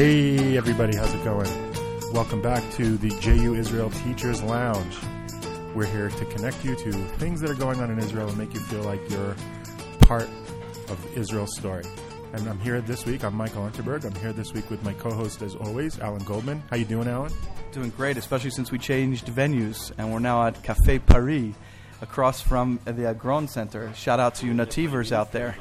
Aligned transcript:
Hey, 0.00 0.56
everybody, 0.56 0.96
how's 0.96 1.12
it 1.12 1.22
going? 1.24 1.46
Welcome 2.14 2.40
back 2.40 2.62
to 2.76 2.96
the 2.96 3.10
JU 3.20 3.54
Israel 3.54 3.90
Teachers 3.90 4.42
Lounge. 4.42 4.96
We're 5.74 5.84
here 5.84 6.08
to 6.08 6.24
connect 6.24 6.64
you 6.64 6.74
to 6.74 6.92
things 7.18 7.38
that 7.42 7.50
are 7.50 7.54
going 7.54 7.80
on 7.80 7.90
in 7.90 7.98
Israel 7.98 8.26
and 8.26 8.38
make 8.38 8.54
you 8.54 8.60
feel 8.60 8.82
like 8.82 8.98
you're 9.10 9.36
part 9.98 10.30
of 10.88 11.18
Israel's 11.18 11.54
story. 11.54 11.84
And 12.32 12.48
I'm 12.48 12.58
here 12.60 12.80
this 12.80 13.04
week. 13.04 13.24
I'm 13.24 13.34
Michael 13.34 13.68
Unterberg. 13.68 14.06
I'm 14.06 14.14
here 14.22 14.32
this 14.32 14.54
week 14.54 14.70
with 14.70 14.82
my 14.82 14.94
co-host, 14.94 15.42
as 15.42 15.54
always, 15.54 15.98
Alan 15.98 16.24
Goldman. 16.24 16.62
How 16.70 16.76
you 16.76 16.86
doing, 16.86 17.06
Alan? 17.06 17.34
Doing 17.72 17.90
great, 17.90 18.16
especially 18.16 18.52
since 18.52 18.70
we 18.72 18.78
changed 18.78 19.26
venues 19.26 19.92
and 19.98 20.10
we're 20.10 20.18
now 20.18 20.46
at 20.46 20.62
Cafe 20.62 21.00
Paris, 21.00 21.54
across 22.00 22.40
from 22.40 22.80
the 22.86 23.06
Agron 23.06 23.48
Center. 23.48 23.92
Shout 23.92 24.18
out 24.18 24.34
to 24.36 24.46
you 24.46 24.54
nativers 24.54 25.12
out 25.12 25.30
there. 25.30 25.58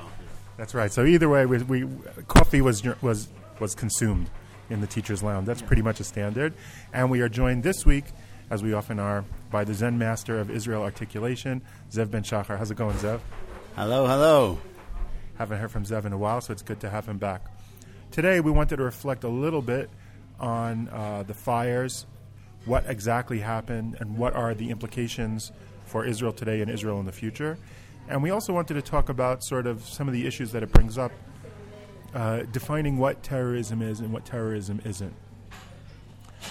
That's 0.56 0.74
right. 0.74 0.94
So 0.94 1.04
either 1.04 1.28
way, 1.28 1.46
we, 1.46 1.58
we 1.64 1.88
coffee 2.30 2.62
was 2.62 2.86
was 3.02 3.28
was 3.60 3.76
consumed 3.76 4.30
in 4.70 4.82
the 4.82 4.88
teachers' 4.88 5.24
lounge. 5.24 5.48
That's 5.48 5.62
pretty 5.62 5.82
much 5.82 6.00
a 6.00 6.04
standard. 6.04 6.54
And 6.94 7.10
we 7.10 7.22
are 7.22 7.30
joined 7.30 7.64
this 7.64 7.86
week, 7.86 8.06
as 8.50 8.64
we 8.64 8.74
often 8.74 9.00
are, 9.00 9.26
by 9.52 9.64
the 9.64 9.74
Zen 9.74 9.98
master 9.98 10.40
of 10.40 10.50
Israel 10.50 10.84
articulation, 10.84 11.62
Zev 11.92 12.12
Ben 12.12 12.24
Shachar. 12.24 12.58
How's 12.58 12.72
it 12.72 12.78
going, 12.78 12.96
Zev? 12.98 13.20
Hello, 13.76 14.08
hello. 14.08 14.60
Haven't 15.38 15.60
heard 15.60 15.72
from 15.72 15.86
Zev 15.86 16.06
in 16.06 16.14
a 16.14 16.18
while, 16.18 16.42
so 16.42 16.52
it's 16.52 16.62
good 16.62 16.80
to 16.82 16.90
have 16.90 17.08
him 17.08 17.18
back. 17.18 17.46
Today, 18.12 18.40
we 18.40 18.52
wanted 18.52 18.78
to 18.78 18.84
reflect 18.84 19.24
a 19.24 19.30
little 19.30 19.62
bit 19.62 19.90
on 20.40 20.90
uh, 20.90 21.24
the 21.24 21.34
fires, 21.34 22.06
what 22.66 22.84
exactly 22.88 23.40
happened, 23.40 23.98
and 24.00 24.18
what 24.18 24.34
are 24.34 24.54
the 24.54 24.70
implications 24.70 25.52
for 25.86 26.06
Israel 26.06 26.32
today 26.32 26.62
and 26.62 26.70
Israel 26.70 27.00
in 27.00 27.06
the 27.06 27.12
future. 27.12 27.58
And 28.08 28.24
we 28.24 28.32
also 28.32 28.54
wanted 28.54 28.74
to 28.74 28.82
talk 28.82 29.10
about 29.10 29.44
sort 29.44 29.68
of 29.68 29.86
some 29.86 30.08
of 30.08 30.14
the 30.14 30.26
issues 30.26 30.52
that 30.52 30.64
it 30.64 30.72
brings 30.72 30.98
up, 30.98 31.12
uh, 32.14 32.44
defining 32.52 32.98
what 32.98 33.24
terrorism 33.24 33.82
is 33.82 34.00
and 34.00 34.12
what 34.12 34.26
terrorism 34.26 34.82
isn't. 34.86 35.14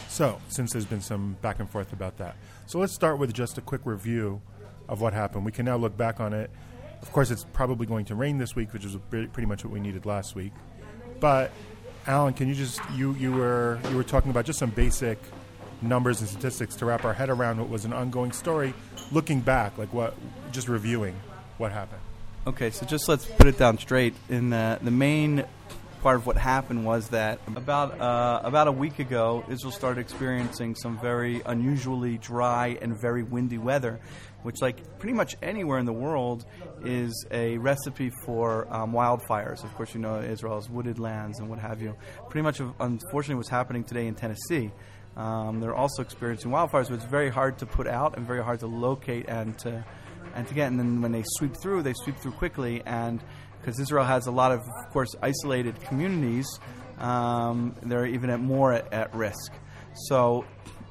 So, 0.09 0.41
since 0.49 0.73
there's 0.73 0.85
been 0.85 1.01
some 1.01 1.37
back 1.41 1.61
and 1.61 1.69
forth 1.69 1.93
about 1.93 2.19
that. 2.19 2.37
So, 2.67 2.79
let's 2.79 2.93
start 2.93 3.19
with 3.19 3.33
just 3.33 3.59
a 3.59 3.61
quick 3.61 3.83
review 3.85 4.41
of 4.89 5.01
what 5.01 5.13
happened. 5.13 5.45
We 5.45 5.53
can 5.53 5.65
now 5.65 5.77
look 5.77 5.97
back 5.97 6.21
on 6.21 6.33
it. 6.33 6.51
Of 7.03 7.13
course, 7.13 7.31
it's 7.31 7.45
probably 7.53 7.87
going 7.87 8.05
to 8.07 8.15
rain 8.15 8.39
this 8.39 8.57
week, 8.57 8.73
which 8.73 8.85
is 8.85 8.97
pretty 9.11 9.47
much 9.47 9.65
what 9.65 9.73
we 9.73 9.81
needed 9.81 10.07
last 10.07 10.35
week. 10.35 10.53
But, 11.21 11.53
Alan, 12.07 12.35
can 12.35 12.49
you 12.49 12.55
just 12.55 12.81
you 12.95 13.15
you 13.15 13.33
were 13.33 13.79
you 13.91 13.97
were 13.97 14.05
talking 14.05 14.31
about 14.31 14.45
just 14.45 14.59
some 14.59 14.71
basic 14.71 15.19
numbers 15.83 16.21
and 16.21 16.29
statistics 16.29 16.75
to 16.77 16.87
wrap 16.87 17.05
our 17.05 17.13
head 17.13 17.31
around 17.31 17.59
what 17.59 17.69
was 17.69 17.85
an 17.85 17.93
ongoing 17.93 18.33
story, 18.33 18.75
looking 19.13 19.41
back, 19.41 19.79
like 19.79 19.93
what 19.93 20.15
just 20.53 20.69
reviewing 20.69 21.15
what 21.59 21.73
happened. 21.73 22.01
Okay, 22.47 22.71
so 22.71 22.87
just 22.87 23.09
let's 23.09 23.27
put 23.27 23.47
it 23.47 23.59
down 23.59 23.79
straight. 23.79 24.15
In 24.29 24.51
the, 24.51 24.79
the 24.81 24.91
main 24.91 25.45
part 26.03 26.17
of 26.17 26.27
what 26.27 26.37
happened 26.37 26.85
was 26.85 27.09
that 27.09 27.41
about 27.57 28.01
uh, 28.01 28.41
about 28.45 28.69
a 28.69 28.73
week 28.73 28.99
ago, 29.01 29.45
Israel 29.49 29.73
started 29.73 30.01
experiencing 30.01 30.75
some 30.75 30.99
very 30.99 31.43
unusually 31.45 32.17
dry 32.19 32.79
and 32.81 32.99
very 32.99 33.23
windy 33.23 33.59
weather, 33.59 34.01
which, 34.45 34.63
like 34.63 34.99
pretty 34.99 35.15
much 35.15 35.37
anywhere 35.43 35.79
in 35.79 35.85
the 35.85 35.93
world, 35.93 36.47
is 36.85 37.27
a 37.31 37.59
recipe 37.59 38.11
for 38.25 38.73
um, 38.73 38.93
wildfires. 38.93 39.65
Of 39.65 39.75
course, 39.75 39.93
you 39.95 40.01
know 40.01 40.21
Israel's 40.21 40.71
wooded 40.71 40.99
lands 40.99 41.41
and 41.41 41.49
what 41.51 41.59
have 41.59 41.83
you. 41.83 41.97
Pretty 42.31 42.45
much, 42.45 42.61
unfortunately, 42.81 43.35
what's 43.35 43.51
happening 43.51 43.85
today 43.85 44.07
in 44.07 44.15
Tennessee. 44.15 44.71
Um, 45.17 45.59
they're 45.59 45.75
also 45.75 46.01
experiencing 46.01 46.53
wildfires, 46.53 46.89
but 46.89 46.95
it's 46.95 47.05
very 47.05 47.29
hard 47.29 47.59
to 47.59 47.67
put 47.67 47.89
out 47.89 48.17
and 48.17 48.25
very 48.25 48.43
hard 48.43 48.61
to 48.61 48.69
locate 48.69 49.29
and 49.29 49.59
to 49.59 49.85
and 50.35 50.47
to 50.49 50.55
get. 50.55 50.69
And 50.69 50.79
then 50.79 51.01
when 51.03 51.13
they 51.13 51.25
sweep 51.25 51.55
through, 51.61 51.83
they 51.83 51.95
sweep 51.95 52.19
through 52.19 52.33
quickly. 52.33 52.83
And 52.85 53.23
because 53.61 53.79
Israel 53.81 54.05
has 54.05 54.27
a 54.27 54.31
lot 54.31 54.53
of, 54.53 54.61
of 54.61 54.93
course, 54.93 55.15
isolated 55.23 55.81
communities, 55.83 56.47
um, 56.99 57.75
they're 57.83 58.07
even 58.07 58.31
at 58.31 58.41
more 58.41 58.73
at, 58.73 58.93
at 58.93 59.15
risk. 59.15 59.53
So 60.07 60.45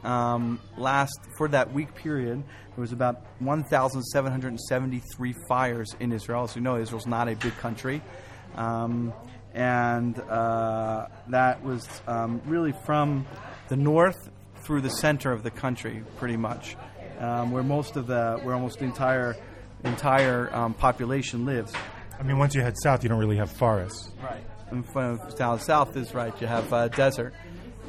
um, 0.04 0.60
last 0.78 1.20
for 1.38 1.48
that 1.50 1.74
week 1.74 1.94
period, 1.96 2.44
there 2.76 2.82
was 2.82 2.92
about 2.92 3.26
1,773 3.40 5.36
fires 5.48 5.96
in 6.00 6.12
Israel. 6.12 6.44
As 6.44 6.56
you 6.56 6.62
know, 6.62 6.78
Israel's 6.78 7.08
not 7.08 7.28
a 7.28 7.36
big 7.36 7.56
country. 7.58 8.02
Um, 8.56 9.14
and 9.54 10.20
uh, 10.20 11.08
that 11.30 11.64
was 11.64 11.88
um, 12.08 12.42
really 12.46 12.74
from 12.86 13.26
the 13.70 13.76
north 13.76 14.30
through 14.64 14.82
the 14.82 14.90
center 14.90 15.32
of 15.32 15.44
the 15.44 15.52
country, 15.52 16.04
pretty 16.18 16.38
much 16.38 16.76
um, 17.20 17.52
where 17.52 17.64
most 17.64 17.96
of 17.96 18.08
the 18.08 18.40
where 18.44 18.54
almost 18.54 18.80
the 18.80 18.86
entire 18.86 19.36
entire 19.84 20.54
um, 20.56 20.74
population 20.74 21.46
lives. 21.46 21.74
I 22.20 22.24
mean, 22.24 22.38
once 22.38 22.56
you 22.56 22.62
head 22.62 22.76
south, 22.82 23.04
you 23.04 23.10
don't 23.10 23.20
really 23.20 23.38
have 23.38 23.52
forests. 23.52 24.10
Right. 24.22 24.44
And 24.72 24.84
down 25.38 25.60
south 25.60 25.96
is 25.96 26.14
right. 26.14 26.34
You 26.42 26.48
have 26.48 26.74
uh, 26.74 26.88
desert, 26.90 27.34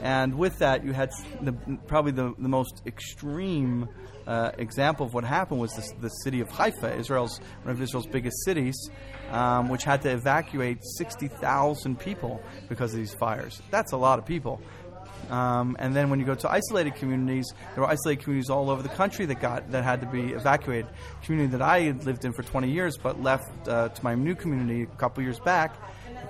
and 0.03 0.39
with 0.39 0.59
that, 0.59 0.85
you 0.85 0.93
had 0.93 1.11
the, 1.41 1.53
probably 1.87 2.13
the, 2.13 2.35
the 2.39 2.49
most 2.49 2.83
extreme 2.87 3.89
uh, 4.29 4.53
example 4.59 5.07
of 5.07 5.15
what 5.15 5.25
happened 5.25 5.61
was 5.61 5.73
the, 5.73 6.03
the, 6.03 6.09
city 6.09 6.41
of 6.41 6.49
Haifa, 6.51 6.95
Israel's 6.97 7.41
one 7.63 7.75
of 7.75 7.83
Israel's 7.83 8.07
biggest 8.07 8.45
cities, 8.45 8.91
um, 9.31 9.69
which 9.69 9.85
had 9.85 10.03
to 10.03 10.11
evacuate 10.11 10.85
sixty 10.85 11.29
thousand 11.29 11.99
people 11.99 12.41
because 12.69 12.93
of 12.93 12.99
these 12.99 13.15
fires. 13.15 13.61
That's 13.71 13.93
a 13.93 13.97
lot 13.97 14.19
of 14.19 14.27
people. 14.27 14.61
Um, 15.31 15.77
and 15.79 15.95
then 15.95 16.11
when 16.11 16.21
you 16.21 16.27
go 16.27 16.35
to 16.35 16.51
isolated 16.51 16.95
communities, 16.95 17.53
there 17.75 17.83
were 17.83 17.91
isolated 17.91 18.23
communities 18.23 18.51
all 18.51 18.71
over 18.71 18.83
the 18.83 18.89
country 18.89 19.27
that 19.27 19.41
got 19.41 19.71
that 19.73 19.85
had 19.85 20.01
to 20.01 20.07
be 20.07 20.33
evacuated. 20.33 20.87
Community 21.23 21.53
that 21.53 21.63
I 21.63 21.81
had 21.81 22.05
lived 22.05 22.25
in 22.25 22.33
for 22.33 22.43
20 22.43 22.71
years, 22.71 22.97
but 22.97 23.23
left 23.23 23.69
uh, 23.69 23.89
to 23.89 24.05
my 24.05 24.15
new 24.15 24.35
community 24.35 24.83
a 24.83 24.97
couple 24.97 25.23
years 25.23 25.39
back, 25.41 25.75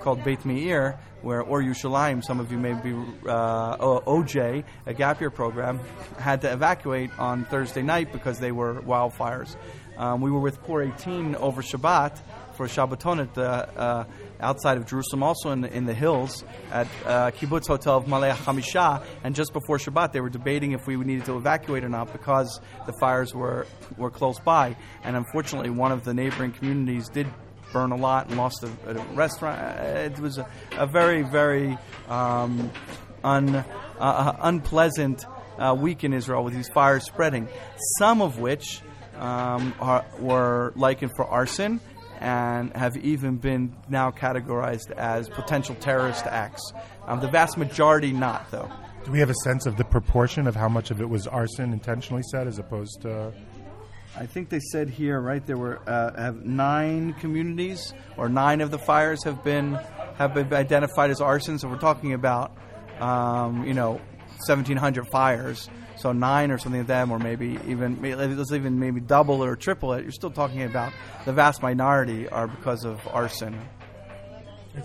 called 0.01 0.23
Beit 0.23 0.45
Meir, 0.45 0.99
where 1.21 1.41
or 1.41 1.61
Yerushalayim, 1.61 2.23
some 2.23 2.39
of 2.39 2.51
you 2.51 2.57
may 2.57 2.73
be 2.73 2.93
uh, 3.27 3.77
OJ, 3.77 4.63
a 4.85 4.93
gap 4.93 5.19
year 5.19 5.29
program, 5.29 5.79
had 6.17 6.41
to 6.41 6.51
evacuate 6.51 7.11
on 7.19 7.45
Thursday 7.45 7.81
night 7.81 8.11
because 8.11 8.39
they 8.39 8.51
were 8.51 8.81
wildfires. 8.81 9.55
Um, 9.99 10.21
we 10.21 10.31
were 10.31 10.39
with 10.39 10.61
Core 10.63 10.81
18 10.81 11.35
over 11.35 11.61
Shabbat 11.61 12.21
for 12.53 12.67
Shabbaton 12.67 13.21
at 13.21 13.33
the 13.33 13.43
uh, 13.45 14.05
outside 14.39 14.77
of 14.77 14.85
Jerusalem, 14.85 15.23
also 15.23 15.51
in 15.51 15.59
the, 15.59 15.73
in 15.75 15.85
the 15.85 15.93
hills 15.93 16.45
at 16.71 16.87
uh, 17.05 17.31
Kibbutz 17.31 17.67
Hotel 17.67 17.97
of 17.97 18.05
Ma'ale 18.05 18.33
HaHamisha. 18.33 19.03
And 19.25 19.35
just 19.35 19.51
before 19.51 19.77
Shabbat, 19.77 20.13
they 20.13 20.21
were 20.21 20.29
debating 20.29 20.71
if 20.71 20.87
we 20.87 20.95
needed 20.95 21.25
to 21.25 21.35
evacuate 21.35 21.83
or 21.83 21.89
not 21.89 22.13
because 22.13 22.61
the 22.85 22.93
fires 22.93 23.35
were, 23.35 23.67
were 23.97 24.09
close 24.09 24.39
by. 24.39 24.77
And 25.03 25.17
unfortunately, 25.17 25.69
one 25.69 25.91
of 25.91 26.05
the 26.05 26.13
neighboring 26.13 26.53
communities 26.53 27.09
did 27.09 27.27
burn 27.73 27.91
a 27.91 27.97
lot 27.97 28.29
and 28.29 28.37
lost 28.37 28.63
a, 28.63 28.89
a 28.89 28.93
restaurant. 29.15 29.59
It 29.81 30.17
was 30.17 30.37
a, 30.37 30.49
a 30.77 30.87
very, 30.87 31.23
very 31.23 31.77
um, 32.07 32.71
un, 33.21 33.53
uh, 33.53 33.63
uh 33.99 34.37
unpleasant 34.43 35.25
uh, 35.57 35.75
week 35.77 36.05
in 36.05 36.13
Israel 36.13 36.45
with 36.45 36.53
these 36.53 36.69
fires 36.69 37.05
spreading, 37.05 37.49
some 37.97 38.21
of 38.21 38.39
which 38.39 38.81
um, 39.19 39.73
are, 39.79 40.05
were 40.19 40.73
likened 40.75 41.11
for 41.15 41.25
arson 41.25 41.79
and 42.19 42.75
have 42.75 42.97
even 42.97 43.37
been 43.37 43.75
now 43.87 44.11
categorized 44.11 44.91
as 44.91 45.29
potential 45.29 45.75
terrorist 45.75 46.25
acts. 46.25 46.73
Um, 47.05 47.19
the 47.21 47.29
vast 47.29 47.57
majority 47.57 48.11
not, 48.11 48.49
though. 48.51 48.69
Do 49.05 49.11
we 49.11 49.19
have 49.19 49.29
a 49.29 49.35
sense 49.45 49.65
of 49.65 49.77
the 49.77 49.85
proportion 49.85 50.47
of 50.47 50.55
how 50.55 50.67
much 50.67 50.91
of 50.91 50.99
it 50.99 51.09
was 51.09 51.27
arson 51.27 51.71
intentionally 51.71 52.23
set 52.31 52.47
as 52.47 52.59
opposed 52.59 53.01
to? 53.03 53.33
I 54.17 54.25
think 54.25 54.49
they 54.49 54.59
said 54.59 54.89
here, 54.89 55.19
right? 55.21 55.45
There 55.45 55.57
were 55.57 55.79
uh, 55.87 56.19
have 56.19 56.43
nine 56.43 57.13
communities, 57.13 57.93
or 58.17 58.27
nine 58.27 58.59
of 58.59 58.71
the 58.71 58.79
fires 58.79 59.23
have 59.23 59.43
been 59.43 59.75
have 60.17 60.33
been 60.33 60.51
identified 60.53 61.11
as 61.11 61.21
arson. 61.21 61.59
So 61.59 61.69
we're 61.69 61.77
talking 61.77 62.13
about, 62.13 62.51
um, 62.99 63.65
you 63.65 63.73
know, 63.73 64.01
1,700 64.47 65.07
fires 65.07 65.69
so 65.99 66.13
nine 66.13 66.49
or 66.49 66.57
something 66.57 66.81
like 66.81 66.87
that, 66.87 67.09
or 67.09 67.19
maybe 67.19 67.59
even 67.67 68.01
let's 68.01 68.51
even 68.51 68.79
maybe 68.79 69.01
double 69.01 69.43
or 69.43 69.55
triple 69.55 69.93
it. 69.93 70.03
You're 70.03 70.11
still 70.11 70.31
talking 70.31 70.63
about 70.63 70.93
the 71.25 71.33
vast 71.33 71.61
minority 71.61 72.27
are 72.29 72.47
because 72.47 72.85
of 72.85 73.05
arson. 73.07 73.59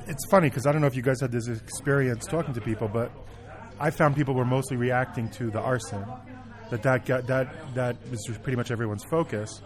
It's 0.08 0.26
funny 0.28 0.49
because 0.49 0.66
I 0.66 0.72
don't 0.72 0.81
know 0.81 0.88
if 0.88 0.96
you 0.96 1.02
guys 1.02 1.20
had 1.20 1.31
this 1.31 1.46
experience 1.46 2.26
talking 2.26 2.52
to 2.55 2.61
people, 2.61 2.88
but 2.88 3.12
I 3.78 3.90
found 3.90 4.16
people 4.16 4.34
were 4.34 4.44
mostly 4.44 4.76
reacting 4.76 5.28
to 5.31 5.50
the 5.50 5.61
arson. 5.61 6.05
That 6.70 6.82
that 6.82 7.06
got, 7.06 7.26
that 7.28 7.75
that 7.75 7.96
was 8.10 8.26
pretty 8.43 8.56
much 8.56 8.70
everyone's 8.70 9.05
focus. 9.05 9.62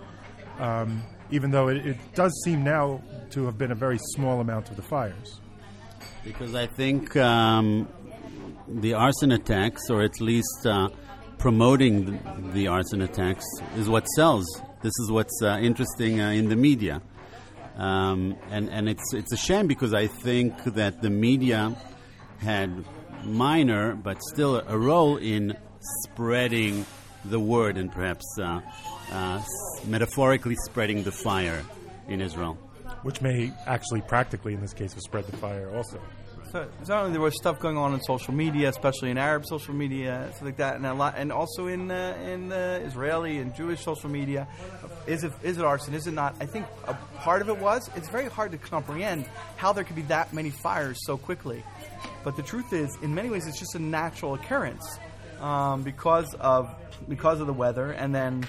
Um, 0.58 1.02
even 1.30 1.50
though 1.50 1.68
it, 1.68 1.86
it, 1.86 2.14
does 2.14 2.32
seem 2.44 2.64
now 2.64 3.00
to 3.30 3.44
have 3.44 3.56
been 3.56 3.70
a 3.70 3.76
very 3.76 3.98
small 4.14 4.40
amount 4.40 4.70
of 4.70 4.76
the 4.76 4.82
fires. 4.82 5.40
Because 6.24 6.54
I 6.54 6.66
think 6.66 7.16
um, 7.16 7.86
the 8.66 8.94
arson 8.94 9.30
attacks, 9.30 9.88
or 9.88 10.02
at 10.02 10.20
least 10.20 10.66
uh, 10.66 10.88
promoting 11.38 12.04
the, 12.04 12.52
the 12.52 12.68
arson 12.68 13.02
attacks 13.02 13.44
is 13.76 13.88
what 13.88 14.06
sells. 14.08 14.46
This 14.82 14.92
is 15.04 15.10
what's 15.10 15.40
uh, 15.42 15.58
interesting 15.60 16.20
uh, 16.20 16.30
in 16.30 16.48
the 16.48 16.56
media. 16.56 17.00
Um, 17.76 18.36
and 18.50 18.68
and 18.70 18.88
it's, 18.88 19.14
it's 19.14 19.32
a 19.32 19.36
shame 19.36 19.68
because 19.68 19.94
I 19.94 20.08
think 20.08 20.64
that 20.64 21.00
the 21.00 21.10
media 21.10 21.76
had 22.38 22.84
minor 23.24 23.94
but 23.94 24.20
still 24.22 24.56
a 24.56 24.76
role 24.76 25.16
in 25.16 25.56
spreading 26.04 26.84
the 27.24 27.38
word 27.38 27.76
and 27.76 27.90
perhaps 27.90 28.24
uh, 28.40 28.60
uh, 29.12 29.42
metaphorically 29.86 30.56
spreading 30.66 31.02
the 31.04 31.12
fire 31.12 31.64
in 32.08 32.20
Israel. 32.20 32.54
Which 33.02 33.20
may 33.20 33.52
actually 33.66 34.00
practically, 34.00 34.54
in 34.54 34.60
this 34.60 34.72
case, 34.72 34.92
have 34.94 35.02
spread 35.02 35.26
the 35.26 35.36
fire 35.36 35.70
also. 35.76 36.00
So, 36.50 36.66
certainly 36.82 37.12
there 37.12 37.20
was 37.20 37.36
stuff 37.36 37.60
going 37.60 37.76
on 37.76 37.92
in 37.92 38.00
social 38.00 38.32
media, 38.32 38.70
especially 38.70 39.10
in 39.10 39.18
Arab 39.18 39.44
social 39.44 39.74
media, 39.74 40.30
stuff 40.30 40.44
like 40.44 40.56
that, 40.56 40.76
and 40.76 40.86
a 40.86 40.94
lot, 40.94 41.14
and 41.18 41.30
also 41.30 41.66
in 41.66 41.90
uh, 41.90 42.16
in 42.24 42.50
uh, 42.50 42.80
Israeli 42.82 43.36
and 43.36 43.54
Jewish 43.54 43.84
social 43.84 44.08
media. 44.08 44.48
Is 45.06 45.24
it 45.24 45.32
is 45.42 45.58
it 45.58 45.64
arson? 45.64 45.92
Is 45.92 46.06
it 46.06 46.12
not? 46.12 46.34
I 46.40 46.46
think 46.46 46.64
a 46.86 46.94
part 47.18 47.42
of 47.42 47.50
it 47.50 47.58
was. 47.58 47.90
It's 47.96 48.08
very 48.08 48.30
hard 48.30 48.52
to 48.52 48.58
comprehend 48.58 49.26
how 49.56 49.74
there 49.74 49.84
could 49.84 49.96
be 49.96 50.02
that 50.02 50.32
many 50.32 50.48
fires 50.48 50.98
so 51.04 51.18
quickly. 51.18 51.62
But 52.24 52.36
the 52.36 52.42
truth 52.42 52.72
is, 52.72 52.96
in 53.02 53.14
many 53.14 53.28
ways, 53.28 53.46
it's 53.46 53.58
just 53.58 53.74
a 53.74 53.78
natural 53.78 54.32
occurrence 54.32 54.98
um, 55.40 55.82
because 55.82 56.34
of 56.40 56.74
because 57.10 57.40
of 57.40 57.46
the 57.46 57.52
weather, 57.52 57.90
and 57.90 58.14
then 58.14 58.46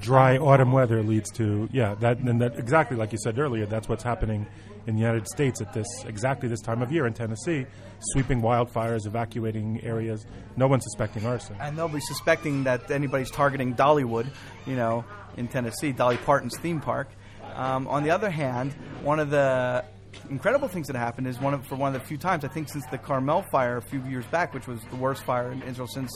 dry 0.00 0.36
autumn 0.36 0.72
weather 0.72 1.02
leads 1.02 1.30
to 1.30 1.70
yeah 1.72 1.94
that 1.94 2.18
and 2.18 2.38
that 2.38 2.58
exactly 2.58 2.98
like 2.98 3.12
you 3.12 3.18
said 3.18 3.38
earlier 3.38 3.64
that's 3.64 3.88
what's 3.88 4.02
happening 4.02 4.46
in 4.86 4.94
the 4.94 5.00
United 5.00 5.26
States 5.26 5.60
at 5.60 5.72
this 5.72 5.86
exactly 6.06 6.48
this 6.48 6.60
time 6.60 6.82
of 6.82 6.92
year 6.92 7.06
in 7.06 7.12
Tennessee 7.12 7.66
sweeping 8.00 8.40
wildfires 8.40 9.06
evacuating 9.06 9.82
areas 9.82 10.26
no 10.56 10.66
one's 10.66 10.84
suspecting 10.84 11.26
arson. 11.26 11.56
And 11.60 11.76
they'll 11.76 11.90
suspecting 12.00 12.64
that 12.64 12.90
anybody's 12.90 13.30
targeting 13.30 13.74
Dollywood 13.74 14.28
you 14.66 14.76
know 14.76 15.04
in 15.36 15.48
Tennessee 15.48 15.92
Dolly 15.92 16.16
Parton's 16.18 16.56
theme 16.58 16.80
park. 16.80 17.08
Um, 17.54 17.86
on 17.88 18.02
the 18.02 18.10
other 18.10 18.30
hand 18.30 18.72
one 19.02 19.18
of 19.18 19.30
the 19.30 19.84
incredible 20.30 20.68
things 20.68 20.86
that 20.86 20.96
happened 20.96 21.26
is 21.26 21.40
one 21.40 21.54
of 21.54 21.66
for 21.66 21.76
one 21.76 21.94
of 21.94 22.00
the 22.00 22.06
few 22.06 22.18
times 22.18 22.44
I 22.44 22.48
think 22.48 22.68
since 22.68 22.86
the 22.90 22.98
Carmel 22.98 23.44
fire 23.50 23.78
a 23.78 23.82
few 23.82 24.02
years 24.04 24.26
back 24.26 24.54
which 24.54 24.66
was 24.66 24.80
the 24.90 24.96
worst 24.96 25.24
fire 25.24 25.50
in 25.52 25.62
Israel 25.62 25.88
since 25.88 26.10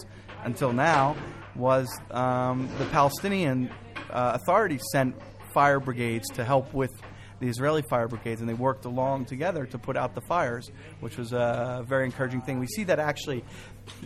until 0.44 0.72
now 0.72 1.16
was 1.56 1.88
um, 2.10 2.68
the 2.78 2.86
Palestinian 2.86 3.70
uh, 4.10 4.38
authorities 4.40 4.82
sent 4.92 5.14
fire 5.52 5.80
brigades 5.80 6.28
to 6.30 6.44
help 6.44 6.72
with 6.72 6.90
the 7.40 7.48
Israeli 7.48 7.82
fire 7.82 8.06
brigades, 8.06 8.40
and 8.40 8.48
they 8.48 8.54
worked 8.54 8.84
along 8.84 9.24
together 9.24 9.66
to 9.66 9.78
put 9.78 9.96
out 9.96 10.14
the 10.14 10.20
fires, 10.20 10.70
which 11.00 11.16
was 11.16 11.32
a 11.32 11.84
very 11.88 12.04
encouraging 12.04 12.42
thing. 12.42 12.58
We 12.58 12.66
see 12.66 12.84
that 12.84 12.98
actually 12.98 13.44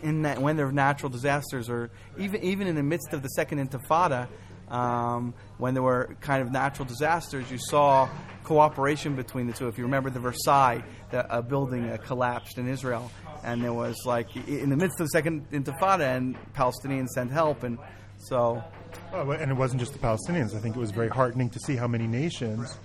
in 0.03 0.23
that 0.23 0.41
when 0.41 0.57
there 0.57 0.67
are 0.67 0.73
natural 0.73 1.11
disasters, 1.11 1.69
or 1.69 1.91
even 2.19 2.43
even 2.43 2.67
in 2.67 2.75
the 2.75 2.83
midst 2.83 3.13
of 3.13 3.23
the 3.23 3.29
Second 3.29 3.69
Intifada, 3.69 4.29
um, 4.69 5.35
when 5.59 5.75
there 5.75 5.83
were 5.83 6.17
kind 6.21 6.43
of 6.43 6.51
natural 6.51 6.87
disasters, 6.87 7.51
you 7.51 7.59
saw 7.59 8.09
cooperation 8.45 9.17
between 9.17 9.47
the 9.47 9.53
two. 9.53 9.69
If 9.69 9.79
you 9.79 9.85
remember 9.85 10.11
the 10.11 10.21
Versailles, 10.21 10.83
the, 11.11 11.37
a 11.37 11.43
building 11.43 11.91
uh, 11.91 11.97
collapsed 11.99 12.59
in 12.59 12.69
Israel, 12.69 13.11
and 13.45 13.63
there 13.63 13.73
was 13.73 13.97
like 14.05 14.35
in 14.37 14.71
the 14.71 14.77
midst 14.77 15.01
of 15.01 15.07
the 15.07 15.11
second 15.11 15.49
intifada 15.51 16.17
and 16.17 16.37
palestinians 16.55 17.09
sent 17.09 17.31
help 17.31 17.63
and 17.63 17.79
so 18.19 18.63
well, 19.13 19.33
and 19.33 19.51
it 19.51 19.55
wasn't 19.55 19.79
just 19.79 19.93
the 19.93 19.99
palestinians 19.99 20.57
i 20.57 20.59
think 20.59 20.75
it 20.75 20.79
was 20.79 20.91
very 20.91 21.09
heartening 21.09 21.51
to 21.51 21.59
see 21.61 21.77
how 21.77 21.87
many 21.87 22.07
nations 22.07 22.79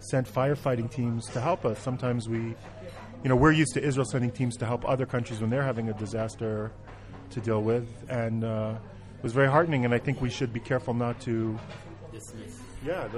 sent 0.00 0.26
firefighting 0.26 0.90
teams 0.90 1.26
to 1.26 1.40
help 1.40 1.64
us 1.64 1.78
sometimes 1.78 2.28
we 2.28 2.38
you 2.38 3.28
know 3.28 3.36
we're 3.36 3.52
used 3.52 3.74
to 3.74 3.82
israel 3.82 4.06
sending 4.06 4.30
teams 4.30 4.56
to 4.56 4.66
help 4.66 4.88
other 4.88 5.06
countries 5.06 5.40
when 5.40 5.50
they're 5.50 5.62
having 5.62 5.88
a 5.88 5.94
disaster 5.94 6.70
to 7.30 7.40
deal 7.40 7.62
with 7.62 7.88
and 8.08 8.44
uh, 8.44 8.74
it 9.16 9.22
was 9.22 9.32
very 9.32 9.48
heartening 9.48 9.84
and 9.84 9.94
i 9.94 9.98
think 9.98 10.20
we 10.20 10.30
should 10.30 10.52
be 10.52 10.60
careful 10.60 10.94
not 10.94 11.20
to 11.20 11.58
dismiss 12.12 12.58
yeah 12.84 13.08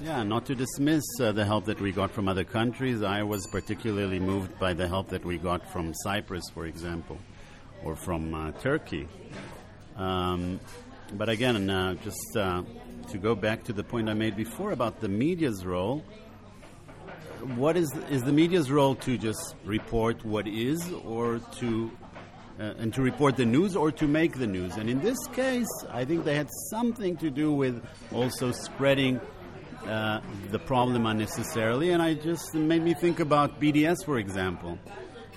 yeah, 0.00 0.22
not 0.22 0.46
to 0.46 0.54
dismiss 0.54 1.04
uh, 1.20 1.32
the 1.32 1.44
help 1.44 1.66
that 1.66 1.80
we 1.80 1.92
got 1.92 2.10
from 2.10 2.26
other 2.26 2.44
countries. 2.44 3.02
I 3.02 3.22
was 3.22 3.46
particularly 3.46 4.18
moved 4.18 4.58
by 4.58 4.72
the 4.72 4.88
help 4.88 5.08
that 5.10 5.24
we 5.24 5.38
got 5.38 5.70
from 5.70 5.92
Cyprus, 5.94 6.42
for 6.52 6.66
example, 6.66 7.18
or 7.84 7.94
from 7.94 8.34
uh, 8.34 8.52
Turkey. 8.52 9.06
Um, 9.96 10.58
but 11.12 11.28
again, 11.28 11.68
uh, 11.68 11.94
just 12.02 12.36
uh, 12.36 12.62
to 13.08 13.18
go 13.18 13.34
back 13.34 13.64
to 13.64 13.72
the 13.72 13.84
point 13.84 14.08
I 14.08 14.14
made 14.14 14.36
before 14.36 14.72
about 14.72 15.00
the 15.00 15.08
media's 15.08 15.64
role, 15.64 16.04
what 17.56 17.76
is 17.76 17.92
is 18.10 18.22
the 18.22 18.32
media's 18.32 18.70
role 18.70 18.94
to 18.96 19.18
just 19.18 19.56
report 19.64 20.24
what 20.24 20.46
is, 20.46 20.92
or 21.04 21.40
to 21.58 21.90
uh, 22.58 22.74
and 22.78 22.92
to 22.94 23.02
report 23.02 23.36
the 23.36 23.44
news 23.44 23.74
or 23.74 23.90
to 23.90 24.06
make 24.06 24.38
the 24.38 24.46
news. 24.46 24.76
And 24.76 24.88
in 24.88 25.00
this 25.00 25.18
case, 25.28 25.66
I 25.90 26.04
think 26.04 26.24
they 26.24 26.36
had 26.36 26.48
something 26.70 27.16
to 27.16 27.30
do 27.30 27.52
with 27.52 27.84
also 28.12 28.52
spreading 28.52 29.20
uh, 29.86 30.20
the 30.50 30.58
problem 30.58 31.06
unnecessarily. 31.06 31.90
And 31.90 32.02
I 32.02 32.14
just 32.14 32.54
made 32.54 32.82
me 32.82 32.94
think 32.94 33.20
about 33.20 33.60
BDS, 33.60 34.04
for 34.04 34.18
example. 34.18 34.78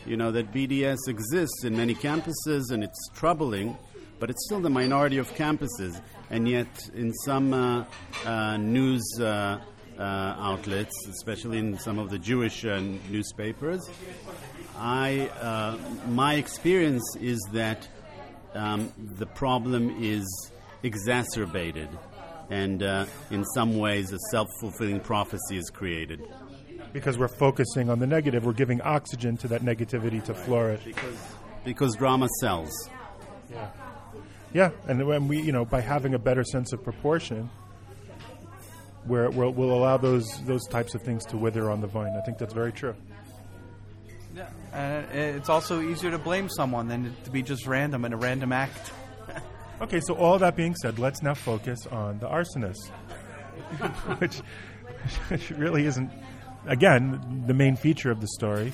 You 0.05 0.17
know, 0.17 0.31
that 0.33 0.53
BDS 0.53 0.97
exists 1.07 1.63
in 1.63 1.75
many 1.75 1.95
campuses 1.95 2.69
and 2.69 2.83
it's 2.83 3.09
troubling, 3.15 3.75
but 4.19 4.29
it's 4.29 4.43
still 4.45 4.59
the 4.59 4.69
minority 4.69 5.17
of 5.17 5.31
campuses. 5.33 6.01
And 6.29 6.47
yet, 6.47 6.67
in 6.93 7.13
some 7.25 7.53
uh, 7.53 7.85
uh, 8.25 8.57
news 8.57 9.03
uh, 9.19 9.59
uh, 9.97 10.01
outlets, 10.01 10.95
especially 11.07 11.59
in 11.59 11.77
some 11.77 11.99
of 11.99 12.09
the 12.09 12.19
Jewish 12.19 12.63
newspapers, 12.63 13.89
I, 14.77 15.77
my 16.07 16.35
experience 16.35 17.15
is 17.19 17.39
that 17.53 17.87
um, 18.53 18.91
the 18.97 19.25
problem 19.25 19.95
is 20.01 20.25
exacerbated 20.83 21.89
and 22.49 22.83
uh, 22.83 23.05
in 23.31 23.43
some 23.45 23.77
ways 23.77 24.11
a 24.11 24.19
self-fulfilling 24.31 24.99
prophecy 24.99 25.57
is 25.57 25.69
created. 25.69 26.21
Because 26.93 27.17
we're 27.17 27.27
focusing 27.27 27.89
on 27.89 27.99
the 27.99 28.07
negative 28.07 28.45
we're 28.45 28.53
giving 28.53 28.81
oxygen 28.81 29.35
to 29.37 29.47
that 29.49 29.61
negativity 29.61 30.23
to 30.23 30.33
flourish. 30.33 30.83
Because 30.83 31.17
because 31.63 31.95
drama 31.95 32.27
sells. 32.39 32.71
Yeah 33.51 33.67
yeah 34.55 34.71
and 34.87 35.05
when 35.05 35.27
we 35.27 35.41
you 35.41 35.51
know 35.51 35.65
by 35.65 35.81
having 35.81 36.13
a 36.13 36.19
better 36.19 36.43
sense 36.43 36.71
of 36.71 36.81
proportion 36.81 37.49
where 39.03 39.29
we'll, 39.29 39.51
we'll 39.51 39.73
allow 39.73 39.97
those 39.97 40.41
those 40.45 40.65
types 40.67 40.95
of 40.95 41.01
things 41.01 41.25
to 41.25 41.35
wither 41.35 41.69
on 41.69 41.81
the 41.81 41.87
vine 41.87 42.15
i 42.17 42.21
think 42.21 42.37
that's 42.37 42.53
very 42.53 42.71
true 42.71 42.95
yeah 44.33 44.47
and 44.71 45.35
it's 45.35 45.49
also 45.49 45.81
easier 45.81 46.09
to 46.09 46.17
blame 46.17 46.47
someone 46.47 46.87
than 46.87 47.13
to 47.25 47.29
be 47.29 47.43
just 47.43 47.67
random 47.67 48.05
in 48.05 48.13
a 48.13 48.17
random 48.17 48.51
act 48.51 48.91
Okay, 49.81 49.99
so 49.99 50.13
all 50.13 50.39
that 50.39 50.55
being 50.55 50.73
said, 50.73 50.99
let's 50.99 51.21
now 51.21 51.33
focus 51.33 51.85
on 51.87 52.17
the 52.19 52.27
arsonist, 52.27 52.87
which, 54.19 54.37
which 55.27 55.49
really 55.49 55.85
isn't, 55.85 56.09
again, 56.65 57.43
the 57.45 57.53
main 57.53 57.75
feature 57.75 58.09
of 58.09 58.21
the 58.21 58.27
story. 58.29 58.71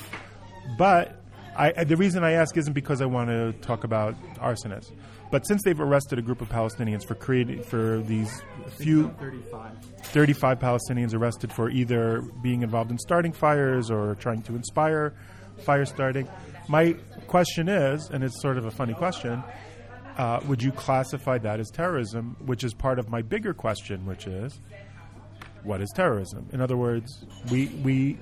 But 0.77 1.20
I, 1.56 1.83
the 1.83 1.98
reason 1.98 2.24
I 2.24 2.31
ask 2.33 2.56
isn't 2.57 2.74
because 2.74 3.01
I 3.01 3.06
want 3.06 3.30
to 3.30 3.53
talk 3.62 3.83
about 3.83 4.15
arsonists, 4.36 4.92
but 5.31 5.45
since 5.48 5.62
they've 5.63 5.80
arrested 5.80 6.18
a 6.19 6.21
group 6.21 6.42
of 6.42 6.50
Palestinians 6.50 7.06
for 7.06 7.15
creating 7.15 7.63
for 7.63 8.00
these 8.00 8.42
few 8.77 9.09
35. 9.19 9.71
35 10.03 10.59
Palestinians 10.59 11.13
arrested 11.13 11.51
for 11.51 11.70
either 11.70 12.22
being 12.41 12.62
involved 12.63 12.91
in 12.91 12.98
starting 12.98 13.31
fires 13.31 13.91
or 13.91 14.15
trying 14.15 14.41
to 14.43 14.55
inspire 14.55 15.13
fire 15.63 15.86
starting. 15.86 16.27
My 16.67 16.93
question 17.27 17.67
is, 17.70 18.10
and 18.10 18.24
it's 18.24 18.41
sort 18.41 18.58
of 18.58 18.65
a 18.65 18.72
funny 18.72 18.93
question 18.93 19.43
uh, 20.17 20.39
would 20.48 20.62
you 20.62 20.72
classify 20.72 21.38
that 21.39 21.60
as 21.60 21.70
terrorism? 21.70 22.36
Which 22.46 22.63
is 22.63 22.74
part 22.74 23.00
of 23.00 23.10
my 23.10 23.22
bigger 23.22 23.53
question, 23.53 24.05
which 24.05 24.27
is, 24.27 24.60
what 25.63 25.81
is 25.81 25.91
terrorism? 25.96 26.48
In 26.51 26.62
other 26.62 26.77
words, 26.77 27.25
we 27.50 27.67
we 27.84 28.20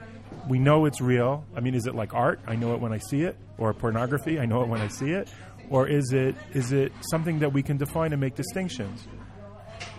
we 0.47 0.59
know 0.59 0.85
it's 0.85 1.01
real. 1.01 1.45
I 1.55 1.59
mean, 1.59 1.75
is 1.75 1.85
it 1.85 1.95
like 1.95 2.13
art? 2.13 2.39
I 2.47 2.55
know 2.55 2.73
it 2.73 2.79
when 2.79 2.93
I 2.93 2.97
see 2.97 3.21
it, 3.23 3.37
or 3.57 3.73
pornography? 3.73 4.39
I 4.39 4.45
know 4.45 4.61
it 4.63 4.67
when 4.67 4.81
I 4.81 4.87
see 4.87 5.11
it, 5.11 5.29
or 5.69 5.87
is 5.87 6.11
it 6.13 6.35
is 6.53 6.71
it 6.71 6.91
something 7.11 7.39
that 7.39 7.53
we 7.53 7.61
can 7.63 7.77
define 7.77 8.11
and 8.13 8.21
make 8.21 8.35
distinctions? 8.35 9.07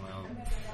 Well, 0.03 0.27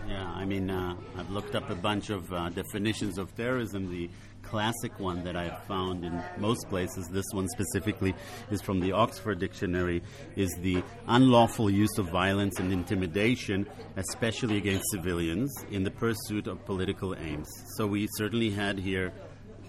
yeah. 0.08 0.32
I 0.34 0.44
mean, 0.44 0.70
uh, 0.70 0.96
I've 1.18 1.30
looked 1.30 1.54
up 1.54 1.68
a 1.70 1.74
bunch 1.74 2.10
of 2.10 2.32
uh, 2.32 2.50
definitions 2.50 3.18
of 3.18 3.34
terrorism. 3.36 3.90
The 3.90 4.08
classic 4.42 5.00
one 5.00 5.24
that 5.24 5.34
I've 5.34 5.64
found 5.64 6.04
in 6.04 6.22
most 6.38 6.68
places, 6.68 7.08
this 7.08 7.24
one 7.32 7.48
specifically 7.48 8.14
is 8.48 8.62
from 8.62 8.78
the 8.78 8.92
Oxford 8.92 9.40
Dictionary, 9.40 10.02
is 10.36 10.50
the 10.60 10.84
unlawful 11.08 11.68
use 11.68 11.98
of 11.98 12.08
violence 12.10 12.60
and 12.60 12.72
intimidation, 12.72 13.66
especially 13.96 14.56
against 14.56 14.84
civilians, 14.92 15.52
in 15.72 15.82
the 15.82 15.90
pursuit 15.90 16.46
of 16.46 16.64
political 16.64 17.16
aims. 17.16 17.48
So 17.76 17.88
we 17.88 18.06
certainly 18.16 18.50
had 18.50 18.78
here, 18.78 19.12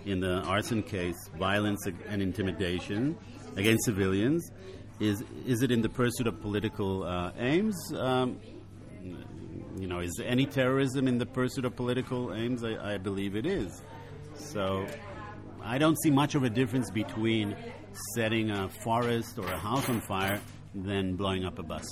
in 0.07 0.21
the 0.21 0.41
arson 0.43 0.81
case, 0.81 1.15
violence 1.37 1.85
and 2.07 2.21
intimidation 2.21 3.17
against 3.55 3.85
civilians. 3.85 4.49
Is, 4.99 5.23
is 5.45 5.61
it 5.61 5.71
in 5.71 5.81
the 5.81 5.89
pursuit 5.89 6.25
of 6.27 6.41
political 6.41 7.03
uh, 7.03 7.31
aims? 7.37 7.75
Um, 7.95 8.39
you 9.77 9.87
know, 9.87 9.99
is 9.99 10.19
any 10.25 10.45
terrorism 10.45 11.07
in 11.07 11.17
the 11.17 11.25
pursuit 11.25 11.65
of 11.65 11.75
political 11.75 12.33
aims? 12.33 12.63
I, 12.63 12.93
I 12.93 12.97
believe 12.97 13.35
it 13.35 13.45
is. 13.45 13.83
So 14.35 14.87
I 15.61 15.77
don't 15.77 15.97
see 16.01 16.09
much 16.09 16.35
of 16.35 16.43
a 16.43 16.49
difference 16.49 16.89
between 16.89 17.55
setting 18.15 18.49
a 18.49 18.69
forest 18.69 19.37
or 19.37 19.45
a 19.47 19.57
house 19.57 19.87
on 19.89 20.01
fire 20.01 20.39
than 20.73 21.15
blowing 21.15 21.45
up 21.45 21.59
a 21.59 21.63
bus. 21.63 21.85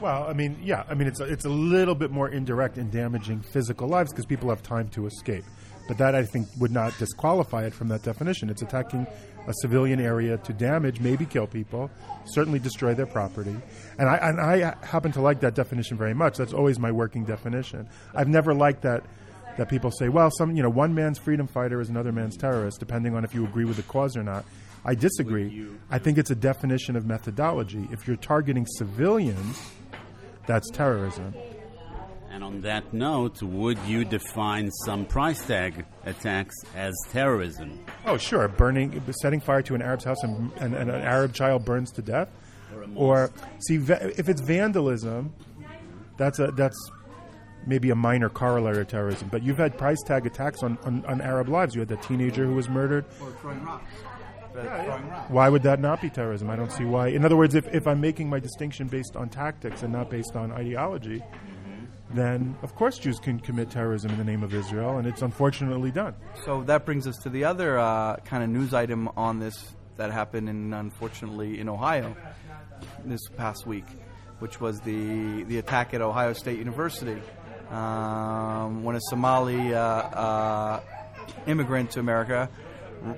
Well, 0.00 0.24
I 0.24 0.32
mean, 0.32 0.58
yeah, 0.62 0.84
I 0.88 0.94
mean 0.94 1.08
it's 1.08 1.20
a, 1.20 1.24
it's 1.24 1.44
a 1.44 1.50
little 1.50 1.94
bit 1.94 2.10
more 2.10 2.28
indirect 2.28 2.78
in 2.78 2.90
damaging 2.90 3.42
physical 3.42 3.88
lives 3.88 4.12
because 4.12 4.26
people 4.26 4.48
have 4.48 4.62
time 4.62 4.88
to 4.90 5.06
escape. 5.06 5.44
But 5.86 5.98
that 5.98 6.14
I 6.14 6.24
think 6.24 6.48
would 6.58 6.70
not 6.70 6.96
disqualify 6.98 7.64
it 7.64 7.74
from 7.74 7.88
that 7.88 8.02
definition. 8.02 8.48
It's 8.48 8.62
attacking 8.62 9.06
a 9.46 9.52
civilian 9.60 10.00
area 10.00 10.38
to 10.38 10.52
damage, 10.52 11.00
maybe 11.00 11.26
kill 11.26 11.46
people, 11.46 11.90
certainly 12.24 12.58
destroy 12.58 12.94
their 12.94 13.06
property. 13.06 13.54
And 13.98 14.08
I, 14.08 14.16
and 14.16 14.40
I 14.40 14.74
happen 14.86 15.12
to 15.12 15.20
like 15.20 15.40
that 15.40 15.54
definition 15.54 15.98
very 15.98 16.14
much. 16.14 16.38
That's 16.38 16.54
always 16.54 16.78
my 16.78 16.90
working 16.90 17.24
definition. 17.24 17.88
I've 18.14 18.28
never 18.28 18.54
liked 18.54 18.82
that 18.82 19.04
that 19.56 19.68
people 19.68 19.90
say, 19.92 20.08
well, 20.08 20.30
some 20.32 20.56
you 20.56 20.62
know, 20.62 20.70
one 20.70 20.94
man's 20.94 21.18
freedom 21.18 21.46
fighter 21.46 21.80
is 21.80 21.88
another 21.88 22.10
man's 22.10 22.36
terrorist, 22.36 22.80
depending 22.80 23.14
on 23.14 23.24
if 23.24 23.34
you 23.34 23.44
agree 23.44 23.64
with 23.64 23.76
the 23.76 23.84
cause 23.84 24.16
or 24.16 24.22
not. 24.24 24.44
I 24.84 24.94
disagree. 24.94 25.66
I 25.90 25.98
think 25.98 26.18
it's 26.18 26.30
a 26.30 26.34
definition 26.34 26.96
of 26.96 27.06
methodology. 27.06 27.88
If 27.90 28.06
you're 28.06 28.16
targeting 28.16 28.66
civilians, 28.66 29.62
that's 30.46 30.68
terrorism. 30.70 31.34
And 32.34 32.42
on 32.42 32.62
that 32.62 32.92
note, 32.92 33.40
would 33.44 33.78
you 33.86 34.04
define 34.04 34.68
some 34.84 35.04
price 35.04 35.40
tag 35.46 35.84
attacks 36.04 36.56
as 36.74 36.92
terrorism? 37.12 37.78
Oh, 38.06 38.16
sure. 38.16 38.48
Burning, 38.48 39.00
setting 39.22 39.38
fire 39.38 39.62
to 39.62 39.76
an 39.76 39.82
Arab's 39.82 40.02
house 40.02 40.20
and, 40.24 40.50
and, 40.56 40.74
and 40.74 40.90
an 40.90 41.00
Arab 41.00 41.32
child 41.32 41.64
burns 41.64 41.92
to 41.92 42.02
death. 42.02 42.28
Or, 42.96 43.30
see, 43.68 43.76
va- 43.76 44.10
if 44.18 44.28
it's 44.28 44.40
vandalism, 44.40 45.32
that's 46.16 46.40
a 46.40 46.48
that's 46.48 46.90
maybe 47.68 47.90
a 47.90 47.94
minor 47.94 48.28
corollary 48.28 48.80
of 48.80 48.88
terrorism. 48.88 49.28
But 49.28 49.44
you've 49.44 49.58
had 49.58 49.78
price 49.78 50.02
tag 50.02 50.26
attacks 50.26 50.64
on, 50.64 50.76
on, 50.82 51.06
on 51.06 51.20
Arab 51.20 51.48
lives. 51.48 51.76
You 51.76 51.82
had 51.82 51.88
that 51.90 52.02
teenager 52.02 52.46
who 52.46 52.54
was 52.54 52.68
murdered. 52.68 53.04
Or 53.22 53.30
throwing 53.30 53.62
rocks. 53.62 53.86
Why 55.28 55.48
would 55.48 55.62
that 55.62 55.78
not 55.78 56.02
be 56.02 56.10
terrorism? 56.10 56.50
I 56.50 56.56
don't 56.56 56.72
see 56.72 56.84
why. 56.84 57.08
In 57.08 57.24
other 57.24 57.36
words, 57.36 57.54
if, 57.54 57.72
if 57.72 57.86
I'm 57.86 58.00
making 58.00 58.28
my 58.28 58.40
distinction 58.40 58.88
based 58.88 59.14
on 59.14 59.28
tactics 59.28 59.84
and 59.84 59.92
not 59.92 60.10
based 60.10 60.34
on 60.34 60.50
ideology, 60.50 61.22
then 62.14 62.56
of 62.62 62.74
course 62.74 62.98
Jews 62.98 63.18
can 63.18 63.40
commit 63.40 63.70
terrorism 63.70 64.10
in 64.12 64.18
the 64.18 64.24
name 64.24 64.42
of 64.42 64.54
Israel, 64.54 64.98
and 64.98 65.06
it's 65.06 65.22
unfortunately 65.22 65.90
done. 65.90 66.14
So 66.44 66.62
that 66.64 66.84
brings 66.84 67.06
us 67.06 67.16
to 67.18 67.28
the 67.28 67.44
other 67.44 67.78
uh, 67.78 68.16
kind 68.24 68.42
of 68.42 68.50
news 68.50 68.72
item 68.74 69.08
on 69.16 69.38
this 69.38 69.74
that 69.96 70.10
happened 70.10 70.48
in, 70.48 70.72
unfortunately, 70.72 71.60
in 71.60 71.68
Ohio 71.68 72.16
this 73.04 73.20
past 73.36 73.66
week, 73.66 73.86
which 74.38 74.60
was 74.60 74.80
the 74.80 75.44
the 75.44 75.58
attack 75.58 75.94
at 75.94 76.00
Ohio 76.00 76.32
State 76.32 76.58
University 76.58 77.20
um, 77.70 78.84
when 78.84 78.96
a 78.96 79.00
Somali 79.08 79.74
uh, 79.74 79.80
uh, 79.80 80.80
immigrant 81.46 81.90
to 81.92 82.00
America 82.00 82.48
r- 83.04 83.16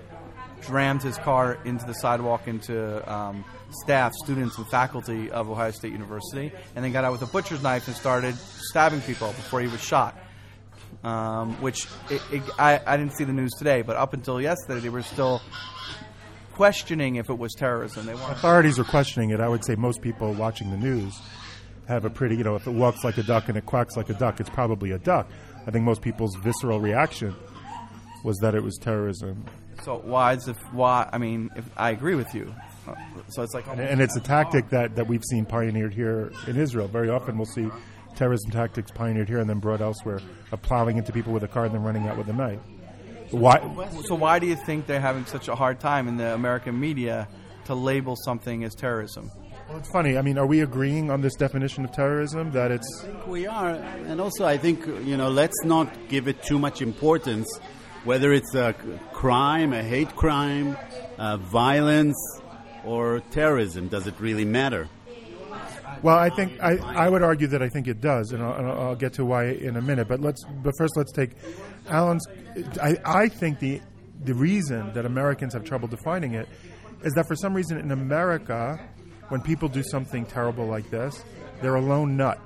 rammed 0.68 1.02
his 1.02 1.16
car 1.18 1.58
into 1.64 1.84
the 1.86 1.94
sidewalk 1.94 2.48
into 2.48 3.12
um, 3.12 3.44
staff, 3.70 4.12
students, 4.14 4.58
and 4.58 4.66
faculty 4.68 5.30
of 5.30 5.50
Ohio 5.50 5.70
State 5.70 5.92
University, 5.92 6.52
and 6.74 6.84
then 6.84 6.92
got 6.92 7.04
out 7.04 7.12
with 7.12 7.22
a 7.22 7.26
butcher's 7.26 7.62
knife 7.62 7.86
and 7.86 7.96
started 7.96 8.34
stabbing 8.34 9.00
people 9.02 9.28
before 9.28 9.60
he 9.60 9.68
was 9.68 9.82
shot. 9.82 10.18
Um, 11.04 11.60
which 11.60 11.86
it, 12.10 12.22
it, 12.32 12.42
I, 12.58 12.80
I 12.86 12.96
didn't 12.96 13.16
see 13.16 13.24
the 13.24 13.32
news 13.32 13.52
today, 13.58 13.82
but 13.82 13.96
up 13.96 14.12
until 14.12 14.40
yesterday, 14.40 14.80
they 14.80 14.88
were 14.88 15.02
still 15.02 15.42
questioning 16.54 17.16
if 17.16 17.28
it 17.28 17.38
was 17.38 17.52
terrorism. 17.52 18.06
They. 18.06 18.12
Authorities 18.12 18.78
are 18.78 18.84
questioning 18.84 19.30
it. 19.30 19.40
I 19.40 19.48
would 19.48 19.64
say 19.64 19.74
most 19.74 20.00
people 20.00 20.32
watching 20.32 20.70
the 20.70 20.76
news 20.76 21.20
have 21.86 22.04
a 22.04 22.10
pretty, 22.10 22.36
you 22.36 22.44
know, 22.44 22.56
if 22.56 22.66
it 22.66 22.72
walks 22.72 23.04
like 23.04 23.18
a 23.18 23.22
duck 23.22 23.48
and 23.48 23.56
it 23.56 23.66
quacks 23.66 23.96
like 23.96 24.08
a 24.10 24.14
duck, 24.14 24.40
it's 24.40 24.50
probably 24.50 24.90
a 24.92 24.98
duck. 24.98 25.28
I 25.66 25.70
think 25.70 25.84
most 25.84 26.02
people's 26.02 26.34
visceral 26.36 26.80
reaction 26.80 27.34
was 28.24 28.38
that 28.38 28.54
it 28.54 28.62
was 28.62 28.76
terrorism. 28.78 29.44
So 29.84 29.98
why 29.98 30.32
is 30.32 30.48
if 30.48 30.56
why? 30.72 31.08
I 31.12 31.18
mean, 31.18 31.50
if 31.56 31.64
I 31.76 31.90
agree 31.90 32.14
with 32.14 32.34
you, 32.34 32.52
so 33.28 33.42
it's 33.42 33.54
like 33.54 33.66
And, 33.68 33.80
and 33.80 34.00
it's 34.00 34.16
a 34.16 34.20
tactic 34.20 34.68
that, 34.70 34.96
that 34.96 35.06
we've 35.06 35.24
seen 35.24 35.44
pioneered 35.44 35.94
here 35.94 36.32
in 36.46 36.56
Israel. 36.56 36.88
Very 36.88 37.10
often 37.10 37.36
we'll 37.36 37.46
see 37.46 37.68
terrorism 38.14 38.50
tactics 38.50 38.90
pioneered 38.90 39.28
here 39.28 39.38
and 39.38 39.48
then 39.48 39.58
brought 39.58 39.80
elsewhere, 39.80 40.20
of 40.52 40.62
plowing 40.62 40.96
into 40.96 41.12
people 41.12 41.32
with 41.32 41.42
a 41.42 41.48
car 41.48 41.66
and 41.66 41.74
then 41.74 41.82
running 41.82 42.06
out 42.06 42.16
with 42.16 42.28
a 42.28 42.32
knife. 42.32 42.60
Why? 43.30 43.58
So 44.04 44.14
why 44.14 44.38
do 44.38 44.46
you 44.46 44.56
think 44.56 44.86
they're 44.86 45.00
having 45.00 45.26
such 45.26 45.48
a 45.48 45.54
hard 45.54 45.80
time 45.80 46.08
in 46.08 46.16
the 46.16 46.32
American 46.34 46.78
media 46.78 47.28
to 47.64 47.74
label 47.74 48.16
something 48.24 48.64
as 48.64 48.74
terrorism? 48.74 49.30
Well, 49.68 49.78
it's 49.78 49.90
funny. 49.90 50.16
I 50.16 50.22
mean, 50.22 50.38
are 50.38 50.46
we 50.46 50.60
agreeing 50.60 51.10
on 51.10 51.22
this 51.22 51.34
definition 51.34 51.84
of 51.84 51.90
terrorism 51.90 52.52
that 52.52 52.70
it's 52.70 53.02
I 53.02 53.06
think 53.06 53.26
We 53.26 53.46
are, 53.48 53.70
and 53.70 54.20
also 54.20 54.46
I 54.46 54.56
think 54.56 54.86
you 54.86 55.16
know, 55.16 55.28
let's 55.28 55.64
not 55.64 56.08
give 56.08 56.28
it 56.28 56.40
too 56.44 56.58
much 56.58 56.82
importance, 56.82 57.48
whether 58.04 58.32
it's 58.32 58.54
a 58.54 58.74
crime, 59.12 59.72
a 59.72 59.82
hate 59.82 60.14
crime, 60.14 60.76
uh, 61.18 61.36
violence, 61.38 62.16
or 62.86 63.20
terrorism. 63.30 63.88
Does 63.88 64.06
it 64.06 64.14
really 64.18 64.44
matter? 64.44 64.88
Well, 66.02 66.18
I 66.18 66.30
think 66.30 66.60
I, 66.62 66.76
I 66.76 67.08
would 67.08 67.22
argue 67.22 67.46
that 67.48 67.62
I 67.62 67.68
think 67.68 67.88
it 67.88 68.00
does, 68.00 68.32
and 68.32 68.42
I'll, 68.42 68.52
and 68.54 68.66
I'll 68.66 68.96
get 68.96 69.14
to 69.14 69.24
why 69.24 69.46
in 69.46 69.76
a 69.76 69.82
minute. 69.82 70.08
But 70.08 70.20
let's 70.20 70.44
but 70.62 70.74
first 70.76 70.96
let's 70.96 71.12
take 71.12 71.30
Alan's. 71.88 72.26
I, 72.82 72.96
I 73.04 73.28
think 73.28 73.58
the 73.58 73.80
the 74.24 74.34
reason 74.34 74.92
that 74.92 75.06
Americans 75.06 75.54
have 75.54 75.64
trouble 75.64 75.88
defining 75.88 76.34
it 76.34 76.48
is 77.02 77.12
that 77.14 77.26
for 77.26 77.36
some 77.36 77.54
reason 77.54 77.78
in 77.78 77.92
America, 77.92 78.78
when 79.28 79.40
people 79.40 79.68
do 79.68 79.82
something 79.82 80.26
terrible 80.26 80.66
like 80.66 80.90
this, 80.90 81.24
they're 81.60 81.74
a 81.74 81.80
lone 81.80 82.16
nut. 82.16 82.40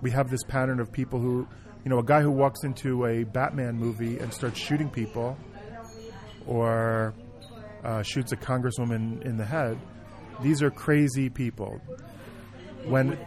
We 0.00 0.10
have 0.10 0.30
this 0.30 0.42
pattern 0.44 0.80
of 0.80 0.92
people 0.92 1.18
who, 1.18 1.48
you 1.84 1.90
know, 1.90 1.98
a 1.98 2.04
guy 2.04 2.20
who 2.20 2.30
walks 2.30 2.62
into 2.62 3.06
a 3.06 3.24
Batman 3.24 3.76
movie 3.76 4.18
and 4.18 4.32
starts 4.32 4.58
shooting 4.58 4.90
people, 4.90 5.36
or 6.46 7.14
uh, 7.88 8.02
shoots 8.02 8.32
a 8.32 8.36
congresswoman 8.36 9.22
in 9.24 9.38
the 9.38 9.44
head. 9.44 9.78
These 10.42 10.62
are 10.62 10.70
crazy 10.70 11.30
people. 11.30 11.80
When 12.84 13.18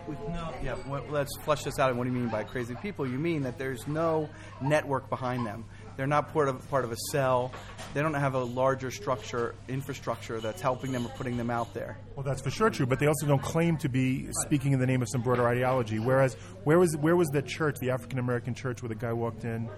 Yeah, 0.64 0.76
well, 0.88 1.04
let's 1.10 1.36
flesh 1.42 1.64
this 1.64 1.78
out. 1.78 1.90
And 1.90 1.98
What 1.98 2.06
do 2.06 2.14
you 2.14 2.18
mean 2.18 2.30
by 2.30 2.44
crazy 2.44 2.76
people? 2.76 3.08
You 3.08 3.18
mean 3.18 3.42
that 3.44 3.58
there's 3.58 3.88
no 3.88 4.30
network 4.62 5.10
behind 5.10 5.46
them. 5.46 5.66
They're 5.98 6.08
not 6.08 6.32
part 6.32 6.48
of 6.48 6.68
part 6.70 6.86
of 6.86 6.92
a 6.92 6.96
cell. 7.12 7.52
They 7.94 8.02
don't 8.02 8.14
have 8.14 8.34
a 8.34 8.44
larger 8.44 8.92
structure, 8.92 9.56
infrastructure 9.68 10.40
that's 10.40 10.62
helping 10.62 10.92
them 10.92 11.06
or 11.06 11.10
putting 11.10 11.38
them 11.38 11.50
out 11.50 11.74
there. 11.74 11.98
Well, 12.16 12.24
that's 12.24 12.42
for 12.42 12.50
sure 12.50 12.70
true, 12.70 12.86
but 12.86 13.00
they 13.00 13.08
also 13.08 13.28
don't 13.28 13.42
claim 13.42 13.78
to 13.78 13.90
be 13.90 14.28
speaking 14.44 14.72
in 14.72 14.80
the 14.80 14.88
name 14.88 15.02
of 15.02 15.10
some 15.10 15.22
broader 15.22 15.48
ideology. 15.48 16.00
Whereas, 16.00 16.36
where 16.64 16.80
was 16.80 16.96
where 16.98 17.16
was 17.16 17.28
the 17.30 17.42
church, 17.42 17.76
the 17.82 17.92
African 17.92 18.20
American 18.20 18.54
church, 18.54 18.82
where 18.82 18.90
the 18.90 18.96
guy 18.96 19.12
walked 19.12 19.44
in 19.44 19.70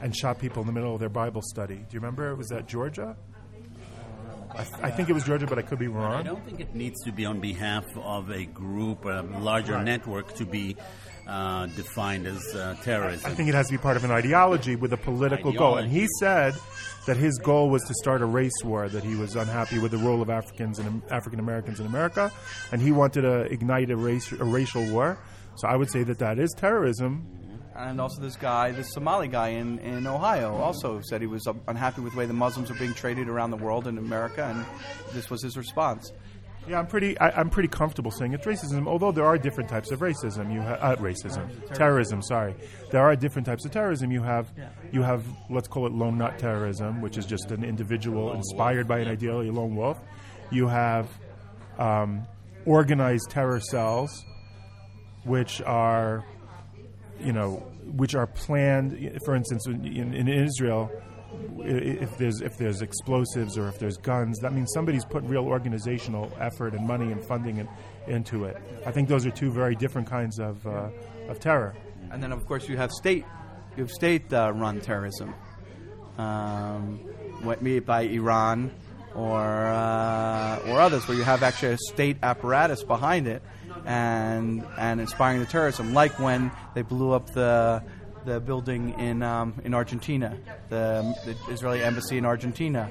and 0.00 0.14
shot 0.14 0.38
people 0.38 0.62
in 0.62 0.66
the 0.66 0.72
middle 0.72 0.94
of 0.94 1.00
their 1.00 1.08
Bible 1.08 1.42
study? 1.42 1.76
Do 1.76 1.86
you 1.90 2.00
remember? 2.00 2.34
Was 2.36 2.48
that 2.48 2.68
Georgia? 2.68 3.16
I, 4.56 4.66
I 4.88 4.90
think 4.90 5.08
it 5.08 5.12
was 5.12 5.24
Georgia, 5.24 5.46
but 5.46 5.58
I 5.58 5.62
could 5.62 5.78
be 5.78 5.88
wrong. 5.88 6.14
I 6.14 6.22
don't 6.22 6.44
think 6.44 6.60
it 6.60 6.74
needs 6.74 7.02
to 7.04 7.12
be 7.12 7.24
on 7.26 7.40
behalf 7.40 7.84
of 7.96 8.30
a 8.30 8.44
group 8.46 9.04
or 9.04 9.12
a 9.12 9.22
larger 9.22 9.74
Right. 9.74 9.84
network 9.84 10.34
to 10.36 10.46
be 10.46 10.76
uh, 11.26 11.66
defined 11.66 12.26
as 12.26 12.42
uh, 12.54 12.76
terrorism. 12.82 13.30
I 13.30 13.34
think 13.34 13.48
it 13.48 13.54
has 13.54 13.66
to 13.66 13.72
be 13.72 13.78
part 13.78 13.96
of 13.96 14.04
an 14.04 14.10
ideology 14.12 14.76
with 14.76 14.92
a 14.92 14.96
political 14.96 15.52
goal. 15.52 15.76
And 15.76 15.90
he 15.90 16.06
said 16.20 16.54
that 17.06 17.16
his 17.16 17.36
goal 17.38 17.68
was 17.68 17.82
to 17.84 17.94
start 17.94 18.22
a 18.22 18.26
race 18.26 18.52
war, 18.64 18.88
that 18.88 19.02
he 19.04 19.16
was 19.16 19.34
unhappy 19.36 19.78
with 19.78 19.90
the 19.90 19.98
role 19.98 20.22
of 20.22 20.30
Africans 20.30 20.78
and 20.78 21.02
African 21.10 21.40
Americans 21.40 21.80
in 21.80 21.86
America, 21.86 22.32
and 22.72 22.80
he 22.80 22.92
wanted 22.92 23.22
to 23.22 23.40
ignite 23.52 23.90
a 23.90 23.96
race 23.96 24.30
a 24.32 24.44
racial 24.44 24.84
war. 24.92 25.18
So 25.56 25.66
I 25.68 25.76
would 25.76 25.90
say 25.90 26.02
that 26.04 26.18
that 26.20 26.38
is 26.38 26.52
terrorism. 26.56 27.26
And 27.78 28.00
also, 28.00 28.20
this 28.20 28.36
guy, 28.36 28.72
this 28.72 28.92
Somali 28.92 29.28
guy 29.28 29.48
in, 29.48 29.78
in 29.80 30.06
Ohio, 30.06 30.54
also 30.56 31.00
said 31.02 31.20
he 31.20 31.26
was 31.26 31.46
unhappy 31.68 32.00
with 32.00 32.12
the 32.12 32.18
way 32.18 32.26
the 32.26 32.32
Muslims 32.32 32.70
are 32.70 32.74
being 32.74 32.94
traded 32.94 33.28
around 33.28 33.50
the 33.50 33.56
world 33.56 33.86
in 33.86 33.98
America, 33.98 34.44
and 34.44 34.64
this 35.14 35.30
was 35.30 35.42
his 35.42 35.56
response. 35.56 36.12
Yeah, 36.68 36.80
I'm 36.80 36.86
pretty. 36.86 37.16
I, 37.20 37.30
I'm 37.30 37.48
pretty 37.48 37.68
comfortable 37.68 38.10
saying 38.10 38.32
it's 38.32 38.44
racism. 38.44 38.88
Although 38.88 39.12
there 39.12 39.24
are 39.24 39.38
different 39.38 39.70
types 39.70 39.92
of 39.92 40.00
racism. 40.00 40.52
You 40.52 40.60
have 40.60 40.82
uh, 40.82 40.96
racism, 40.96 41.72
terrorism. 41.74 42.22
Sorry, 42.22 42.56
there 42.90 43.02
are 43.02 43.14
different 43.14 43.46
types 43.46 43.64
of 43.64 43.70
terrorism. 43.70 44.10
You 44.10 44.22
have, 44.22 44.52
you 44.90 45.02
have. 45.02 45.24
Let's 45.48 45.68
call 45.68 45.86
it 45.86 45.92
lone 45.92 46.18
nut 46.18 46.38
terrorism, 46.40 47.00
which 47.00 47.18
is 47.18 47.26
just 47.26 47.52
an 47.52 47.62
individual 47.62 48.32
inspired 48.32 48.88
by 48.88 48.98
an 48.98 49.08
ideology, 49.08 49.50
a 49.50 49.52
lone 49.52 49.76
wolf. 49.76 49.98
You 50.50 50.66
have 50.66 51.08
um, 51.78 52.26
organized 52.64 53.30
terror 53.30 53.60
cells, 53.60 54.24
which 55.24 55.62
are, 55.62 56.24
you 57.20 57.32
know, 57.32 57.62
which 57.96 58.14
are 58.14 58.26
planned. 58.26 59.20
For 59.24 59.34
instance, 59.34 59.66
in, 59.66 60.14
in 60.14 60.28
Israel, 60.28 60.90
if 61.58 62.16
there's 62.18 62.40
if 62.40 62.56
there's 62.56 62.82
explosives 62.82 63.58
or 63.58 63.68
if 63.68 63.78
there's 63.78 63.96
guns, 63.96 64.38
that 64.40 64.52
means 64.52 64.70
somebody's 64.72 65.04
put 65.04 65.22
real 65.24 65.44
organizational 65.44 66.32
effort 66.38 66.74
and 66.74 66.86
money 66.86 67.12
and 67.12 67.24
funding 67.26 67.58
in, 67.58 67.68
into 68.06 68.44
it. 68.44 68.56
I 68.86 68.90
think 68.90 69.08
those 69.08 69.26
are 69.26 69.30
two 69.30 69.50
very 69.50 69.74
different 69.74 70.08
kinds 70.08 70.38
of 70.38 70.66
uh, 70.66 70.88
of 71.28 71.40
terror. 71.40 71.74
And 72.10 72.22
then, 72.22 72.32
of 72.32 72.46
course, 72.46 72.68
you 72.68 72.76
have 72.76 72.92
state, 72.92 73.24
you 73.76 73.82
have 73.82 73.90
state-run 73.90 74.80
terrorism, 74.80 75.34
um, 76.18 76.98
what 77.42 77.62
be 77.62 77.78
it 77.78 77.86
by 77.86 78.02
Iran 78.02 78.70
or 79.14 79.40
uh, 79.40 80.60
or 80.68 80.80
others, 80.80 81.08
where 81.08 81.16
you 81.16 81.24
have 81.24 81.42
actually 81.42 81.72
a 81.72 81.78
state 81.78 82.18
apparatus 82.22 82.84
behind 82.84 83.26
it, 83.26 83.42
and 83.86 84.64
and 84.78 85.00
inspiring 85.00 85.40
the 85.40 85.46
terrorism, 85.46 85.94
like 85.94 86.18
when 86.18 86.50
they 86.74 86.82
blew 86.82 87.12
up 87.12 87.30
the 87.30 87.82
the 88.24 88.40
building 88.40 88.98
in 88.98 89.22
um, 89.22 89.54
in 89.64 89.72
Argentina, 89.72 90.36
the, 90.68 91.14
the 91.24 91.52
Israeli 91.52 91.82
embassy 91.82 92.18
in 92.18 92.26
Argentina. 92.26 92.90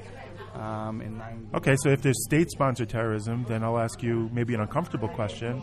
Um, 0.54 1.02
in 1.02 1.18
nine, 1.18 1.50
Okay, 1.54 1.76
so 1.82 1.90
if 1.90 2.00
there's 2.00 2.16
state-sponsored 2.24 2.88
terrorism, 2.88 3.44
then 3.46 3.62
I'll 3.62 3.78
ask 3.78 4.02
you 4.02 4.30
maybe 4.32 4.54
an 4.54 4.60
uncomfortable 4.60 5.08
question. 5.08 5.62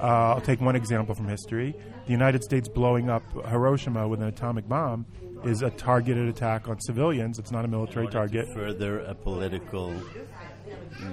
Uh, 0.00 0.34
I'll 0.34 0.40
take 0.40 0.60
one 0.60 0.74
example 0.74 1.14
from 1.14 1.28
history. 1.28 1.72
The 2.06 2.10
United 2.10 2.42
States 2.42 2.68
blowing 2.68 3.08
up 3.08 3.22
Hiroshima 3.48 4.08
with 4.08 4.20
an 4.20 4.26
atomic 4.26 4.68
bomb 4.68 5.06
is 5.44 5.62
a 5.62 5.70
targeted 5.70 6.26
attack 6.28 6.68
on 6.68 6.80
civilians. 6.80 7.38
It's 7.38 7.52
not 7.52 7.64
a 7.64 7.68
military 7.68 8.08
target. 8.08 8.48
Further, 8.54 9.00
a 9.00 9.14
political, 9.14 9.94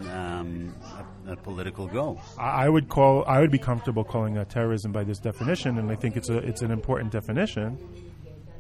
um, 0.09 0.75
a, 1.27 1.33
a 1.33 1.35
political 1.35 1.87
goal. 1.87 2.21
I 2.37 2.69
would 2.69 2.89
call. 2.89 3.23
I 3.25 3.39
would 3.39 3.51
be 3.51 3.59
comfortable 3.59 4.03
calling 4.03 4.37
it 4.37 4.49
terrorism 4.49 4.91
by 4.91 5.03
this 5.03 5.19
definition, 5.19 5.77
and 5.77 5.91
I 5.91 5.95
think 5.95 6.17
it's 6.17 6.29
a 6.29 6.37
it's 6.37 6.61
an 6.61 6.71
important 6.71 7.11
definition. 7.11 7.77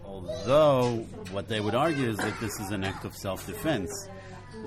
Although, 0.05 1.05
what 1.31 1.47
they 1.47 1.59
would 1.59 1.75
argue 1.75 2.09
is 2.09 2.17
that 2.17 2.39
this 2.39 2.59
is 2.59 2.71
an 2.71 2.83
act 2.83 3.05
of 3.05 3.15
self 3.15 3.45
defense, 3.45 3.91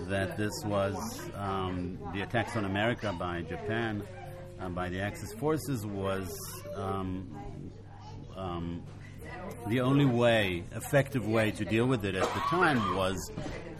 that 0.08 0.36
this 0.36 0.52
was 0.64 1.20
um, 1.36 1.98
the 2.12 2.22
attacks 2.22 2.56
on 2.56 2.64
America 2.64 3.14
by 3.18 3.42
Japan, 3.42 4.02
uh, 4.60 4.68
by 4.68 4.88
the 4.88 5.00
Axis 5.00 5.32
forces, 5.34 5.86
was 5.86 6.36
um, 6.76 7.72
um, 8.36 8.82
the 9.68 9.80
only 9.80 10.04
way, 10.04 10.64
effective 10.72 11.26
way 11.26 11.50
to 11.52 11.64
deal 11.64 11.86
with 11.86 12.04
it 12.04 12.14
at 12.14 12.22
the 12.34 12.40
time 12.40 12.96
was 12.96 13.30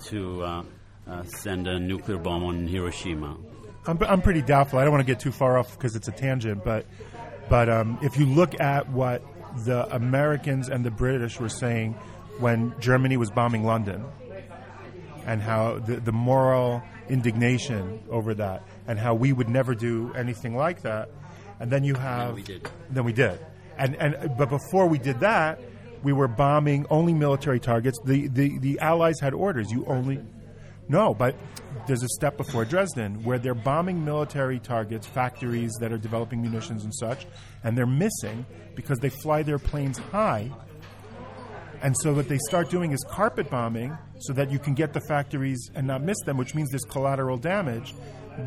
to 0.05 0.43
uh, 0.43 0.63
uh, 1.07 1.23
send 1.25 1.67
a 1.67 1.79
nuclear 1.79 2.19
bomb 2.19 2.45
on 2.45 2.67
Hiroshima. 2.67 3.37
I'm, 3.87 3.99
I'm 4.03 4.23
pretty 4.23 4.43
doubtful. 4.43 4.79
I 4.79 4.85
don't 4.85 4.93
want 4.93 5.07
to 5.07 5.13
get 5.13 5.21
too 5.21 5.33
far 5.33 5.59
off 5.59 5.77
because 5.77 5.97
it's 5.97 6.09
a 6.09 6.13
tangent, 6.13 6.65
but 6.65 6.87
but 7.49 7.69
um, 7.69 7.99
if 8.03 8.17
you 8.17 8.25
look 8.27 8.59
at 8.61 8.89
what 8.89 9.23
the 9.65 9.87
Americans 9.95 10.69
and 10.69 10.85
the 10.85 10.91
British 10.91 11.39
were 11.39 11.51
saying 11.51 11.93
when 12.39 12.75
Germany 12.81 13.17
was 13.17 13.31
bombing 13.31 13.65
London, 13.65 14.05
and 15.27 15.41
how 15.41 15.79
the, 15.79 15.97
the 15.97 16.13
moral 16.13 16.83
indignation 17.09 18.03
over 18.11 18.35
that, 18.35 18.63
and 18.87 18.99
how 18.99 19.15
we 19.15 19.33
would 19.33 19.49
never 19.49 19.75
do 19.75 20.13
anything 20.15 20.57
like 20.57 20.83
that, 20.83 21.11
and 21.61 21.71
then 21.71 21.85
you 21.85 21.95
have 21.95 22.35
we 22.35 22.43
did. 22.43 22.69
then 22.91 23.05
we 23.05 23.13
did, 23.13 23.39
and 23.79 23.95
and 23.97 24.37
but 24.39 24.49
before 24.49 24.87
we 24.87 24.99
did 24.99 25.21
that, 25.21 25.61
we 26.03 26.13
were 26.13 26.29
bombing 26.29 26.87
only 26.89 27.13
military 27.13 27.61
targets. 27.61 27.99
The 28.05 28.29
the, 28.29 28.59
the 28.59 28.79
Allies 28.81 29.21
had 29.21 29.35
orders. 29.35 29.71
You 29.71 29.85
only 29.87 30.21
no, 30.89 31.15
but 31.15 31.35
there's 31.87 32.03
a 32.03 32.09
step 32.09 32.37
before 32.37 32.65
Dresden 32.65 33.23
where 33.25 33.39
they're 33.39 33.55
bombing 33.55 34.05
military 34.05 34.59
targets, 34.59 35.07
factories 35.07 35.73
that 35.81 35.93
are 35.93 35.99
developing 35.99 36.43
munitions 36.43 36.85
and 36.85 36.95
such, 36.95 37.27
and 37.63 37.77
they're 37.77 37.87
missing 37.87 38.47
because 38.75 38.99
they 38.99 39.11
fly 39.11 39.43
their 39.43 39.59
planes 39.59 39.99
high. 39.99 40.51
And 41.83 41.95
so 42.01 42.15
what 42.15 42.29
they 42.29 42.39
start 42.49 42.71
doing 42.71 42.93
is 42.93 43.05
carpet 43.11 43.51
bombing 43.51 43.97
so 44.21 44.33
that 44.33 44.51
you 44.51 44.59
can 44.59 44.75
get 44.75 44.93
the 44.95 45.01
factories 45.03 45.71
and 45.75 45.87
not 45.87 46.03
miss 46.03 46.17
them, 46.25 46.39
which 46.39 46.55
means 46.55 46.71
there's 46.71 46.85
collateral 46.85 47.37
damage. 47.37 47.95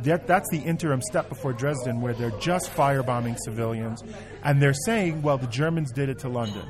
That, 0.04 0.26
that's 0.28 0.50
the 0.50 0.58
interim 0.58 1.02
step 1.02 1.30
before 1.30 1.54
Dresden 1.54 2.02
where 2.02 2.14
they're 2.14 2.38
just 2.40 2.72
firebombing 2.72 3.38
civilians. 3.46 4.04
And 4.44 4.62
they're 4.62 4.74
saying, 4.74 5.22
well, 5.22 5.38
the 5.38 5.48
Germans 5.48 5.92
did 5.92 6.10
it 6.10 6.20
to 6.20 6.30
London. 6.30 6.68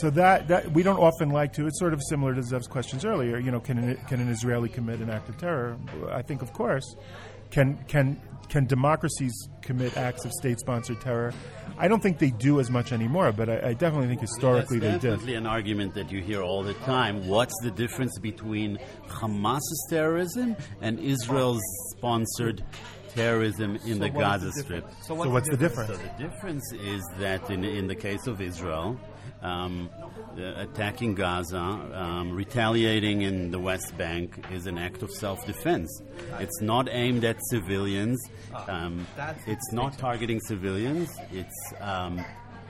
So 0.00 0.10
that, 0.10 0.48
that 0.48 0.72
we 0.72 0.82
don't 0.82 0.98
often 0.98 1.30
like 1.30 1.52
to. 1.54 1.66
It's 1.66 1.78
sort 1.78 1.92
of 1.92 2.00
similar 2.08 2.34
to 2.34 2.42
Zev's 2.42 2.66
questions 2.66 3.04
earlier. 3.04 3.38
You 3.38 3.50
know, 3.50 3.60
can 3.60 3.78
an, 3.78 3.96
can 4.08 4.20
an 4.20 4.28
Israeli 4.28 4.68
commit 4.68 5.00
an 5.00 5.10
act 5.10 5.28
of 5.28 5.38
terror? 5.38 5.76
I 6.10 6.22
think, 6.22 6.42
of 6.42 6.52
course. 6.52 6.96
Can 7.50 7.78
can 7.88 8.20
can 8.48 8.66
democracies 8.66 9.34
commit 9.62 9.96
acts 9.96 10.24
of 10.24 10.32
state-sponsored 10.32 11.00
terror? 11.00 11.32
I 11.76 11.86
don't 11.86 12.02
think 12.02 12.18
they 12.18 12.30
do 12.30 12.60
as 12.60 12.70
much 12.70 12.92
anymore, 12.92 13.30
but 13.32 13.48
I, 13.48 13.68
I 13.68 13.72
definitely 13.74 14.08
think 14.08 14.20
historically 14.20 14.78
they 14.78 14.92
did. 14.92 15.02
definitely 15.02 15.34
an 15.34 15.46
argument 15.46 15.94
that 15.94 16.10
you 16.10 16.22
hear 16.22 16.42
all 16.42 16.62
the 16.62 16.74
time. 16.74 17.28
What's 17.28 17.54
the 17.62 17.70
difference 17.70 18.18
between 18.18 18.78
Hamas's 19.08 19.86
terrorism 19.90 20.56
and 20.80 20.98
Israel's 20.98 21.62
sponsored 21.96 22.64
terrorism 23.18 23.76
in 23.84 23.98
the 23.98 24.08
Gaza 24.08 24.46
the 24.46 24.52
Strip? 24.52 24.84
difference? 24.84 25.06
So 25.06 25.14
what's 25.14 25.48
the 25.48 25.56
difference? 25.56 25.90
So 25.90 25.96
the 25.96 26.22
difference 26.22 26.72
is 26.72 27.02
that 27.18 27.50
in, 27.50 27.64
in 27.64 27.86
the 27.86 27.94
case 27.94 28.26
of 28.26 28.40
Israel, 28.40 28.98
um, 29.42 29.90
attacking 30.36 31.14
Gaza, 31.14 31.58
um, 31.58 32.32
retaliating 32.32 33.22
in 33.22 33.50
the 33.50 33.58
West 33.58 33.96
Bank 33.96 34.44
is 34.52 34.66
an 34.66 34.78
act 34.78 35.02
of 35.02 35.10
self-defense. 35.10 36.02
It's 36.38 36.60
not 36.60 36.88
aimed 36.90 37.24
at 37.24 37.36
civilians. 37.50 38.18
Um, 38.68 39.06
it's 39.46 39.72
not 39.72 39.98
targeting 39.98 40.40
civilians. 40.40 41.08
It's 41.32 41.72
um, 41.80 42.24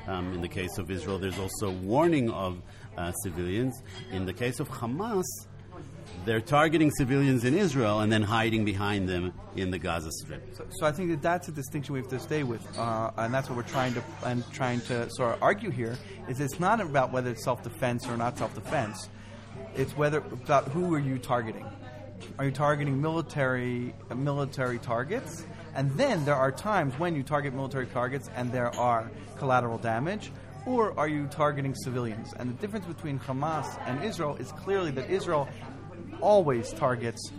um, 0.06 0.32
in 0.32 0.40
the 0.40 0.48
case 0.48 0.78
of 0.78 0.90
Israel, 0.90 1.18
there's 1.18 1.38
also 1.38 1.70
warning 1.70 2.30
of 2.30 2.62
uh, 2.96 3.12
civilians. 3.24 3.82
In 4.10 4.24
the 4.24 4.32
case 4.32 4.58
of 4.58 4.68
Hamas, 4.68 5.24
they're 6.24 6.40
targeting 6.40 6.90
civilians 6.90 7.44
in 7.44 7.54
Israel 7.54 8.00
and 8.00 8.12
then 8.12 8.22
hiding 8.22 8.64
behind 8.64 9.08
them 9.08 9.32
in 9.56 9.70
the 9.70 9.78
Gaza 9.78 10.10
Strip. 10.12 10.54
So, 10.54 10.66
so 10.70 10.86
I 10.86 10.92
think 10.92 11.10
that 11.10 11.22
that's 11.22 11.48
a 11.48 11.52
distinction 11.52 11.94
we 11.94 12.00
have 12.00 12.10
to 12.10 12.20
stay 12.20 12.42
with, 12.42 12.62
uh, 12.78 13.10
and 13.16 13.32
that's 13.32 13.48
what 13.48 13.56
we're 13.56 13.62
trying 13.62 13.94
to 13.94 14.02
and 14.24 14.44
trying 14.52 14.80
to 14.82 15.08
sort 15.10 15.34
of 15.34 15.42
argue 15.42 15.70
here. 15.70 15.96
Is 16.28 16.40
it's 16.40 16.60
not 16.60 16.80
about 16.80 17.12
whether 17.12 17.30
it's 17.30 17.44
self-defense 17.44 18.06
or 18.08 18.16
not 18.16 18.36
self-defense. 18.36 19.08
It's 19.74 19.96
whether 19.96 20.18
about 20.18 20.68
who 20.68 20.94
are 20.94 20.98
you 20.98 21.18
targeting. 21.18 21.66
Are 22.38 22.44
you 22.44 22.50
targeting 22.50 23.00
military 23.00 23.94
uh, 24.10 24.14
military 24.14 24.78
targets? 24.78 25.44
And 25.74 25.90
then 25.92 26.24
there 26.24 26.34
are 26.34 26.50
times 26.50 26.98
when 26.98 27.14
you 27.14 27.22
target 27.22 27.54
military 27.54 27.86
targets 27.86 28.28
and 28.34 28.50
there 28.50 28.74
are 28.76 29.10
collateral 29.36 29.78
damage. 29.78 30.32
Or 30.66 30.98
are 30.98 31.08
you 31.08 31.26
targeting 31.28 31.74
civilians? 31.74 32.34
And 32.34 32.50
the 32.50 32.60
difference 32.60 32.84
between 32.84 33.18
Hamas 33.20 33.78
and 33.86 34.02
Israel 34.04 34.36
is 34.36 34.52
clearly 34.52 34.90
that 34.90 35.08
Israel 35.08 35.48
always 36.20 36.72
targets 36.72 37.32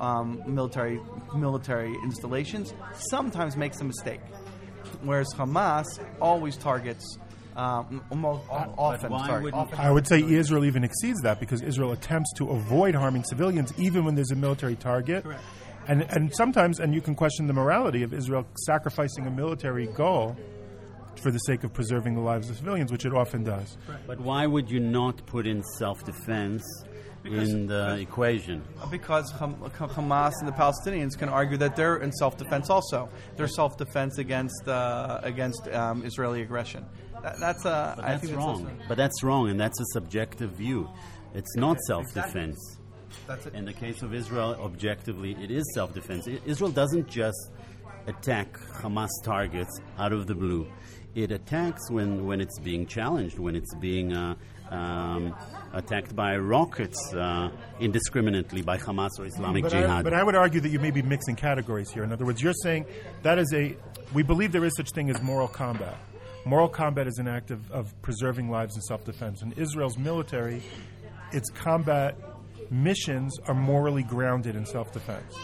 um, 0.00 0.42
military 0.46 1.00
military 1.34 1.94
installations. 2.04 2.74
Sometimes 3.10 3.56
makes 3.56 3.80
a 3.80 3.84
mistake, 3.84 4.20
whereas 5.02 5.28
Hamas 5.36 5.86
always 6.20 6.56
targets. 6.56 7.18
Um, 7.56 8.04
almost 8.10 8.46
often, 8.48 9.10
why 9.10 9.26
sorry, 9.26 9.50
often 9.50 9.80
I 9.80 9.90
would 9.90 10.06
say 10.06 10.22
Israel 10.22 10.64
even 10.64 10.84
exceeds 10.84 11.20
that 11.22 11.40
because 11.40 11.60
Israel 11.60 11.90
attempts 11.90 12.32
to 12.36 12.50
avoid 12.50 12.94
harming 12.94 13.24
civilians 13.24 13.72
even 13.76 14.04
when 14.04 14.14
there's 14.14 14.30
a 14.30 14.36
military 14.36 14.76
target. 14.76 15.24
Correct. 15.24 15.42
And, 15.88 16.02
and 16.10 16.32
sometimes, 16.36 16.78
and 16.78 16.94
you 16.94 17.00
can 17.00 17.16
question 17.16 17.46
the 17.46 17.54
morality 17.54 18.02
of 18.04 18.12
Israel 18.12 18.46
sacrificing 18.66 19.26
a 19.26 19.30
military 19.30 19.86
goal 19.86 20.36
for 21.18 21.30
the 21.30 21.38
sake 21.38 21.64
of 21.64 21.72
preserving 21.72 22.14
the 22.14 22.20
lives 22.20 22.48
of 22.50 22.56
civilians, 22.56 22.92
which 22.92 23.04
it 23.04 23.14
often 23.14 23.42
does. 23.42 23.76
But 24.06 24.20
why 24.20 24.46
would 24.46 24.70
you 24.70 24.80
not 24.80 25.26
put 25.26 25.46
in 25.46 25.62
self-defense 27.28 27.50
in 27.52 27.66
the 27.66 27.98
equation? 28.00 28.62
because 28.90 29.30
Ham- 29.32 29.56
Hamas 29.56 30.32
and 30.40 30.48
the 30.48 30.52
Palestinians 30.52 31.16
can 31.18 31.28
argue 31.28 31.56
that 31.58 31.76
they're 31.76 31.96
in 31.98 32.12
self-defense 32.12 32.70
also. 32.70 33.08
They're 33.36 33.48
self-defense 33.48 34.18
against 34.18 34.66
uh, 34.68 35.20
against 35.22 35.68
um, 35.68 36.04
Israeli 36.04 36.42
aggression. 36.42 36.84
That, 37.22 37.40
that's 37.40 37.66
uh, 37.66 37.94
But 37.96 38.04
I 38.04 38.08
that's 38.12 38.24
think 38.24 38.36
wrong. 38.36 38.64
That's, 38.64 38.88
But 38.88 38.96
that's 38.96 39.22
wrong, 39.22 39.50
and 39.50 39.58
that's 39.60 39.80
a 39.80 39.84
subjective 39.92 40.52
view. 40.52 40.88
It's 41.34 41.56
not 41.56 41.78
self-defense. 41.80 42.78
that's 43.26 43.46
it. 43.46 43.54
In 43.54 43.64
the 43.64 43.72
case 43.72 44.02
of 44.02 44.14
Israel, 44.14 44.56
objectively, 44.60 45.36
it 45.42 45.50
is 45.50 45.64
self-defense. 45.74 46.26
Israel 46.46 46.70
doesn't 46.70 47.08
just 47.08 47.50
attack 48.06 48.58
Hamas 48.80 49.08
targets 49.24 49.80
out 49.98 50.12
of 50.12 50.26
the 50.26 50.34
blue. 50.34 50.66
It 51.14 51.32
attacks 51.32 51.90
when, 51.90 52.26
when 52.26 52.40
it's 52.40 52.58
being 52.60 52.86
challenged, 52.86 53.38
when 53.38 53.56
it's 53.56 53.74
being 53.76 54.12
uh, 54.12 54.36
um, 54.70 55.34
attacked 55.72 56.14
by 56.14 56.36
rockets 56.36 57.14
uh, 57.14 57.50
indiscriminately 57.80 58.62
by 58.62 58.76
Hamas 58.78 59.10
or 59.18 59.26
Islamic 59.26 59.64
But 59.64 59.72
Jihad. 59.72 59.90
I, 59.90 60.02
but 60.02 60.14
I 60.14 60.22
would 60.22 60.34
argue 60.34 60.60
that 60.60 60.70
you 60.70 60.78
may 60.78 60.90
be 60.90 61.02
mixing 61.02 61.36
categories 61.36 61.90
here. 61.90 62.04
In 62.04 62.12
other 62.12 62.24
words, 62.24 62.42
you're 62.42 62.52
saying 62.62 62.86
that 63.22 63.38
is 63.38 63.52
a. 63.54 63.76
We 64.14 64.22
believe 64.22 64.52
there 64.52 64.64
is 64.64 64.74
such 64.76 64.90
thing 64.90 65.10
as 65.10 65.20
moral 65.22 65.48
combat. 65.48 65.96
Moral 66.44 66.68
combat 66.68 67.06
is 67.06 67.18
an 67.18 67.28
act 67.28 67.50
of, 67.50 67.70
of 67.70 68.00
preserving 68.00 68.50
lives 68.50 68.74
and 68.74 68.82
self-defense. 68.84 69.42
In 69.42 69.52
Israel's 69.52 69.98
military, 69.98 70.62
its 71.32 71.50
combat 71.50 72.16
missions 72.70 73.38
are 73.46 73.54
morally 73.54 74.02
grounded 74.02 74.56
in 74.56 74.64
self-defense. 74.64 75.36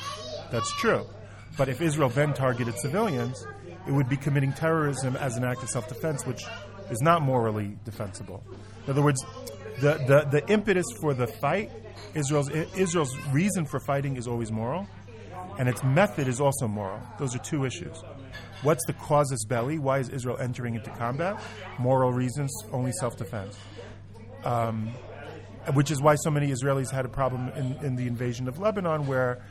That's 0.51 0.71
true. 0.77 1.05
But 1.59 1.69
if 1.69 1.83
Israel 1.83 2.09
then 2.09 2.33
targeted 2.33 2.79
civilians, 2.79 3.47
it 3.87 3.93
would 3.93 4.09
be 4.09 4.17
committing 4.17 4.53
terrorism 4.53 5.17
as 5.17 5.37
an 5.37 5.45
act 5.45 5.63
of 5.63 5.69
self-defense, 5.69 6.27
which 6.27 6.43
is 6.91 7.01
not 7.01 7.23
morally 7.23 7.77
defensible. 7.85 8.43
In 8.85 8.91
other 8.91 9.03
words, 9.03 9.25
the, 9.81 9.95
the, 10.07 10.29
the 10.31 10.53
impetus 10.53 10.87
for 11.01 11.15
the 11.15 11.27
fight, 11.27 11.71
Israel's 12.15 12.51
Israel's 12.51 13.17
reason 13.29 13.65
for 13.65 13.81
fighting 13.81 14.17
is 14.17 14.27
always 14.27 14.53
moral, 14.53 14.87
and 15.59 15.69
its 15.69 15.83
method 15.83 16.29
is 16.29 16.41
also 16.41 16.69
moral. 16.69 17.01
Those 17.19 17.35
are 17.35 17.41
two 17.41 17.65
issues. 17.65 18.03
What's 18.63 18.85
the 18.87 18.95
casus 18.95 19.45
belli? 19.45 19.79
Why 19.79 19.99
is 19.99 20.09
Israel 20.09 20.39
entering 20.39 20.75
into 20.75 20.91
combat? 20.91 21.41
Moral 21.79 22.13
reasons, 22.13 22.51
only 22.73 22.93
self-defense. 22.93 23.59
Um, 24.45 24.93
which 25.73 25.91
is 25.91 26.01
why 26.03 26.15
so 26.17 26.31
many 26.31 26.51
Israelis 26.51 26.91
had 26.91 27.05
a 27.05 27.09
problem 27.09 27.49
in, 27.57 27.73
in 27.85 27.97
the 27.97 28.07
invasion 28.07 28.49
of 28.49 28.59
Lebanon, 28.59 29.07
where 29.07 29.43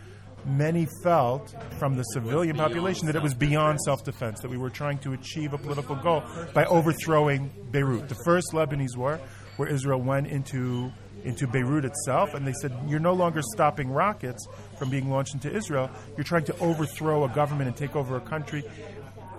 many 0.45 0.87
felt 1.03 1.55
from 1.79 1.95
the 1.95 2.03
civilian 2.03 2.55
population 2.55 3.07
that 3.07 3.15
it 3.15 3.21
was 3.21 3.33
beyond 3.33 3.79
self 3.81 4.03
defense, 4.03 4.39
that 4.41 4.49
we 4.49 4.57
were 4.57 4.69
trying 4.69 4.97
to 4.99 5.13
achieve 5.13 5.53
a 5.53 5.57
political 5.57 5.95
goal 5.95 6.23
by 6.53 6.65
overthrowing 6.65 7.51
Beirut. 7.71 8.09
The 8.09 8.17
first 8.25 8.51
Lebanese 8.53 8.97
war, 8.97 9.19
where 9.57 9.69
Israel 9.69 10.01
went 10.01 10.27
into 10.27 10.91
into 11.23 11.47
Beirut 11.47 11.85
itself, 11.85 12.33
and 12.33 12.45
they 12.45 12.53
said, 12.61 12.73
You're 12.87 12.99
no 12.99 13.13
longer 13.13 13.41
stopping 13.53 13.89
rockets 13.89 14.45
from 14.77 14.89
being 14.89 15.09
launched 15.09 15.33
into 15.33 15.53
Israel. 15.53 15.89
You're 16.17 16.23
trying 16.23 16.45
to 16.45 16.57
overthrow 16.59 17.23
a 17.23 17.29
government 17.29 17.67
and 17.67 17.77
take 17.77 17.95
over 17.95 18.17
a 18.17 18.21
country. 18.21 18.63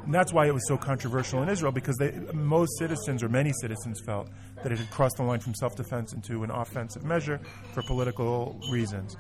And 0.05 0.13
that's 0.13 0.33
why 0.33 0.47
it 0.47 0.53
was 0.53 0.67
so 0.69 0.77
controversial 0.77 1.43
in 1.43 1.49
Israel 1.49 1.73
because 1.73 1.97
they, 1.97 2.13
most 2.35 2.79
citizens, 2.79 3.23
or 3.23 3.29
many 3.29 3.53
citizens, 3.61 4.01
felt 4.05 4.29
that 4.63 4.71
it 4.71 4.79
had 4.79 4.91
crossed 4.91 5.17
the 5.17 5.23
line 5.23 5.41
from 5.41 5.55
self 5.55 5.77
defense 5.77 6.13
into 6.13 6.43
an 6.43 6.51
offensive 6.51 7.05
measure 7.05 7.41
for 7.73 7.83
political 7.83 8.61
reasons. 8.71 9.17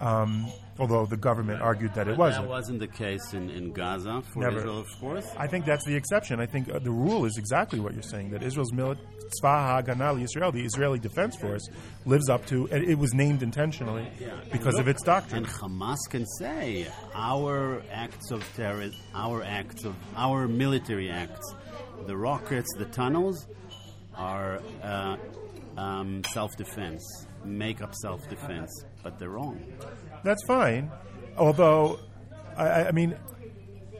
Um, 0.00 0.50
although 0.78 1.06
the 1.06 1.16
government 1.16 1.62
argued 1.62 1.94
that 1.94 2.08
it 2.08 2.16
wasn't. 2.16 2.44
That 2.44 2.48
wasn't 2.50 2.80
the 2.80 2.86
case 2.88 3.32
in, 3.34 3.50
in 3.50 3.72
Gaza 3.72 4.22
for 4.32 4.40
Never. 4.40 4.58
Israel, 4.58 4.78
of 4.80 4.86
course. 5.00 5.26
I 5.36 5.46
think 5.46 5.64
that's 5.64 5.84
the 5.84 5.94
exception. 5.94 6.40
I 6.40 6.46
think 6.46 6.70
uh, 6.70 6.78
the 6.78 6.90
rule 6.90 7.24
is 7.24 7.36
exactly 7.38 7.80
what 7.80 7.94
you're 7.94 8.02
saying 8.02 8.30
that 8.30 8.42
Israel's 8.42 8.72
mili- 8.72 8.98
Tzva 9.42 9.84
HaGana 9.84 10.22
Israel, 10.22 10.52
the 10.52 10.64
Israeli 10.64 10.98
Defense 10.98 11.36
Force, 11.36 11.68
lives 12.04 12.28
up 12.28 12.46
to. 12.46 12.68
and 12.70 12.84
It 12.84 12.96
was 12.96 13.12
named 13.14 13.42
intentionally 13.42 14.06
because 14.52 14.78
of 14.78 14.86
its 14.88 15.02
doctrine. 15.02 15.44
And 15.44 15.52
Hamas 15.52 15.98
can 16.08 16.24
say 16.38 16.86
our 17.14 17.82
acts 17.92 18.30
of 18.30 18.42
terror, 18.54 18.90
our 19.14 19.42
acts 19.42 19.84
of 19.84 19.94
our 20.16 20.46
military 20.46 21.10
acts, 21.10 21.54
the 22.06 22.16
rockets, 22.16 22.68
the 22.78 22.84
tunnels, 22.86 23.46
are 24.14 24.60
uh, 24.82 25.16
um, 25.76 26.22
self-defense, 26.32 27.26
make 27.44 27.82
up 27.82 27.94
self-defense, 27.94 28.84
but 29.06 29.20
they're 29.20 29.30
wrong. 29.30 29.56
That's 30.24 30.42
fine. 30.48 30.90
Although, 31.38 32.00
I- 32.56 32.86
I, 32.88 32.90
mean, 32.90 33.14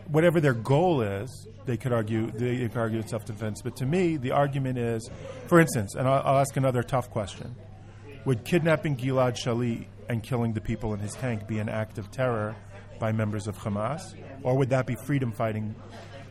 whatever 0.08 0.40
their 0.40 0.52
goal 0.52 1.00
is, 1.00 1.46
they 1.64 1.76
could 1.76 1.92
argue 1.92 2.32
they 2.32 2.66
could 2.66 2.76
argue 2.76 2.98
it's 2.98 3.10
self-defense. 3.10 3.62
But 3.62 3.76
to 3.76 3.86
me, 3.86 4.16
the 4.16 4.32
argument 4.32 4.78
is, 4.78 5.08
for 5.46 5.60
instance, 5.60 5.94
and 5.94 6.08
I'll, 6.08 6.22
I'll 6.24 6.38
ask 6.40 6.56
another 6.56 6.82
tough 6.82 7.08
question: 7.08 7.54
Would 8.24 8.44
kidnapping 8.44 8.96
Gilad 8.96 9.36
Shalit 9.36 9.86
and 10.08 10.24
killing 10.24 10.54
the 10.54 10.60
people 10.60 10.92
in 10.92 10.98
his 10.98 11.14
tank 11.14 11.46
be 11.46 11.60
an 11.60 11.68
act 11.68 11.98
of 11.98 12.10
terror 12.10 12.56
by 12.98 13.12
members 13.12 13.46
of 13.46 13.56
Hamas, 13.58 14.02
or 14.42 14.56
would 14.56 14.70
that 14.70 14.88
be 14.88 14.96
freedom 14.96 15.30
fighting? 15.30 15.76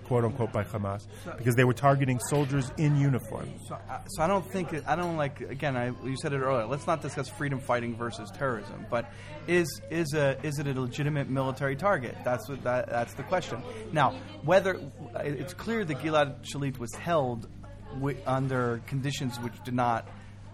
"Quote 0.06 0.24
unquote" 0.24 0.52
by 0.54 0.64
Hamas 0.64 1.08
because 1.38 1.56
they 1.56 1.64
were 1.64 1.74
targeting 1.74 2.20
soldiers 2.30 2.72
in 2.78 2.96
uniform. 2.96 3.50
So, 3.68 3.76
uh, 3.76 4.04
so 4.08 4.24
I 4.24 4.28
don't 4.28 4.50
think 4.52 4.74
I 4.88 4.96
don't 4.96 5.18
like 5.18 5.42
again. 5.42 5.76
I 5.76 5.88
you 6.04 6.16
said 6.22 6.34
it 6.34 6.40
earlier. 6.40 6.66
Let's 6.66 6.88
not 6.88 7.02
discuss 7.02 7.28
freedom 7.30 7.60
fighting 7.60 7.96
versus 7.96 8.30
terrorism. 8.32 8.86
But 8.90 9.12
is 9.48 9.82
is 9.90 10.14
a 10.14 10.38
is 10.44 10.60
it 10.60 10.68
a 10.68 10.80
legitimate 10.80 11.30
military 11.30 11.76
target? 11.76 12.16
That's 12.24 12.48
what 12.48 12.64
that, 12.64 12.88
that's 12.90 13.14
the 13.14 13.24
question. 13.24 13.62
Now, 13.92 14.16
whether 14.44 14.80
it's 15.16 15.54
clear 15.54 15.84
that 15.86 15.98
Gilad 16.00 16.44
Shalit 16.44 16.78
was 16.78 16.94
held 16.96 17.48
wi- 17.96 18.22
under 18.26 18.82
conditions 18.88 19.40
which 19.40 19.54
did 19.64 19.74
not 19.74 20.08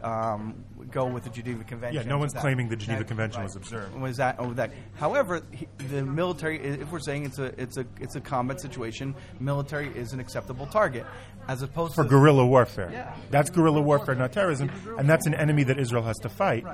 um, 0.04 0.64
go 0.90 1.06
with 1.06 1.24
the 1.24 1.30
Geneva 1.30 1.64
Convention. 1.64 2.02
Yeah, 2.04 2.10
no 2.10 2.18
one's 2.18 2.34
That- 2.34 2.42
claiming 2.42 2.70
the 2.70 2.76
Geneva 2.76 3.00
that- 3.00 3.08
Convention 3.08 3.40
right. 3.42 3.46
was 3.46 3.56
observed. 3.56 3.96
Was 4.00 4.18
that 4.18 4.40
over 4.40 4.54
that? 4.56 4.72
However, 4.96 5.42
he, 5.52 5.68
the 5.90 6.04
military. 6.04 6.60
If 6.60 6.92
we're 6.92 7.00
saying 7.00 7.26
it's 7.26 7.40
a 7.40 7.60
it's 7.62 7.78
a 7.78 7.86
it's 8.00 8.16
a 8.16 8.22
combat 8.22 8.60
situation, 8.62 9.16
military 9.40 9.88
is 9.90 10.14
an 10.14 10.20
acceptable 10.20 10.66
target, 10.68 11.06
as 11.48 11.62
opposed 11.62 11.96
for 11.96 12.04
to 12.04 12.10
guerrilla 12.10 12.46
warfare. 12.46 12.90
Yeah. 12.92 13.16
That's 13.30 13.50
guerrilla 13.50 13.82
warfare, 13.82 14.16
not 14.16 14.32
terrorism, 14.34 14.72
and 14.98 15.10
that's 15.10 15.26
an 15.28 15.34
enemy 15.34 15.64
that 15.66 15.80
Israel 15.80 16.04
has 16.04 16.18
to 16.20 16.30
fight. 16.30 16.66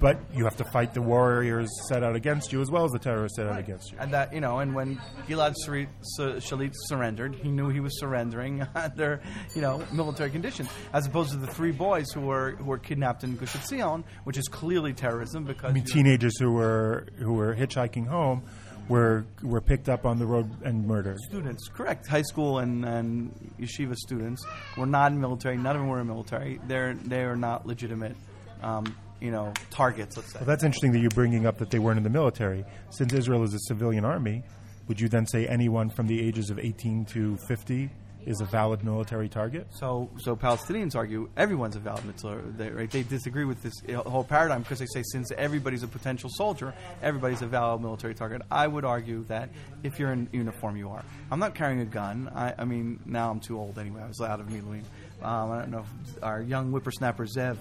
But 0.00 0.20
you 0.32 0.44
have 0.44 0.56
to 0.56 0.64
fight 0.64 0.94
the 0.94 1.02
warriors 1.02 1.68
set 1.88 2.04
out 2.04 2.14
against 2.14 2.52
you 2.52 2.60
as 2.60 2.70
well 2.70 2.84
as 2.84 2.92
the 2.92 2.98
terrorists 2.98 3.36
set 3.36 3.46
out 3.46 3.58
against 3.58 3.90
you. 3.90 3.98
And 3.98 4.12
that 4.12 4.32
you 4.32 4.40
know, 4.40 4.60
and 4.60 4.74
when 4.74 4.96
Gilad 5.26 5.54
Shalit, 5.66 5.88
Shalit 6.18 6.72
surrendered, 6.86 7.34
he 7.34 7.50
knew 7.50 7.68
he 7.68 7.80
was 7.80 7.98
surrendering 7.98 8.66
under 8.74 9.20
you 9.54 9.60
know 9.60 9.84
military 9.92 10.30
conditions, 10.30 10.68
as 10.92 11.06
opposed 11.06 11.32
to 11.32 11.36
the 11.36 11.46
three 11.48 11.72
boys 11.72 12.10
who 12.12 12.20
were 12.20 12.52
who 12.52 12.64
were 12.64 12.78
kidnapped 12.78 13.24
in 13.24 13.36
Gush 13.36 13.54
Etzion, 13.54 14.04
which 14.24 14.36
is 14.36 14.46
clearly 14.48 14.92
terrorism 14.92 15.44
because 15.44 15.70
I 15.70 15.74
mean, 15.74 15.84
teenagers 15.84 16.38
who 16.38 16.52
were 16.52 17.06
who 17.18 17.34
were 17.34 17.54
hitchhiking 17.54 18.06
home 18.06 18.42
were 18.88 19.26
were 19.42 19.60
picked 19.60 19.88
up 19.88 20.06
on 20.06 20.18
the 20.18 20.26
road 20.26 20.50
and 20.64 20.86
murdered. 20.86 21.18
students, 21.28 21.68
correct, 21.68 22.06
high 22.06 22.22
school 22.22 22.58
and, 22.58 22.84
and 22.84 23.52
yeshiva 23.60 23.94
students 23.94 24.44
were 24.76 24.86
not 24.86 25.12
in 25.12 25.20
military. 25.20 25.56
None 25.56 25.76
of 25.76 25.82
them 25.82 25.88
were 25.88 26.00
in 26.00 26.06
military. 26.06 26.60
They're 26.66 26.94
they 26.94 27.22
are 27.22 27.36
not 27.36 27.66
legitimate, 27.66 28.16
um, 28.62 28.84
you 29.20 29.30
know, 29.30 29.52
targets. 29.70 30.16
Let's 30.16 30.32
say. 30.32 30.38
Well, 30.38 30.46
that's 30.46 30.64
interesting 30.64 30.92
that 30.92 31.00
you're 31.00 31.10
bringing 31.10 31.46
up 31.46 31.58
that 31.58 31.70
they 31.70 31.78
weren't 31.78 31.98
in 31.98 32.04
the 32.04 32.10
military. 32.10 32.64
Since 32.90 33.12
Israel 33.12 33.42
is 33.42 33.54
a 33.54 33.58
civilian 33.60 34.04
army, 34.04 34.42
would 34.88 35.00
you 35.00 35.08
then 35.08 35.26
say 35.26 35.46
anyone 35.46 35.90
from 35.90 36.06
the 36.06 36.20
ages 36.26 36.50
of 36.50 36.58
18 36.58 37.04
to 37.06 37.36
50 37.48 37.90
is 38.26 38.40
a 38.40 38.44
valid 38.44 38.84
military 38.84 39.28
target? 39.28 39.66
So, 39.70 40.10
so 40.18 40.36
Palestinians 40.36 40.94
argue 40.94 41.28
everyone's 41.36 41.76
a 41.76 41.78
valid 41.78 42.04
military. 42.04 42.42
They, 42.56 42.70
right? 42.70 42.90
they 42.90 43.02
disagree 43.02 43.44
with 43.44 43.62
this 43.62 43.74
whole 44.06 44.24
paradigm 44.24 44.62
because 44.62 44.78
they 44.78 44.86
say 44.86 45.02
since 45.12 45.30
everybody's 45.32 45.82
a 45.82 45.88
potential 45.88 46.30
soldier, 46.30 46.74
everybody's 47.02 47.42
a 47.42 47.46
valid 47.46 47.80
military 47.80 48.14
target. 48.14 48.42
I 48.50 48.66
would 48.66 48.84
argue 48.84 49.24
that 49.24 49.50
if 49.82 49.98
you're 49.98 50.12
in 50.12 50.28
uniform, 50.32 50.76
you 50.76 50.90
are. 50.90 51.04
I'm 51.30 51.38
not 51.38 51.54
carrying 51.54 51.80
a 51.80 51.86
gun. 51.86 52.30
I, 52.34 52.54
I 52.58 52.64
mean, 52.64 53.00
now 53.06 53.30
I'm 53.30 53.40
too 53.40 53.58
old 53.58 53.78
anyway. 53.78 54.02
I 54.02 54.08
was 54.08 54.20
out 54.20 54.40
of 54.40 54.46
Miluim. 54.48 54.84
Um, 55.22 55.50
I 55.50 55.58
don't 55.60 55.70
know 55.70 55.84
if 55.84 56.22
our 56.22 56.40
young 56.40 56.70
whippersnapper 56.70 57.26
Zev 57.26 57.56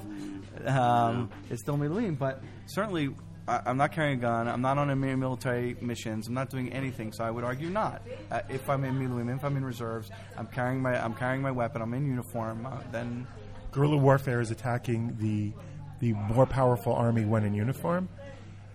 um, 0.68 1.30
is 1.50 1.60
still 1.60 1.78
Miluim, 1.78 2.18
but 2.18 2.42
certainly. 2.68 3.10
I- 3.50 3.62
I'm 3.66 3.78
not 3.78 3.94
carrying 3.94 4.20
a 4.20 4.22
gun. 4.22 4.50
I'm 4.50 4.62
not 4.62 4.78
on 4.78 4.92
any 4.92 5.16
military 5.16 5.78
missions. 5.80 6.28
I'm 6.28 6.34
not 6.34 6.50
doing 6.50 6.74
anything. 6.74 7.14
So 7.14 7.24
I 7.24 7.32
would 7.32 7.46
argue 7.46 7.70
not. 7.70 8.02
Uh, 8.30 8.42
if 8.50 8.70
I'm 8.70 8.84
in 8.84 8.96
Miluim, 9.00 9.34
if 9.34 9.46
I'm 9.46 9.56
in 9.56 9.64
reserves, 9.64 10.12
I'm 10.38 10.48
carrying 10.48 10.82
my 10.82 11.02
I'm 11.02 11.14
carrying 11.14 11.42
my 11.42 11.52
weapon. 11.52 11.82
I'm 11.82 11.94
in 11.94 12.06
uniform. 12.06 12.66
Uh, 12.66 12.80
then 12.92 13.26
Guerrilla 13.72 13.96
warfare 13.96 14.42
is 14.42 14.52
attacking 14.52 15.16
the 15.18 15.54
the 16.02 16.12
more 16.12 16.46
powerful 16.46 16.92
army 16.92 17.24
when 17.24 17.46
in 17.46 17.54
uniform, 17.54 18.10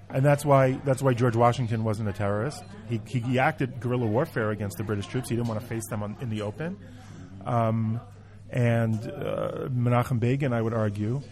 and 0.08 0.24
that's 0.24 0.42
why 0.42 0.80
that's 0.86 1.02
why 1.02 1.12
George 1.12 1.36
Washington 1.36 1.84
wasn't 1.84 2.08
a 2.08 2.12
terrorist. 2.14 2.64
He 2.88 2.98
he, 3.04 3.20
he 3.20 3.38
acted 3.38 3.78
guerrilla 3.78 4.06
warfare 4.06 4.52
against 4.52 4.78
the 4.78 4.84
British 4.84 5.06
troops. 5.06 5.28
He 5.28 5.36
didn't 5.36 5.48
want 5.48 5.60
to 5.60 5.66
face 5.66 5.86
them 5.90 6.02
on, 6.02 6.16
in 6.22 6.30
the 6.30 6.40
open. 6.40 6.78
Um, 7.44 8.00
and 8.52 9.10
uh, 9.10 9.68
Menachem 9.68 10.20
Begin, 10.20 10.52
I 10.52 10.60
would 10.60 10.74
argue, 10.74 11.22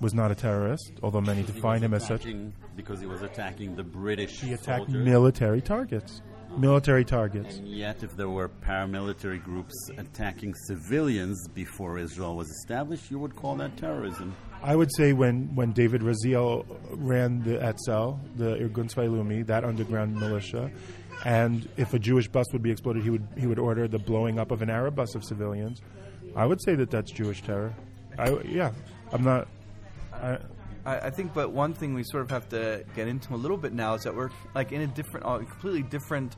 was 0.00 0.14
not 0.14 0.30
a 0.30 0.34
terrorist, 0.34 0.92
although 1.02 1.20
many 1.20 1.42
define 1.42 1.82
him 1.82 1.92
as 1.92 2.06
such. 2.06 2.26
because 2.74 3.00
he 3.00 3.06
was 3.06 3.22
attacking 3.22 3.76
the 3.76 3.82
British. 3.82 4.40
He 4.40 4.54
attacked 4.54 4.86
soldiers. 4.86 5.04
military 5.04 5.60
targets. 5.60 6.22
Military 6.56 7.04
targets. 7.04 7.58
And 7.58 7.68
yet, 7.68 8.02
if 8.02 8.16
there 8.16 8.28
were 8.28 8.48
paramilitary 8.48 9.42
groups 9.44 9.74
attacking 9.98 10.54
civilians 10.66 11.46
before 11.48 11.98
Israel 11.98 12.34
was 12.34 12.48
established, 12.48 13.08
you 13.10 13.20
would 13.20 13.36
call 13.36 13.54
that 13.56 13.76
terrorism. 13.76 14.34
I 14.62 14.74
would 14.74 14.90
say 14.96 15.12
when, 15.12 15.54
when 15.54 15.72
David 15.72 16.00
Raziel 16.00 16.66
ran 16.90 17.42
the 17.44 17.62
Etzel, 17.62 18.18
the 18.36 18.56
Irgun 18.56 18.92
Leumi, 18.92 19.46
that 19.46 19.64
underground 19.64 20.16
militia, 20.16 20.72
and 21.24 21.68
if 21.76 21.94
a 21.94 21.98
Jewish 21.98 22.26
bus 22.26 22.46
would 22.52 22.62
be 22.62 22.70
exploded, 22.70 23.02
he 23.04 23.10
would 23.10 23.26
he 23.38 23.46
would 23.46 23.58
order 23.58 23.86
the 23.86 23.98
blowing 23.98 24.38
up 24.38 24.50
of 24.50 24.62
an 24.62 24.70
Arab 24.70 24.96
bus 24.96 25.14
of 25.14 25.22
civilians. 25.22 25.80
I 26.36 26.46
would 26.46 26.62
say 26.62 26.74
that 26.76 26.90
that's 26.90 27.10
Jewish 27.10 27.42
terror. 27.42 27.74
I, 28.18 28.30
yeah, 28.42 28.72
I'm 29.12 29.24
not. 29.24 29.48
I, 30.12 30.38
I, 30.84 30.98
I 31.06 31.10
think, 31.10 31.34
but 31.34 31.50
one 31.50 31.74
thing 31.74 31.94
we 31.94 32.04
sort 32.04 32.22
of 32.22 32.30
have 32.30 32.48
to 32.50 32.84
get 32.94 33.08
into 33.08 33.34
a 33.34 33.36
little 33.36 33.56
bit 33.56 33.72
now 33.72 33.94
is 33.94 34.02
that 34.04 34.14
we're 34.14 34.30
like 34.54 34.72
in 34.72 34.80
a 34.82 34.86
different, 34.86 35.26
a 35.26 35.38
completely 35.38 35.82
different 35.82 36.36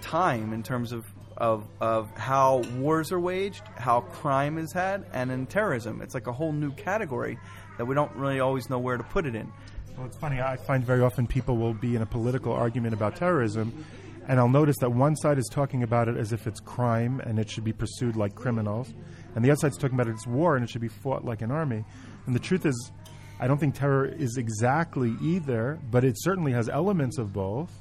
time 0.00 0.52
in 0.52 0.62
terms 0.62 0.92
of, 0.92 1.04
of 1.36 1.66
of 1.80 2.10
how 2.16 2.58
wars 2.76 3.12
are 3.12 3.20
waged, 3.20 3.62
how 3.76 4.00
crime 4.00 4.58
is 4.58 4.72
had, 4.72 5.06
and 5.12 5.30
in 5.30 5.46
terrorism. 5.46 6.02
It's 6.02 6.14
like 6.14 6.26
a 6.26 6.32
whole 6.32 6.52
new 6.52 6.72
category 6.72 7.38
that 7.78 7.84
we 7.84 7.94
don't 7.94 8.14
really 8.16 8.40
always 8.40 8.68
know 8.68 8.78
where 8.78 8.96
to 8.96 9.04
put 9.04 9.26
it 9.26 9.34
in. 9.34 9.50
Well, 9.96 10.06
it's 10.06 10.16
funny. 10.16 10.40
I 10.40 10.56
find 10.56 10.84
very 10.84 11.02
often 11.02 11.26
people 11.26 11.56
will 11.56 11.74
be 11.74 11.96
in 11.96 12.02
a 12.02 12.06
political 12.06 12.52
argument 12.52 12.94
about 12.94 13.16
terrorism, 13.16 13.84
and 14.28 14.38
I'll 14.38 14.48
notice 14.48 14.76
that 14.78 14.90
one 14.90 15.16
side 15.16 15.38
is 15.38 15.48
talking 15.50 15.82
about 15.82 16.08
it 16.08 16.16
as 16.16 16.32
if 16.32 16.46
it's 16.46 16.60
crime 16.60 17.20
and 17.20 17.38
it 17.38 17.50
should 17.50 17.64
be 17.64 17.72
pursued 17.72 18.16
like 18.16 18.34
criminals, 18.34 18.92
and 19.34 19.44
the 19.44 19.50
other 19.50 19.60
side's 19.60 19.76
talking 19.76 19.94
about 19.94 20.08
it 20.08 20.14
as 20.14 20.26
war 20.26 20.56
and 20.56 20.64
it 20.64 20.70
should 20.70 20.80
be 20.80 20.88
fought 20.88 21.24
like 21.24 21.42
an 21.42 21.50
army. 21.50 21.84
And 22.26 22.34
the 22.34 22.40
truth 22.40 22.66
is, 22.66 22.92
I 23.40 23.46
don't 23.46 23.58
think 23.58 23.74
terror 23.74 24.04
is 24.06 24.36
exactly 24.36 25.16
either, 25.22 25.78
but 25.90 26.04
it 26.04 26.16
certainly 26.18 26.52
has 26.52 26.68
elements 26.68 27.18
of 27.18 27.32
both. 27.32 27.72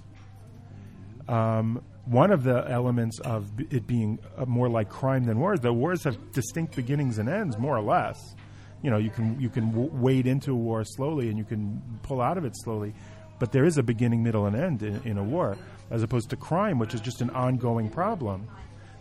Um, 1.27 1.83
one 2.05 2.31
of 2.31 2.43
the 2.43 2.65
elements 2.69 3.19
of 3.19 3.51
it 3.69 3.85
being 3.85 4.19
uh, 4.37 4.45
more 4.45 4.69
like 4.69 4.89
crime 4.89 5.25
than 5.25 5.37
wars, 5.37 5.59
the 5.59 5.71
wars 5.71 6.03
have 6.05 6.31
distinct 6.31 6.75
beginnings 6.75 7.19
and 7.19 7.29
ends, 7.29 7.57
more 7.57 7.77
or 7.77 7.81
less. 7.81 8.35
You 8.81 8.89
know, 8.89 8.97
you 8.97 9.09
can 9.09 9.39
you 9.39 9.49
can 9.49 9.69
w- 9.71 9.91
wade 9.93 10.25
into 10.25 10.53
a 10.53 10.55
war 10.55 10.83
slowly 10.85 11.29
and 11.29 11.37
you 11.37 11.43
can 11.43 11.81
pull 12.01 12.21
out 12.21 12.37
of 12.37 12.45
it 12.45 12.53
slowly, 12.55 12.95
but 13.39 13.51
there 13.51 13.65
is 13.65 13.77
a 13.77 13.83
beginning, 13.83 14.21
middle, 14.21 14.45
and 14.45 14.55
end 14.55 14.83
in, 14.83 15.01
in 15.03 15.17
a 15.17 15.23
war, 15.23 15.57
as 15.89 16.03
opposed 16.03 16.29
to 16.29 16.35
crime, 16.35 16.77
which 16.77 16.93
is 16.93 17.01
just 17.01 17.21
an 17.21 17.29
ongoing 17.31 17.89
problem 17.89 18.47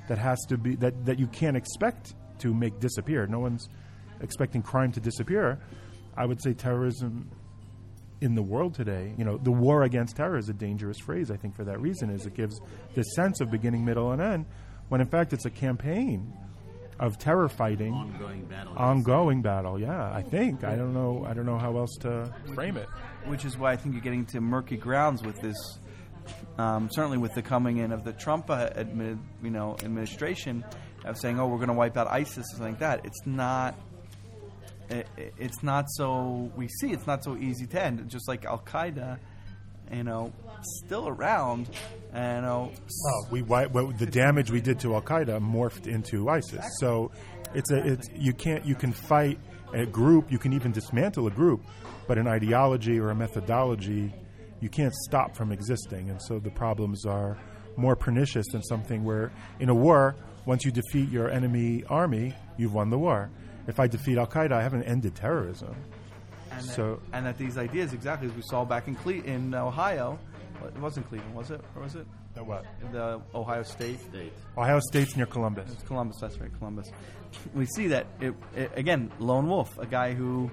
that 0.08 0.18
has 0.18 0.38
to 0.48 0.56
be 0.56 0.74
that, 0.76 1.04
that 1.04 1.18
you 1.18 1.26
can't 1.26 1.56
expect 1.56 2.14
to 2.38 2.54
make 2.54 2.80
disappear. 2.80 3.26
No 3.26 3.40
one's 3.40 3.68
expecting 4.20 4.62
crime 4.62 4.92
to 4.92 5.00
disappear. 5.00 5.58
I 6.16 6.24
would 6.24 6.42
say 6.42 6.54
terrorism 6.54 7.30
in 8.20 8.34
the 8.34 8.42
world 8.42 8.74
today, 8.74 9.14
you 9.16 9.24
know, 9.24 9.36
the 9.36 9.52
war 9.52 9.84
against 9.84 10.16
terror 10.16 10.38
is 10.38 10.48
a 10.48 10.52
dangerous 10.52 10.98
phrase. 10.98 11.30
I 11.30 11.36
think 11.36 11.54
for 11.54 11.64
that 11.64 11.80
reason, 11.80 12.10
is 12.10 12.26
it 12.26 12.34
gives 12.34 12.60
this 12.94 13.06
sense 13.14 13.40
of 13.40 13.50
beginning, 13.50 13.84
middle, 13.84 14.10
and 14.10 14.20
end, 14.20 14.46
when 14.88 15.00
in 15.00 15.06
fact 15.06 15.32
it's 15.32 15.44
a 15.44 15.50
campaign 15.50 16.32
of 17.00 17.18
terror 17.18 17.48
fighting, 17.48 17.92
Ongoing 17.92 18.44
battle. 18.46 18.72
ongoing 18.76 19.42
battle. 19.42 19.78
Yeah, 19.78 20.12
I 20.12 20.22
think 20.22 20.64
I 20.64 20.74
don't 20.76 20.92
know. 20.94 21.24
I 21.28 21.32
don't 21.34 21.46
know 21.46 21.58
how 21.58 21.76
else 21.76 21.94
to 22.00 22.32
frame 22.54 22.76
it. 22.76 22.88
which 23.26 23.44
is 23.44 23.56
why 23.56 23.72
I 23.72 23.76
think 23.76 23.94
you're 23.94 24.02
getting 24.02 24.26
to 24.26 24.40
murky 24.40 24.76
grounds 24.76 25.22
with 25.22 25.40
this. 25.40 25.56
Um, 26.58 26.88
certainly, 26.92 27.18
with 27.18 27.34
the 27.34 27.42
coming 27.42 27.78
in 27.78 27.92
of 27.92 28.04
the 28.04 28.12
Trump 28.12 28.50
uh, 28.50 28.68
admi- 28.70 29.18
you 29.42 29.50
know 29.50 29.76
administration 29.82 30.64
of 31.04 31.16
saying, 31.16 31.38
"Oh, 31.40 31.46
we're 31.46 31.56
going 31.56 31.68
to 31.68 31.74
wipe 31.74 31.96
out 31.96 32.08
ISIS" 32.08 32.36
and 32.36 32.46
something 32.46 32.72
like 32.72 32.78
that. 32.80 33.04
It's 33.06 33.24
not. 33.26 33.74
it, 34.90 35.06
it's 35.38 35.62
not 35.62 35.84
so 35.90 36.50
we 36.56 36.66
see 36.80 36.90
it's 36.92 37.06
not 37.06 37.22
so 37.24 37.36
easy 37.36 37.66
to 37.66 37.82
end. 37.82 38.08
Just 38.10 38.26
like 38.28 38.44
Al 38.44 38.58
Qaeda, 38.58 39.18
you 39.92 40.04
know, 40.04 40.32
still 40.84 41.08
around, 41.08 41.70
and 42.12 42.36
you 42.36 42.42
know, 42.42 42.72
Well, 43.04 43.28
we 43.30 43.42
well, 43.42 43.92
the 43.98 44.06
damage 44.06 44.50
we 44.50 44.60
did 44.60 44.80
to 44.80 44.94
Al 44.94 45.02
Qaeda 45.02 45.40
morphed 45.40 45.86
into 45.86 46.28
ISIS. 46.28 46.64
So 46.78 47.10
it's 47.54 47.70
a 47.70 47.86
it's 47.86 48.08
you 48.14 48.32
can't 48.32 48.64
you 48.64 48.74
can 48.74 48.92
fight 48.92 49.38
a 49.74 49.86
group, 49.86 50.30
you 50.32 50.38
can 50.38 50.52
even 50.52 50.72
dismantle 50.72 51.26
a 51.26 51.30
group, 51.30 51.62
but 52.06 52.18
an 52.18 52.26
ideology 52.26 52.98
or 52.98 53.10
a 53.10 53.14
methodology 53.14 54.12
you 54.60 54.68
can't 54.68 54.94
stop 54.94 55.36
from 55.36 55.52
existing. 55.52 56.10
And 56.10 56.20
so 56.22 56.38
the 56.38 56.50
problems 56.50 57.06
are 57.06 57.38
more 57.76 57.96
pernicious 57.96 58.46
than 58.52 58.62
something 58.62 59.04
where 59.04 59.30
in 59.60 59.68
a 59.68 59.74
war, 59.74 60.16
once 60.46 60.64
you 60.64 60.72
defeat 60.72 61.10
your 61.10 61.30
enemy 61.30 61.84
army, 61.88 62.34
you've 62.56 62.74
won 62.74 62.90
the 62.90 62.98
war. 62.98 63.30
If 63.66 63.78
I 63.78 63.86
defeat 63.86 64.18
Al 64.18 64.26
Qaeda, 64.26 64.52
I 64.52 64.62
haven't 64.62 64.84
ended 64.84 65.14
terrorism. 65.14 65.76
And 66.58 66.68
So- 66.68 67.00
that, 67.10 67.16
and 67.16 67.26
that 67.26 67.38
these 67.38 67.56
ideas 67.58 67.92
exactly 67.92 68.28
as 68.28 68.34
we 68.34 68.42
saw 68.42 68.64
back 68.64 68.88
in 68.88 68.94
Cle- 68.96 69.24
in 69.24 69.54
Ohio, 69.54 70.18
well, 70.60 70.68
it 70.68 70.78
wasn't 70.80 71.08
Cleveland, 71.08 71.34
was 71.34 71.50
it, 71.50 71.60
or 71.76 71.82
was 71.82 71.94
it 71.94 72.06
That 72.34 72.46
what? 72.46 72.64
the 72.92 73.20
Ohio 73.34 73.62
State? 73.62 74.00
State. 74.00 74.32
Ohio 74.56 74.80
State's 74.80 75.16
near 75.16 75.26
Columbus. 75.26 75.70
It's 75.72 75.82
Columbus. 75.84 76.16
That's 76.20 76.38
right, 76.40 76.50
Columbus. 76.58 76.90
We 77.54 77.66
see 77.66 77.88
that 77.88 78.06
it, 78.20 78.34
it, 78.56 78.72
again. 78.74 79.10
Lone 79.18 79.48
wolf, 79.48 79.76
a 79.78 79.86
guy 79.86 80.14
who 80.14 80.50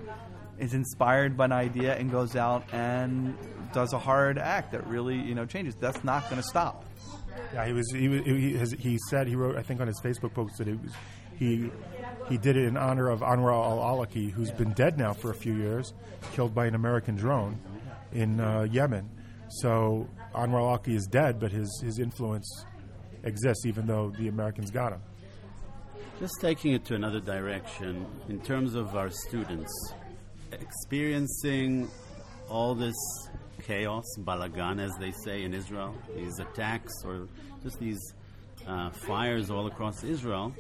is 0.60 0.74
inspired 0.74 1.36
by 1.36 1.46
an 1.46 1.52
idea 1.52 1.96
and 1.96 2.10
goes 2.12 2.36
out 2.36 2.63
and 2.74 3.36
does 3.74 3.94
a 3.94 4.00
hard 4.00 4.38
act 4.38 4.72
that 4.72 4.86
really 4.88 5.15
you 5.18 5.36
know 5.36 5.46
changes. 5.46 5.76
That's 5.76 6.04
not 6.04 6.30
going 6.30 6.41
to 6.41 6.48
stop. 6.48 6.86
Yeah, 7.54 7.65
he 7.65 7.74
was. 7.74 7.89
He 7.91 8.08
was, 8.08 8.22
he, 8.26 8.54
has, 8.58 8.72
he 8.74 8.98
said 9.10 9.28
he 9.28 9.36
wrote. 9.36 9.56
I 9.58 9.62
think 9.63 9.82
on 9.82 9.88
his 9.88 10.00
Facebook 10.02 10.34
post 10.34 10.58
that 10.58 10.68
it 10.68 10.82
was 10.82 10.91
he 11.38 11.71
he 12.30 12.38
did 12.38 12.58
it 12.58 12.65
in 12.65 12.78
honor 12.78 13.10
of 13.10 13.19
Anwar 13.19 13.54
al-Awlaki, 13.54 14.32
who's 14.32 14.52
been 14.52 14.74
dead 14.74 14.98
now 14.98 15.13
for 15.13 15.30
a 15.30 15.36
few 15.36 15.54
years, 15.54 15.93
killed 16.34 16.56
by 16.56 16.65
an 16.65 16.76
American 16.76 17.15
drone 17.15 17.60
in 18.13 18.39
uh, 18.39 18.63
Yemen. 18.63 19.10
So 19.50 20.08
Anwar 20.34 20.60
al-Awlaki 20.60 20.95
is 20.95 21.06
dead, 21.08 21.39
but 21.39 21.52
his 21.52 21.82
his 21.84 22.00
influence 22.00 22.65
exists, 23.24 23.65
even 23.65 23.86
though 23.86 24.12
the 24.17 24.28
Americans 24.28 24.71
got 24.71 24.93
him. 24.93 25.02
Just 26.19 26.36
taking 26.39 26.74
it 26.74 26.86
to 26.86 26.95
another 26.95 27.19
direction, 27.19 28.06
in 28.30 28.39
terms 28.41 28.74
of 28.74 28.95
our 28.95 29.10
students, 29.28 29.71
experiencing 30.52 31.89
all 32.50 32.74
this 32.74 32.95
chaos, 33.63 34.04
balagan, 34.19 34.80
as 34.80 34.91
they 35.00 35.12
say 35.24 35.43
in 35.43 35.54
Israel, 35.54 35.93
these 36.15 36.39
attacks 36.39 36.93
or 37.04 37.28
just 37.63 37.80
these 37.80 38.00
uh, 38.68 38.89
fires 38.89 39.50
all 39.50 39.68
across 39.68 40.04
Israel, 40.04 40.54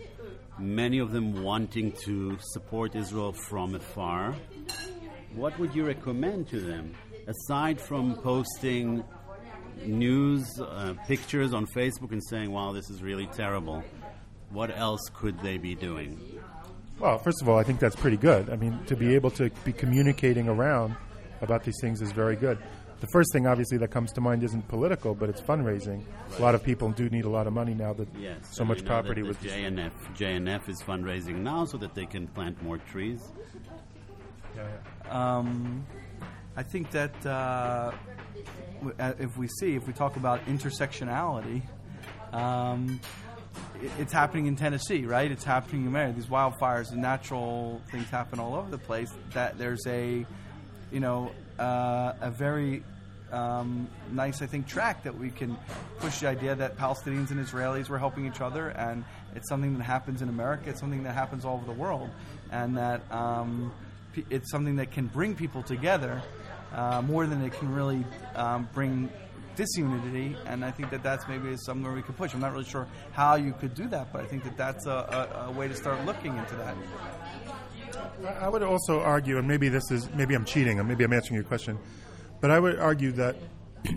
many 0.59 0.99
of 0.99 1.11
them 1.11 1.43
wanting 1.43 1.91
to 2.05 2.37
support 2.39 2.95
Israel 2.95 3.33
from 3.33 3.75
afar. 3.75 4.35
What 5.33 5.57
would 5.59 5.75
you 5.75 5.85
recommend 5.85 6.47
to 6.49 6.61
them, 6.61 6.93
aside 7.27 7.79
from 7.79 8.15
posting 8.15 9.03
news, 9.83 10.45
uh, 10.59 10.93
pictures 11.07 11.53
on 11.53 11.65
Facebook 11.67 12.11
and 12.11 12.23
saying, 12.29 12.51
wow, 12.51 12.71
this 12.71 12.89
is 12.89 13.01
really 13.01 13.27
terrible? 13.27 13.83
What 14.49 14.75
else 14.75 15.01
could 15.13 15.39
they 15.41 15.57
be 15.57 15.75
doing? 15.75 16.19
Well, 16.99 17.17
first 17.17 17.41
of 17.41 17.49
all, 17.49 17.59
I 17.59 17.63
think 17.63 17.79
that's 17.79 17.95
pretty 17.95 18.17
good. 18.17 18.49
I 18.49 18.55
mean, 18.55 18.79
to 18.85 18.95
be 18.95 19.15
able 19.15 19.31
to 19.31 19.49
be 19.65 19.73
communicating 19.73 20.47
around 20.47 20.95
about 21.41 21.63
these 21.65 21.75
things 21.81 22.01
is 22.01 22.13
very 22.13 22.37
good. 22.37 22.57
The 23.01 23.07
first 23.07 23.31
thing, 23.33 23.45
obviously, 23.45 23.77
that 23.79 23.89
comes 23.91 24.11
to 24.13 24.21
mind 24.21 24.41
isn't 24.43 24.67
political, 24.67 25.13
but 25.13 25.29
it's 25.29 25.41
fundraising. 25.41 26.03
A 26.37 26.41
lot 26.41 26.55
of 26.55 26.63
people 26.63 26.89
do 26.91 27.09
need 27.09 27.25
a 27.25 27.29
lot 27.29 27.45
of 27.45 27.53
money 27.53 27.73
now 27.73 27.93
that 27.93 28.07
Yes. 28.17 28.37
so 28.51 28.61
and 28.61 28.69
much 28.69 28.85
property 28.85 29.21
that 29.21 29.27
was. 29.27 29.37
the 29.37 29.49
JNF. 29.49 29.91
JNF 30.15 30.69
is 30.69 30.81
fundraising 30.81 31.37
now 31.39 31.65
so 31.65 31.77
that 31.77 31.93
they 31.93 32.05
can 32.05 32.27
plant 32.27 32.61
more 32.63 32.77
trees. 32.77 33.21
Yeah, 34.55 34.63
yeah. 35.05 35.37
Um, 35.37 35.85
I 36.55 36.63
think 36.63 36.89
that 36.91 37.25
uh, 37.25 37.91
w- 38.79 38.95
uh, 38.97 39.13
if 39.19 39.37
we 39.37 39.47
see, 39.59 39.75
if 39.75 39.85
we 39.85 39.93
talk 39.93 40.15
about 40.15 40.43
intersectionality, 40.45 41.61
um, 42.31 42.99
it's 43.99 44.13
happening 44.13 44.45
in 44.47 44.55
Tennessee, 44.55 45.05
right? 45.05 45.29
It's 45.29 45.43
happening 45.43 45.81
in 45.81 45.87
America. 45.89 46.15
These 46.15 46.27
wildfires 46.29 46.91
and 46.91 47.01
natural 47.01 47.81
things 47.91 48.09
happen 48.09 48.39
all 48.39 48.55
over 48.55 48.71
the 48.71 48.77
place. 48.77 49.13
That 49.33 49.57
there's 49.57 49.85
a, 49.85 50.25
you 50.91 50.99
know, 51.01 51.31
uh, 51.59 52.13
a 52.21 52.31
very 52.31 52.83
um, 53.31 53.87
nice, 54.11 54.41
I 54.41 54.45
think, 54.45 54.67
track 54.67 55.03
that 55.03 55.17
we 55.17 55.29
can 55.29 55.57
push 55.99 56.19
the 56.19 56.27
idea 56.27 56.55
that 56.55 56.77
Palestinians 56.77 57.31
and 57.31 57.45
Israelis 57.45 57.89
were 57.89 57.99
helping 57.99 58.25
each 58.25 58.41
other, 58.41 58.69
and 58.69 59.03
it's 59.35 59.49
something 59.49 59.77
that 59.77 59.83
happens 59.83 60.21
in 60.21 60.29
America. 60.29 60.69
It's 60.69 60.79
something 60.79 61.03
that 61.03 61.13
happens 61.13 61.45
all 61.45 61.55
over 61.55 61.65
the 61.65 61.79
world, 61.79 62.09
and 62.51 62.77
that 62.77 63.01
um, 63.11 63.73
it's 64.29 64.51
something 64.51 64.77
that 64.77 64.91
can 64.91 65.07
bring 65.07 65.35
people 65.35 65.63
together 65.63 66.21
uh, 66.73 67.01
more 67.01 67.25
than 67.25 67.41
it 67.43 67.53
can 67.53 67.73
really 67.73 68.05
um, 68.35 68.69
bring 68.73 69.09
disunity. 69.55 70.35
And 70.45 70.63
I 70.63 70.71
think 70.71 70.89
that 70.91 71.03
that's 71.03 71.27
maybe 71.27 71.55
somewhere 71.57 71.93
we 71.93 72.01
could 72.01 72.17
push. 72.17 72.33
I'm 72.33 72.41
not 72.41 72.51
really 72.51 72.65
sure 72.65 72.87
how 73.11 73.35
you 73.35 73.53
could 73.53 73.73
do 73.73 73.87
that, 73.87 74.11
but 74.11 74.21
I 74.21 74.25
think 74.25 74.43
that 74.43 74.57
that's 74.57 74.85
a, 74.85 74.91
a, 74.91 75.47
a 75.47 75.51
way 75.51 75.67
to 75.67 75.75
start 75.75 76.05
looking 76.05 76.37
into 76.37 76.55
that. 76.55 76.75
I- 78.41 78.49
would 78.49 78.63
also 78.63 79.01
argue, 79.01 79.37
and 79.37 79.47
maybe 79.47 79.69
this 79.69 79.89
is 79.91 80.09
maybe 80.15 80.35
I'm 80.35 80.45
cheating, 80.45 80.79
and 80.79 80.87
maybe 80.87 81.03
I'm 81.03 81.13
answering 81.13 81.35
your 81.35 81.43
question, 81.43 81.77
but 82.41 82.51
I 82.51 82.59
would 82.59 82.79
argue 82.79 83.11
that 83.13 83.35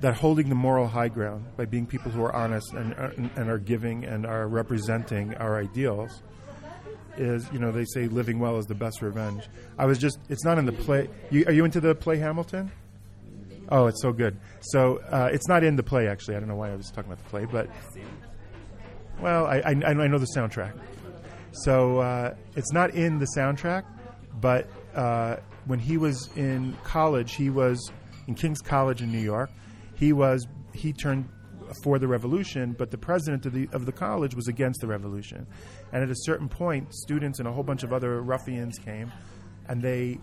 that 0.00 0.14
holding 0.14 0.48
the 0.48 0.54
moral 0.54 0.86
high 0.86 1.08
ground 1.08 1.44
by 1.56 1.64
being 1.64 1.86
people 1.86 2.10
who 2.10 2.22
are 2.22 2.34
honest 2.34 2.72
and 2.72 2.92
and, 2.94 3.30
and 3.36 3.50
are 3.50 3.58
giving 3.58 4.04
and 4.04 4.26
are 4.26 4.46
representing 4.46 5.34
our 5.34 5.58
ideals 5.58 6.22
is, 7.18 7.48
you 7.52 7.58
know, 7.58 7.72
they 7.72 7.84
say 7.84 8.06
living 8.06 8.38
well 8.38 8.58
is 8.58 8.66
the 8.66 8.74
best 8.74 9.02
revenge. 9.02 9.48
I 9.76 9.86
was 9.86 9.98
just, 9.98 10.18
it's 10.28 10.44
not 10.44 10.58
in 10.58 10.66
the 10.66 10.72
play. 10.72 11.08
You, 11.30 11.44
are 11.46 11.52
you 11.52 11.64
into 11.64 11.80
the 11.80 11.94
play 11.94 12.16
Hamilton? 12.16 12.70
Oh, 13.70 13.86
it's 13.86 14.00
so 14.00 14.12
good. 14.12 14.38
So 14.60 14.98
uh, 15.10 15.28
it's 15.32 15.46
not 15.48 15.62
in 15.62 15.76
the 15.76 15.82
play, 15.82 16.08
actually. 16.08 16.36
I 16.36 16.40
don't 16.40 16.48
know 16.48 16.56
why 16.56 16.70
I 16.70 16.76
was 16.76 16.90
talking 16.90 17.12
about 17.12 17.22
the 17.22 17.30
play, 17.30 17.44
but 17.44 17.68
well, 19.20 19.46
I, 19.46 19.58
I, 19.58 19.70
I 19.70 20.06
know 20.06 20.18
the 20.18 20.28
soundtrack. 20.36 20.72
So 21.52 21.98
uh, 21.98 22.34
it's 22.56 22.72
not 22.72 22.94
in 22.94 23.18
the 23.18 23.26
soundtrack, 23.36 23.84
but 24.40 24.68
uh, 24.94 25.36
when 25.66 25.78
he 25.78 25.96
was 25.96 26.28
in 26.36 26.76
college, 26.84 27.34
he 27.34 27.50
was 27.50 27.90
in 28.26 28.34
King's 28.34 28.60
College 28.60 29.02
in 29.02 29.10
New 29.10 29.18
York. 29.18 29.50
He 29.94 30.12
was 30.12 30.46
he 30.72 30.92
turned 30.92 31.28
for 31.82 31.98
the 31.98 32.08
revolution, 32.08 32.72
but 32.72 32.90
the 32.90 32.98
president 32.98 33.46
of 33.46 33.52
the 33.52 33.68
of 33.72 33.86
the 33.86 33.92
college 33.92 34.34
was 34.34 34.48
against 34.48 34.80
the 34.80 34.86
revolution. 34.86 35.46
And 35.92 36.02
at 36.02 36.10
a 36.10 36.16
certain 36.16 36.48
point, 36.48 36.94
students 36.94 37.38
and 37.38 37.48
a 37.48 37.52
whole 37.52 37.64
bunch 37.64 37.82
of 37.82 37.92
other 37.92 38.22
ruffians 38.22 38.78
came, 38.78 39.12
and 39.68 39.82
they 39.82 40.18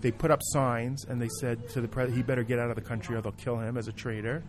they 0.00 0.10
put 0.10 0.30
up 0.30 0.40
signs 0.42 1.04
and 1.04 1.20
they 1.20 1.28
said 1.40 1.68
to 1.70 1.80
the 1.80 1.88
president, 1.88 2.16
he 2.16 2.22
better 2.22 2.44
get 2.44 2.58
out 2.58 2.70
of 2.70 2.76
the 2.76 2.82
country 2.82 3.16
or 3.16 3.20
they'll 3.20 3.32
kill 3.32 3.58
him 3.58 3.76
as 3.76 3.88
a 3.88 3.92
traitor 3.92 4.42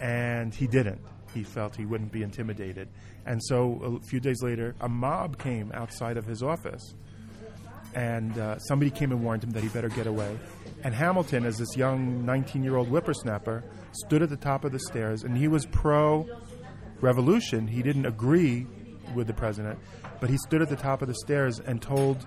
and 0.00 0.54
he 0.54 0.66
didn't. 0.66 1.00
He 1.34 1.42
felt 1.42 1.74
he 1.76 1.84
wouldn't 1.84 2.12
be 2.12 2.22
intimidated. 2.22 2.88
And 3.26 3.42
so 3.44 4.00
a 4.02 4.06
few 4.06 4.20
days 4.20 4.42
later, 4.42 4.74
a 4.80 4.88
mob 4.88 5.38
came 5.38 5.72
outside 5.74 6.16
of 6.16 6.24
his 6.24 6.42
office, 6.42 6.94
and 7.94 8.38
uh, 8.38 8.58
somebody 8.58 8.90
came 8.90 9.12
and 9.12 9.22
warned 9.22 9.44
him 9.44 9.50
that 9.50 9.62
he 9.62 9.68
better 9.68 9.88
get 9.88 10.06
away. 10.06 10.38
And 10.82 10.94
Hamilton, 10.94 11.44
as 11.44 11.58
this 11.58 11.76
young 11.76 12.24
19 12.24 12.62
year 12.62 12.76
old 12.76 12.88
whippersnapper, 12.88 13.64
stood 13.92 14.22
at 14.22 14.28
the 14.28 14.36
top 14.36 14.64
of 14.64 14.72
the 14.72 14.80
stairs, 14.80 15.24
and 15.24 15.36
he 15.36 15.48
was 15.48 15.66
pro 15.66 16.26
revolution. 17.00 17.66
He 17.66 17.82
didn't 17.82 18.06
agree 18.06 18.66
with 19.14 19.26
the 19.26 19.34
president, 19.34 19.78
but 20.20 20.30
he 20.30 20.36
stood 20.38 20.62
at 20.62 20.68
the 20.68 20.76
top 20.76 21.02
of 21.02 21.08
the 21.08 21.14
stairs 21.14 21.60
and 21.60 21.80
told 21.80 22.26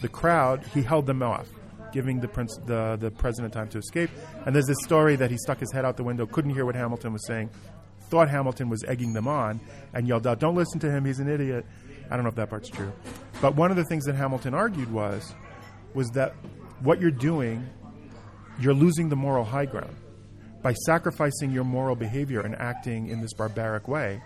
the 0.00 0.08
crowd 0.08 0.64
he 0.74 0.82
held 0.82 1.06
them 1.06 1.22
off, 1.22 1.48
giving 1.92 2.20
the 2.20 2.28
prince 2.28 2.56
the 2.66 2.96
the 2.98 3.10
president 3.10 3.52
time 3.52 3.68
to 3.68 3.78
escape. 3.78 4.10
And 4.46 4.54
there's 4.54 4.66
this 4.66 4.82
story 4.82 5.16
that 5.16 5.30
he 5.30 5.36
stuck 5.38 5.58
his 5.60 5.72
head 5.72 5.84
out 5.84 5.96
the 5.96 6.04
window, 6.04 6.26
couldn't 6.26 6.54
hear 6.54 6.64
what 6.64 6.74
Hamilton 6.74 7.12
was 7.12 7.26
saying, 7.26 7.50
thought 8.10 8.28
Hamilton 8.28 8.68
was 8.68 8.84
egging 8.84 9.12
them 9.12 9.28
on, 9.28 9.60
and 9.94 10.06
yelled 10.06 10.26
out, 10.26 10.38
"Don't 10.40 10.54
listen 10.54 10.80
to 10.80 10.90
him. 10.90 11.04
He's 11.04 11.20
an 11.20 11.28
idiot." 11.28 11.64
I 12.10 12.16
don't 12.16 12.24
know 12.24 12.30
if 12.30 12.34
that 12.36 12.50
part's 12.50 12.68
true, 12.68 12.92
but 13.40 13.54
one 13.54 13.70
of 13.70 13.76
the 13.76 13.84
things 13.84 14.04
that 14.06 14.16
Hamilton 14.16 14.52
argued 14.52 14.92
was 14.92 15.34
was 15.94 16.08
that 16.10 16.34
what 16.80 17.00
you're 17.00 17.10
doing, 17.10 17.68
you're 18.58 18.74
losing 18.74 19.08
the 19.08 19.16
moral 19.16 19.44
high 19.44 19.66
ground 19.66 19.94
by 20.62 20.72
sacrificing 20.72 21.50
your 21.50 21.64
moral 21.64 21.96
behavior 21.96 22.40
and 22.40 22.54
acting 22.56 23.08
in 23.08 23.20
this 23.20 23.32
barbaric 23.32 23.88
way. 23.88 24.22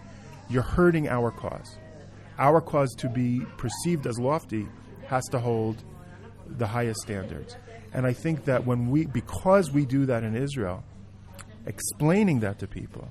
You're 0.49 0.63
hurting 0.63 1.09
our 1.09 1.31
cause. 1.31 1.79
Our 2.39 2.61
cause 2.61 2.93
to 2.99 3.09
be 3.09 3.41
perceived 3.57 4.07
as 4.07 4.19
lofty 4.19 4.67
has 5.07 5.25
to 5.31 5.39
hold 5.39 5.85
the 6.47 6.67
highest 6.67 7.01
standards. 7.01 7.57
And 7.93 8.07
I 8.07 8.13
think 8.13 8.45
that 8.47 8.67
when 8.67 8.91
we, 8.91 9.07
because 9.07 9.71
we 9.71 9.87
do 9.87 10.07
that 10.07 10.25
in 10.25 10.35
Israel, 10.37 10.83
explaining 11.67 12.41
that 12.41 12.59
to 12.59 12.67
people, 12.67 13.09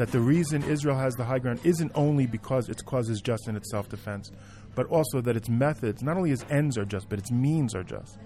that 0.00 0.12
the 0.12 0.20
reason 0.20 0.62
Israel 0.62 0.96
has 0.96 1.14
the 1.14 1.24
high 1.24 1.38
ground 1.38 1.60
isn't 1.62 1.92
only 1.94 2.24
because 2.24 2.70
its 2.70 2.80
cause 2.80 3.10
is 3.10 3.20
just 3.20 3.48
in 3.48 3.54
its 3.54 3.70
self 3.70 3.90
defense, 3.90 4.32
but 4.74 4.86
also 4.86 5.20
that 5.20 5.36
its 5.36 5.50
methods, 5.50 6.02
not 6.02 6.16
only 6.16 6.30
its 6.30 6.42
ends 6.48 6.78
are 6.78 6.86
just, 6.86 7.10
but 7.10 7.18
its 7.18 7.30
means 7.30 7.74
are 7.74 7.82
just. 7.82 8.16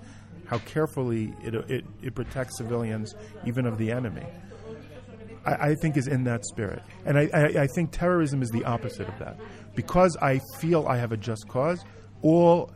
How 0.47 0.59
carefully 0.59 1.35
it, 1.43 1.53
it, 1.69 1.85
it 2.01 2.15
protects 2.15 2.59
civilians, 2.59 3.17
even 3.45 3.67
of 3.67 3.77
the 3.77 3.91
enemy. 3.91 4.25
I, 5.45 5.71
I 5.71 5.75
think 5.75 5.97
is 5.97 6.07
in 6.07 6.23
that 6.25 6.45
spirit. 6.45 6.81
And 7.07 7.19
I, 7.19 7.29
I, 7.35 7.45
I 7.63 7.67
think 7.75 7.91
terrorism 7.91 8.41
is 8.41 8.51
the 8.51 8.63
opposite 8.63 9.09
of 9.09 9.19
that. 9.19 9.37
Because 9.75 10.17
I 10.23 10.41
feel 10.61 10.87
I 10.87 10.97
have 10.99 11.11
a 11.11 11.17
just 11.17 11.49
cause, 11.49 11.85
all 12.23 12.71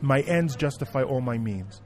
my 0.00 0.22
ends 0.22 0.56
justify 0.56 1.04
all 1.04 1.20
my 1.20 1.38
means. 1.38 1.82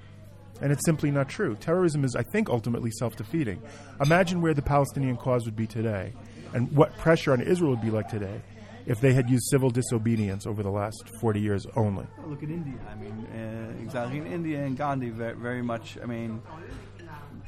And 0.62 0.72
it's 0.72 0.86
simply 0.86 1.10
not 1.10 1.28
true. 1.28 1.56
Terrorism 1.56 2.04
is, 2.04 2.16
I 2.16 2.22
think, 2.22 2.48
ultimately 2.48 2.90
self 2.92 3.16
defeating. 3.16 3.60
Imagine 4.00 4.40
where 4.40 4.54
the 4.54 4.62
Palestinian 4.62 5.18
cause 5.18 5.44
would 5.44 5.54
be 5.54 5.66
today 5.66 6.14
and 6.54 6.70
what 6.76 6.96
pressure 6.98 7.32
on 7.32 7.40
Israel 7.40 7.70
would 7.70 7.82
be 7.82 7.90
like 7.90 8.08
today 8.08 8.40
if 8.86 9.00
they 9.00 9.12
had 9.12 9.28
used 9.28 9.44
civil 9.50 9.70
disobedience 9.70 10.46
over 10.46 10.62
the 10.62 10.70
last 10.70 11.10
40 11.20 11.40
years 11.40 11.66
only. 11.76 12.06
Look 12.24 12.42
at 12.42 12.48
India. 12.48 12.78
I 12.90 12.94
mean, 12.94 13.26
uh, 13.26 13.82
exactly. 13.82 14.18
In 14.18 14.26
India 14.26 14.64
and 14.64 14.76
Gandhi, 14.76 15.10
very, 15.10 15.34
very 15.34 15.62
much. 15.62 15.98
I 16.02 16.06
mean, 16.06 16.40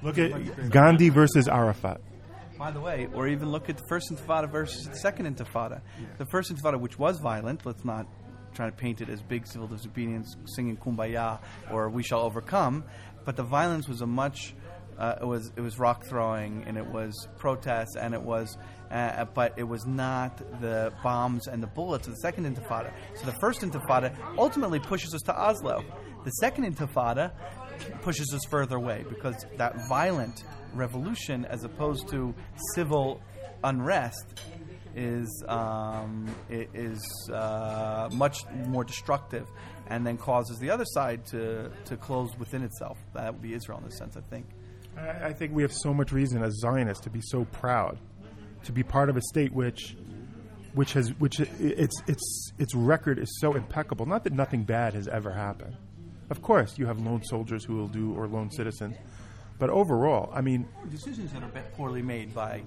Look 0.03 0.19
at 0.19 0.71
Gandhi 0.71 1.11
versus 1.11 1.47
Arafat. 1.47 2.01
By 2.59 2.71
the 2.71 2.81
way, 2.81 3.09
or 3.15 3.27
even 3.29 3.51
look 3.51 3.69
at 3.71 3.79
the 3.79 3.85
first 3.89 4.11
Intifada 4.11 4.51
versus 4.51 4.87
the 4.87 4.97
second 4.97 5.35
Intifada. 5.35 5.81
The 6.19 6.27
first 6.27 6.53
Intifada, 6.53 6.79
which 6.79 6.99
was 6.99 7.19
violent, 7.19 7.65
let's 7.65 7.85
not 7.85 8.07
try 8.55 8.67
to 8.69 8.77
paint 8.77 9.01
it 9.01 9.09
as 9.09 9.23
big 9.23 9.47
civil 9.47 9.67
disobedience, 9.67 10.37
singing 10.45 10.77
"Kumbaya" 10.77 11.39
or 11.71 11.89
"We 11.89 12.03
shall 12.03 12.21
overcome," 12.21 12.85
but 13.25 13.37
the 13.37 13.43
violence 13.43 13.89
was 13.89 14.01
a 14.01 14.07
much. 14.07 14.55
Uh, 14.99 15.17
it 15.23 15.25
was 15.25 15.53
it 15.57 15.63
was 15.63 15.79
rock 15.79 16.05
throwing 16.05 16.65
and 16.67 16.77
it 16.77 16.87
was 16.87 17.29
protests 17.39 17.97
and 17.97 18.13
it 18.13 18.21
was, 18.21 18.59
uh, 18.91 19.25
but 19.35 19.55
it 19.57 19.65
was 19.65 19.87
not 19.87 20.39
the 20.61 20.93
bombs 21.03 21.47
and 21.47 21.63
the 21.63 21.67
bullets 21.67 22.07
of 22.07 22.15
the 22.15 22.21
second 22.21 22.45
Intifada. 22.45 22.93
So 23.15 23.27
the 23.27 23.37
first 23.41 23.61
Intifada 23.61 24.17
ultimately 24.37 24.81
pushes 24.81 25.15
us 25.15 25.23
to 25.23 25.35
Oslo. 25.35 25.85
The 26.25 26.31
second 26.33 26.65
Intifada 26.65 27.33
pushes 28.03 28.33
us 28.35 28.43
further 28.51 28.77
away 28.77 29.05
because 29.09 29.47
that 29.57 29.75
violent 29.89 30.45
revolution, 30.75 31.45
as 31.47 31.65
opposed 31.65 32.09
to 32.09 32.35
civil 32.75 33.21
unrest, 33.65 34.41
is 34.95 35.45
um, 35.49 36.27
is 36.51 37.31
uh, 37.33 38.09
much 38.13 38.39
more 38.67 38.85
destructive, 38.85 39.47
and 39.87 40.07
then 40.07 40.17
causes 40.17 40.59
the 40.59 40.71
other 40.71 40.85
side 40.85 41.25
to 41.27 41.71
to 41.85 41.97
close 41.97 42.31
within 42.39 42.63
itself. 42.63 42.99
That 43.15 43.33
would 43.33 43.43
be 43.43 43.55
Israel 43.55 43.79
in 43.79 43.85
this 43.85 43.99
sense, 43.99 44.17
I 44.17 44.21
think. 44.21 44.47
I 44.97 45.33
think 45.33 45.55
we 45.55 45.63
have 45.63 45.73
so 45.73 45.95
much 45.95 46.13
reason 46.13 46.43
as 46.43 46.59
Zionists 46.59 47.05
to 47.05 47.11
be 47.11 47.21
so 47.23 47.45
proud, 47.47 47.99
to 48.65 48.73
be 48.73 48.83
part 48.83 49.09
of 49.09 49.17
a 49.17 49.23
state 49.23 49.53
which, 49.53 49.97
which 50.75 50.93
has 50.93 51.11
which 51.19 51.41
its 51.41 52.03
its 52.07 52.53
its 52.59 52.75
record 52.75 53.19
is 53.19 53.41
so 53.41 53.55
impeccable. 53.55 54.07
Not 54.07 54.25
that 54.25 54.33
nothing 54.33 54.65
bad 54.65 54.95
has 54.95 55.09
ever 55.09 55.33
happened. 55.33 55.77
Of 56.31 56.43
course, 56.43 56.79
you 56.79 56.87
have 56.87 57.01
lone 57.01 57.25
soldiers 57.25 57.65
who 57.65 57.75
will 57.75 57.89
do 57.89 58.15
or 58.15 58.29
lone 58.29 58.51
citizens, 58.51 58.97
but 59.61 59.71
overall, 59.71 60.33
I 60.35 60.41
mean, 60.41 60.67
Decisions 60.91 61.33
that 61.33 61.43
are 61.43 61.51
poorly 61.77 62.03
made 62.03 62.35
by 62.35 62.63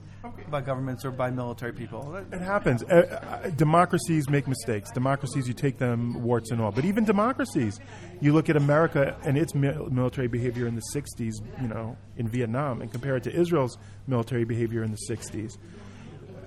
by 0.49 0.61
governments 0.61 1.03
or 1.03 1.11
by 1.11 1.29
military 1.29 1.73
people. 1.73 2.15
It 2.31 2.39
happens. 2.39 2.83
Uh, 2.83 3.51
democracies 3.57 4.29
make 4.29 4.47
mistakes. 4.47 4.91
Democracies, 4.91 5.47
you 5.47 5.53
take 5.53 5.77
them 5.79 6.23
warts 6.23 6.51
and 6.51 6.61
all. 6.61 6.71
But 6.71 6.85
even 6.85 7.03
democracies, 7.03 7.79
you 8.21 8.31
look 8.31 8.49
at 8.49 8.55
America 8.55 9.17
and 9.23 9.37
its 9.37 9.53
mi- 9.53 9.75
military 9.89 10.27
behavior 10.27 10.67
in 10.67 10.75
the 10.75 10.83
'60s, 10.93 11.33
you 11.61 11.67
know, 11.67 11.97
in 12.15 12.29
Vietnam, 12.29 12.81
and 12.81 12.91
compare 12.91 13.17
it 13.17 13.23
to 13.23 13.33
Israel's 13.33 13.77
military 14.07 14.45
behavior 14.45 14.83
in 14.83 14.91
the 14.91 14.99
'60s, 15.09 15.57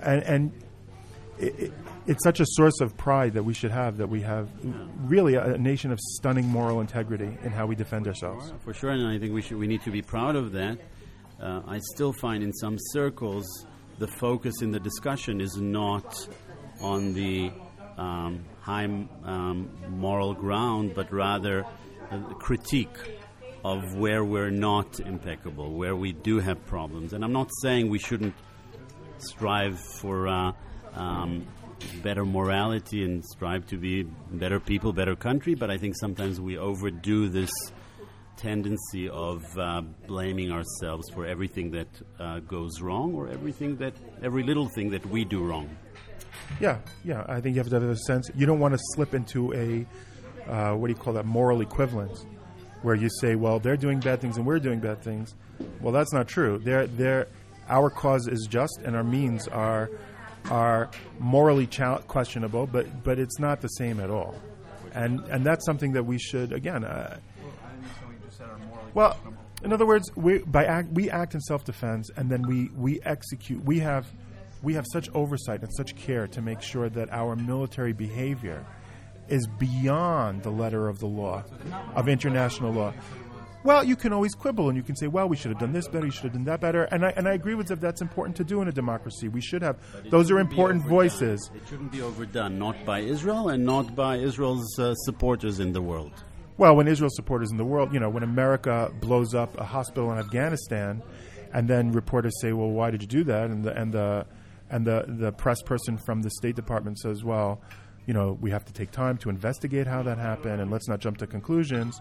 and, 0.00 0.22
and 0.22 0.52
it, 1.38 1.58
it, 1.58 1.72
it's 2.06 2.22
such 2.22 2.40
a 2.40 2.46
source 2.46 2.80
of 2.80 2.96
pride 2.96 3.34
that 3.34 3.44
we 3.44 3.54
should 3.54 3.70
have 3.70 3.96
that 3.98 4.08
we 4.08 4.20
have 4.22 4.48
really 5.04 5.34
a, 5.34 5.54
a 5.54 5.58
nation 5.58 5.90
of 5.92 5.98
stunning 6.00 6.46
moral 6.46 6.80
integrity 6.80 7.36
in 7.42 7.50
how 7.50 7.66
we 7.66 7.74
defend 7.74 8.06
ourselves. 8.06 8.52
For 8.64 8.72
sure, 8.72 8.90
and 8.90 9.06
I 9.06 9.18
think 9.18 9.32
we 9.32 9.42
should 9.42 9.58
we 9.58 9.66
need 9.66 9.82
to 9.82 9.90
be 9.90 10.02
proud 10.02 10.36
of 10.36 10.52
that. 10.52 10.78
Uh, 11.40 11.62
I 11.66 11.80
still 11.94 12.12
find 12.12 12.42
in 12.42 12.52
some 12.54 12.76
circles 12.92 13.46
the 13.98 14.06
focus 14.06 14.62
in 14.62 14.70
the 14.70 14.80
discussion 14.80 15.40
is 15.40 15.56
not 15.56 16.28
on 16.80 17.12
the 17.14 17.50
um, 17.96 18.44
high 18.60 18.84
um, 18.84 19.70
moral 19.88 20.34
ground, 20.34 20.92
but 20.94 21.12
rather 21.12 21.64
a 22.10 22.34
critique 22.34 22.98
of 23.64 23.94
where 23.96 24.24
we're 24.24 24.50
not 24.50 25.00
impeccable, 25.00 25.72
where 25.72 25.96
we 25.96 26.12
do 26.12 26.38
have 26.38 26.64
problems. 26.66 27.12
And 27.12 27.24
I'm 27.24 27.32
not 27.32 27.50
saying 27.62 27.88
we 27.88 27.98
shouldn't 27.98 28.34
strive 29.18 29.80
for 29.80 30.28
uh, 30.28 30.52
um, 30.94 31.46
better 32.02 32.24
morality 32.24 33.04
and 33.04 33.24
strive 33.24 33.66
to 33.66 33.76
be 33.76 34.02
better 34.30 34.60
people, 34.60 34.92
better 34.92 35.16
country, 35.16 35.54
but 35.54 35.70
I 35.70 35.78
think 35.78 35.94
sometimes 35.98 36.40
we 36.40 36.58
overdo 36.58 37.28
this 37.28 37.50
tendency 38.36 39.08
of 39.08 39.42
uh, 39.58 39.80
blaming 40.06 40.52
ourselves 40.52 41.08
for 41.10 41.24
everything 41.26 41.70
that 41.70 41.88
uh, 42.20 42.40
goes 42.40 42.80
wrong 42.80 43.14
or 43.14 43.28
everything 43.28 43.76
that 43.76 43.94
every 44.22 44.42
little 44.42 44.68
thing 44.68 44.90
that 44.90 45.04
we 45.06 45.24
do 45.24 45.42
wrong. 45.42 45.68
Yeah, 46.60 46.78
yeah. 47.04 47.24
I 47.28 47.40
think 47.40 47.56
you 47.56 47.60
have 47.60 47.70
to 47.70 47.80
have 47.80 47.82
a 47.82 47.96
sense. 47.96 48.30
You 48.34 48.46
don't 48.46 48.60
want 48.60 48.74
to 48.74 48.80
slip 48.94 49.14
into 49.14 49.54
a 49.54 49.86
uh, 50.50 50.74
what 50.74 50.86
do 50.86 50.92
you 50.92 50.98
call 50.98 51.14
that 51.14 51.26
moral 51.26 51.60
equivalence, 51.60 52.24
where 52.82 52.94
you 52.94 53.08
say, 53.20 53.34
"Well, 53.34 53.58
they're 53.58 53.76
doing 53.76 54.00
bad 54.00 54.20
things 54.20 54.36
and 54.36 54.46
we're 54.46 54.60
doing 54.60 54.80
bad 54.80 55.02
things." 55.02 55.34
Well, 55.80 55.92
that's 55.92 56.12
not 56.12 56.28
true. 56.28 56.58
They're, 56.58 56.86
they're, 56.86 57.28
our 57.68 57.90
cause 57.90 58.28
is 58.28 58.46
just, 58.48 58.80
and 58.84 58.94
our 58.94 59.04
means 59.04 59.48
are 59.48 59.90
are 60.50 60.90
morally 61.18 61.66
questionable, 61.66 62.66
but 62.66 63.04
but 63.04 63.18
it's 63.18 63.38
not 63.38 63.60
the 63.60 63.68
same 63.68 64.00
at 64.00 64.10
all. 64.10 64.34
And 64.92 65.20
and 65.28 65.44
that's 65.44 65.64
something 65.64 65.92
that 65.92 66.04
we 66.04 66.18
should 66.18 66.52
again. 66.52 66.84
Uh, 66.84 67.18
well, 68.94 69.16
in 69.62 69.72
other 69.72 69.86
words, 69.86 70.10
we 70.16 70.38
by 70.38 70.64
act, 70.64 70.90
we 70.92 71.10
act 71.10 71.34
in 71.34 71.40
self 71.40 71.64
defense, 71.64 72.10
and 72.16 72.30
then 72.30 72.42
we 72.42 72.70
we 72.76 73.00
execute. 73.02 73.62
We 73.64 73.80
have 73.80 74.06
we 74.62 74.74
have 74.74 74.86
such 74.92 75.08
oversight 75.14 75.62
and 75.62 75.72
such 75.74 75.96
care 75.96 76.26
to 76.28 76.40
make 76.40 76.62
sure 76.62 76.88
that 76.88 77.12
our 77.12 77.36
military 77.36 77.92
behavior 77.92 78.64
is 79.28 79.46
beyond 79.46 80.42
the 80.42 80.50
letter 80.50 80.88
of 80.88 80.98
the 80.98 81.06
law, 81.06 81.44
of 81.94 82.08
international 82.08 82.72
law. 82.72 82.92
Well, 83.66 83.82
you 83.82 83.96
can 83.96 84.12
always 84.12 84.36
quibble 84.36 84.68
and 84.68 84.76
you 84.76 84.84
can 84.84 84.94
say, 84.94 85.08
well, 85.08 85.28
we 85.28 85.36
should 85.36 85.50
have 85.50 85.58
done 85.58 85.72
this 85.72 85.88
better, 85.88 86.06
you 86.06 86.12
should 86.12 86.22
have 86.22 86.34
done 86.34 86.44
that 86.44 86.60
better. 86.60 86.84
And 86.84 87.04
I, 87.04 87.12
and 87.16 87.26
I 87.26 87.32
agree 87.32 87.56
with 87.56 87.66
that 87.66 87.80
that's 87.80 88.00
important 88.00 88.36
to 88.36 88.44
do 88.44 88.62
in 88.62 88.68
a 88.68 88.72
democracy. 88.72 89.26
We 89.26 89.40
should 89.40 89.60
have, 89.62 89.76
those 90.08 90.30
are 90.30 90.38
important 90.38 90.86
voices. 90.86 91.50
It 91.52 91.62
shouldn't 91.68 91.90
be 91.90 92.00
overdone, 92.00 92.60
not 92.60 92.84
by 92.84 93.00
Israel 93.00 93.48
and 93.48 93.64
not 93.64 93.96
by 93.96 94.18
Israel's 94.18 94.78
uh, 94.78 94.94
supporters 94.94 95.58
in 95.58 95.72
the 95.72 95.82
world. 95.82 96.12
Well, 96.58 96.76
when 96.76 96.86
Israel 96.86 97.10
supporters 97.12 97.50
in 97.50 97.56
the 97.56 97.64
world, 97.64 97.92
you 97.92 97.98
know, 97.98 98.08
when 98.08 98.22
America 98.22 98.92
blows 99.00 99.34
up 99.34 99.58
a 99.58 99.64
hospital 99.64 100.12
in 100.12 100.18
Afghanistan, 100.18 101.02
and 101.52 101.66
then 101.66 101.90
reporters 101.90 102.40
say, 102.40 102.52
"Well, 102.52 102.70
why 102.70 102.92
did 102.92 103.02
you 103.02 103.08
do 103.08 103.24
that?" 103.24 103.50
and 103.50 103.64
the 103.64 103.76
and 103.76 103.92
the 103.92 104.26
and 104.70 104.86
the 104.86 105.04
the 105.06 105.32
press 105.32 105.60
person 105.60 105.98
from 105.98 106.22
the 106.22 106.30
State 106.30 106.54
Department 106.54 106.98
says, 106.98 107.24
"Well, 107.24 107.60
you 108.06 108.14
know, 108.14 108.38
we 108.40 108.52
have 108.52 108.64
to 108.66 108.72
take 108.72 108.90
time 108.90 109.18
to 109.18 109.28
investigate 109.28 109.86
how 109.86 110.02
that 110.04 110.18
happened, 110.18 110.62
and 110.62 110.70
let's 110.70 110.88
not 110.88 111.00
jump 111.00 111.18
to 111.18 111.26
conclusions." 111.26 112.00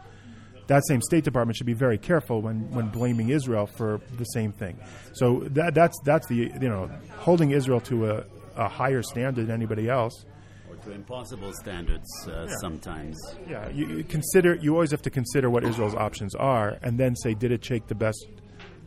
That 0.68 0.84
same 0.88 1.02
State 1.02 1.24
Department 1.24 1.58
should 1.58 1.68
be 1.68 1.74
very 1.74 1.98
careful 1.98 2.42
when, 2.42 2.72
when 2.72 2.90
blaming 2.90 3.30
Israel 3.30 3.68
for 3.68 4.02
the 4.18 4.24
same 4.26 4.52
thing. 4.52 4.80
So 5.14 5.42
that, 5.52 5.74
that's 5.74 5.98
that's 6.04 6.28
the 6.28 6.36
you 6.36 6.70
know 6.70 6.90
holding 7.18 7.52
Israel 7.52 7.80
to 7.82 8.12
a, 8.12 8.26
a 8.56 8.68
higher 8.68 9.04
standard 9.04 9.48
than 9.48 9.54
anybody 9.54 9.90
else. 9.90 10.26
Or 10.70 10.76
to 10.78 10.92
impossible 10.92 11.54
standards 11.54 12.10
uh, 12.28 12.48
sometimes. 12.62 13.18
Yeah, 13.48 13.70
you, 13.70 13.88
you 13.88 14.04
consider. 14.04 14.56
You 14.56 14.74
always 14.74 14.92
have 14.92 15.04
to 15.04 15.10
consider 15.10 15.50
what 15.50 15.64
Israel's 15.64 15.96
options 15.96 16.34
are, 16.36 16.78
and 16.82 17.00
then 17.00 17.16
say, 17.16 17.34
did 17.34 17.52
it 17.52 17.62
take 17.62 17.88
the 17.88 17.96
best 17.96 18.26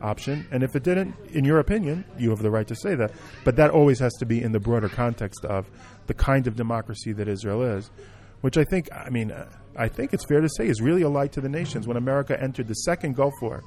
option? 0.01 0.47
And 0.51 0.63
if 0.63 0.75
it 0.75 0.83
didn't, 0.83 1.15
in 1.31 1.45
your 1.45 1.59
opinion, 1.59 2.05
you 2.17 2.29
have 2.29 2.41
the 2.41 2.51
right 2.51 2.67
to 2.67 2.75
say 2.75 2.95
that. 2.95 3.11
But 3.43 3.55
that 3.55 3.71
always 3.71 3.99
has 3.99 4.13
to 4.15 4.25
be 4.25 4.41
in 4.41 4.51
the 4.51 4.59
broader 4.59 4.89
context 4.89 5.45
of 5.45 5.69
the 6.07 6.13
kind 6.13 6.47
of 6.47 6.55
democracy 6.55 7.13
that 7.13 7.27
Israel 7.27 7.61
is, 7.63 7.91
which 8.41 8.57
I 8.57 8.63
think. 8.63 8.89
I 8.93 9.09
mean, 9.09 9.33
I 9.75 9.87
think 9.87 10.13
it's 10.13 10.25
fair 10.25 10.41
to 10.41 10.49
say 10.57 10.67
is 10.67 10.81
really 10.81 11.01
a 11.03 11.09
light 11.09 11.31
to 11.33 11.41
the 11.41 11.49
nations. 11.49 11.87
When 11.87 11.97
America 11.97 12.41
entered 12.41 12.67
the 12.67 12.73
second 12.73 13.15
Gulf 13.15 13.33
War 13.41 13.63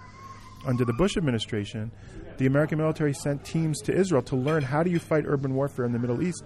under 0.66 0.84
the 0.84 0.92
Bush 0.94 1.16
administration, 1.16 1.90
the 2.38 2.46
American 2.46 2.78
military 2.78 3.12
sent 3.14 3.44
teams 3.44 3.80
to 3.82 3.94
Israel 3.94 4.22
to 4.22 4.36
learn 4.36 4.62
how 4.62 4.82
do 4.82 4.90
you 4.90 4.98
fight 4.98 5.24
urban 5.26 5.54
warfare 5.54 5.84
in 5.84 5.92
the 5.92 5.98
Middle 5.98 6.22
East 6.22 6.44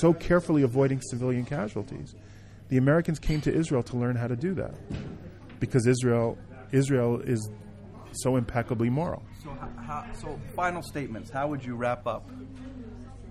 so 0.00 0.12
carefully 0.12 0.62
avoiding 0.62 1.00
civilian 1.00 1.44
casualties. 1.44 2.14
The 2.68 2.76
Americans 2.76 3.18
came 3.18 3.40
to 3.42 3.54
Israel 3.54 3.82
to 3.84 3.96
learn 3.96 4.16
how 4.16 4.26
to 4.26 4.36
do 4.36 4.54
that 4.54 4.74
because 5.60 5.86
Israel 5.86 6.36
Israel 6.72 7.20
is 7.20 7.50
so 8.12 8.36
impeccably 8.36 8.90
moral. 8.90 9.22
So, 9.42 9.50
how, 9.50 10.04
so 10.12 10.38
final 10.54 10.82
statements. 10.82 11.30
How 11.30 11.48
would 11.48 11.64
you 11.64 11.76
wrap 11.76 12.06
up 12.06 12.28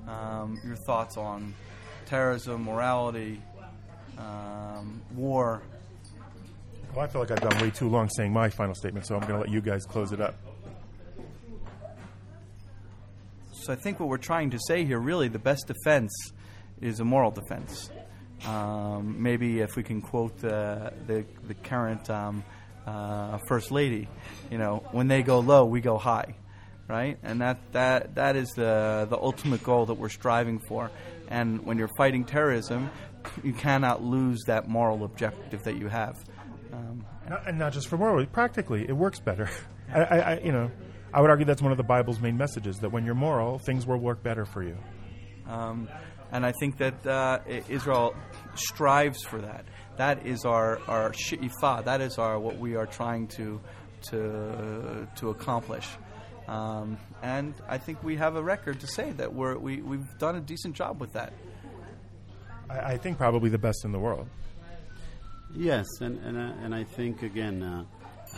um, 0.07 0.59
your 0.65 0.75
thoughts 0.87 1.17
on 1.17 1.53
terrorism, 2.05 2.63
morality, 2.63 3.41
um, 4.17 5.01
war? 5.15 5.61
Well, 6.93 7.05
I 7.05 7.07
feel 7.07 7.21
like 7.21 7.31
I've 7.31 7.41
gone 7.41 7.61
way 7.61 7.69
too 7.69 7.89
long 7.89 8.09
saying 8.09 8.33
my 8.33 8.49
final 8.49 8.73
statement, 8.73 9.05
so 9.05 9.15
I'm 9.15 9.21
going 9.21 9.33
to 9.33 9.39
let 9.39 9.49
you 9.49 9.61
guys 9.61 9.85
close 9.85 10.11
it 10.11 10.21
up. 10.21 10.35
So 13.51 13.73
I 13.73 13.75
think 13.75 13.99
what 13.99 14.07
we're 14.07 14.17
trying 14.17 14.51
to 14.51 14.59
say 14.59 14.85
here, 14.85 14.97
really, 14.97 15.27
the 15.27 15.39
best 15.39 15.67
defense 15.67 16.11
is 16.79 16.99
a 16.99 17.03
moral 17.03 17.31
defense. 17.31 17.89
Um, 18.45 19.21
maybe 19.21 19.59
if 19.59 19.75
we 19.75 19.83
can 19.83 20.01
quote 20.01 20.37
the 20.37 20.93
the, 21.05 21.25
the 21.47 21.53
current 21.53 22.09
um, 22.09 22.43
uh, 22.85 23.39
first 23.47 23.71
lady, 23.71 24.07
you 24.49 24.57
know, 24.57 24.83
when 24.91 25.07
they 25.07 25.21
go 25.21 25.39
low, 25.39 25.65
we 25.65 25.81
go 25.81 25.97
high, 25.97 26.35
right? 26.87 27.17
And 27.23 27.41
that 27.41 27.59
that 27.73 28.15
that 28.15 28.35
is 28.35 28.49
the 28.49 29.05
the 29.09 29.17
ultimate 29.17 29.63
goal 29.63 29.87
that 29.87 29.95
we're 29.95 30.09
striving 30.09 30.59
for. 30.59 30.89
And 31.27 31.65
when 31.65 31.77
you're 31.77 31.91
fighting 31.97 32.23
terrorism, 32.23 32.89
you 33.43 33.53
cannot 33.53 34.03
lose 34.03 34.43
that 34.47 34.67
moral 34.67 35.03
objective 35.03 35.63
that 35.63 35.77
you 35.77 35.87
have. 35.87 36.15
Um, 36.73 37.05
Not, 37.29 37.47
and 37.47 37.59
not 37.59 37.73
just 37.73 37.87
for 37.87 37.97
morally, 37.97 38.25
practically, 38.25 38.85
it 38.87 38.93
works 38.93 39.19
better. 39.19 39.49
I, 39.93 40.01
I, 40.01 40.17
I, 40.17 40.39
you 40.39 40.51
know, 40.51 40.71
I 41.13 41.21
would 41.21 41.29
argue 41.29 41.45
that's 41.45 41.61
one 41.61 41.71
of 41.71 41.77
the 41.77 41.83
Bible's 41.83 42.19
main 42.19 42.37
messages 42.37 42.77
that 42.79 42.91
when 42.91 43.05
you're 43.05 43.15
moral, 43.15 43.59
things 43.59 43.87
will 43.87 43.97
work 43.97 44.21
better 44.23 44.45
for 44.45 44.63
you. 44.63 44.77
Um, 45.47 45.87
and 46.31 46.45
I 46.45 46.51
think 46.59 46.77
that 46.77 47.05
uh, 47.07 47.39
Israel 47.69 48.15
strives 48.55 49.23
for 49.23 49.39
that. 49.39 49.65
That 49.97 50.25
is 50.27 50.45
our 50.45 50.79
our 50.87 51.13
she'ifa. 51.13 51.85
That 51.85 52.01
is 52.01 52.17
our 52.17 52.37
what 52.37 52.57
we 52.59 52.75
are 52.75 52.85
trying 52.85 53.27
to 53.29 53.59
to 54.09 55.07
to 55.15 55.29
accomplish. 55.29 55.87
Um, 56.47 56.97
and 57.21 57.53
I 57.67 57.77
think 57.77 58.03
we 58.03 58.15
have 58.17 58.35
a 58.35 58.43
record 58.43 58.79
to 58.81 58.87
say 58.87 59.11
that 59.13 59.33
we're, 59.33 59.57
we 59.57 59.81
we've 59.81 60.17
done 60.17 60.35
a 60.35 60.41
decent 60.41 60.75
job 60.75 61.01
with 61.01 61.13
that. 61.13 61.33
I, 62.69 62.93
I 62.93 62.97
think 62.97 63.17
probably 63.17 63.49
the 63.49 63.57
best 63.57 63.85
in 63.85 63.91
the 63.91 63.99
world. 63.99 64.27
Yes, 65.55 65.85
and 66.01 66.19
and, 66.23 66.37
uh, 66.37 66.63
and 66.63 66.75
I 66.75 66.83
think 66.83 67.23
again, 67.23 67.63
uh, 67.63 67.83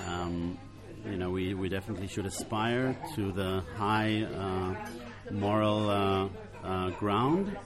um, 0.08 0.58
you 1.06 1.18
know, 1.18 1.32
we, 1.32 1.54
we 1.54 1.70
definitely 1.70 2.08
should 2.08 2.26
aspire 2.26 2.96
to 3.16 3.32
the 3.32 3.64
high 3.76 4.24
uh, 4.24 4.76
moral 5.32 5.90
uh, 5.90 6.30
uh, 6.64 6.90
ground, 6.92 7.58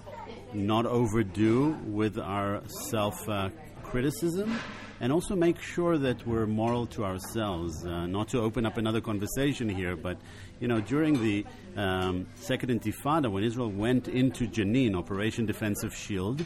not 0.53 0.85
overdo 0.85 1.77
with 1.85 2.17
our 2.17 2.61
self 2.89 3.27
uh, 3.27 3.49
criticism, 3.83 4.57
and 5.01 5.11
also 5.11 5.35
make 5.35 5.59
sure 5.59 5.97
that 5.97 6.25
we're 6.25 6.45
moral 6.45 6.85
to 6.87 7.03
ourselves. 7.03 7.83
Not 7.83 8.29
to 8.29 8.39
open 8.39 8.65
up 8.65 8.77
another 8.77 9.01
conversation 9.01 9.67
here, 9.67 9.95
but 9.95 10.17
you 10.59 10.67
know, 10.67 10.79
during 10.81 11.21
the 11.21 11.45
um, 11.75 12.27
Second 12.35 12.69
Intifada, 12.69 13.31
when 13.31 13.43
Israel 13.43 13.69
went 13.69 14.07
into 14.07 14.47
Jenin, 14.47 14.95
Operation 14.95 15.45
Defensive 15.45 15.95
Shield 15.95 16.45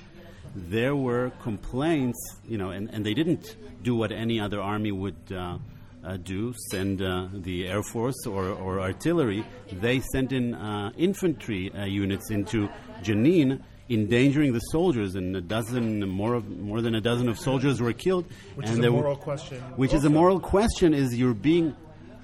there 0.56 0.96
were 0.96 1.32
complaints, 1.42 2.18
you 2.48 2.58
know, 2.58 2.72
and, 2.72 2.90
and 2.92 3.06
they 3.06 3.14
didn't 3.14 3.56
do 3.84 3.96
what 3.96 4.12
any 4.12 4.40
other 4.40 4.62
army 4.62 4.92
would 4.92 5.16
uh, 5.32 5.58
uh, 6.04 6.18
do, 6.18 6.54
send 6.72 7.02
uh, 7.02 7.28
the 7.34 7.68
Air 7.68 7.84
Force 7.84 8.26
or, 8.26 8.50
or 8.50 8.80
artillery. 8.80 9.46
They 9.72 10.00
sent 10.00 10.32
in 10.32 10.56
uh, 10.56 10.92
infantry 10.98 11.72
uh, 11.74 11.86
units 11.86 12.32
into 12.32 12.70
Jenin, 13.02 13.62
endangering 13.90 14.54
the 14.54 14.60
soldiers, 14.60 15.16
and 15.16 15.36
a 15.36 15.42
dozen, 15.42 16.08
more, 16.08 16.34
of, 16.34 16.50
more 16.50 16.82
than 16.82 16.96
a 16.96 17.02
dozen 17.02 17.30
of 17.30 17.38
soldiers 17.38 17.82
were 17.82 17.94
killed. 17.94 18.26
Which 18.56 18.68
and 18.68 18.80
is 18.80 18.86
a 18.86 18.92
were- 18.92 19.02
moral 19.02 19.18
question 19.18 19.60
Which 19.76 19.94
is 19.94 20.06
a 20.06 20.10
moral 20.10 20.40
question: 20.40 20.94
Is 20.94 21.18
you're 21.18 21.34
being 21.34 21.76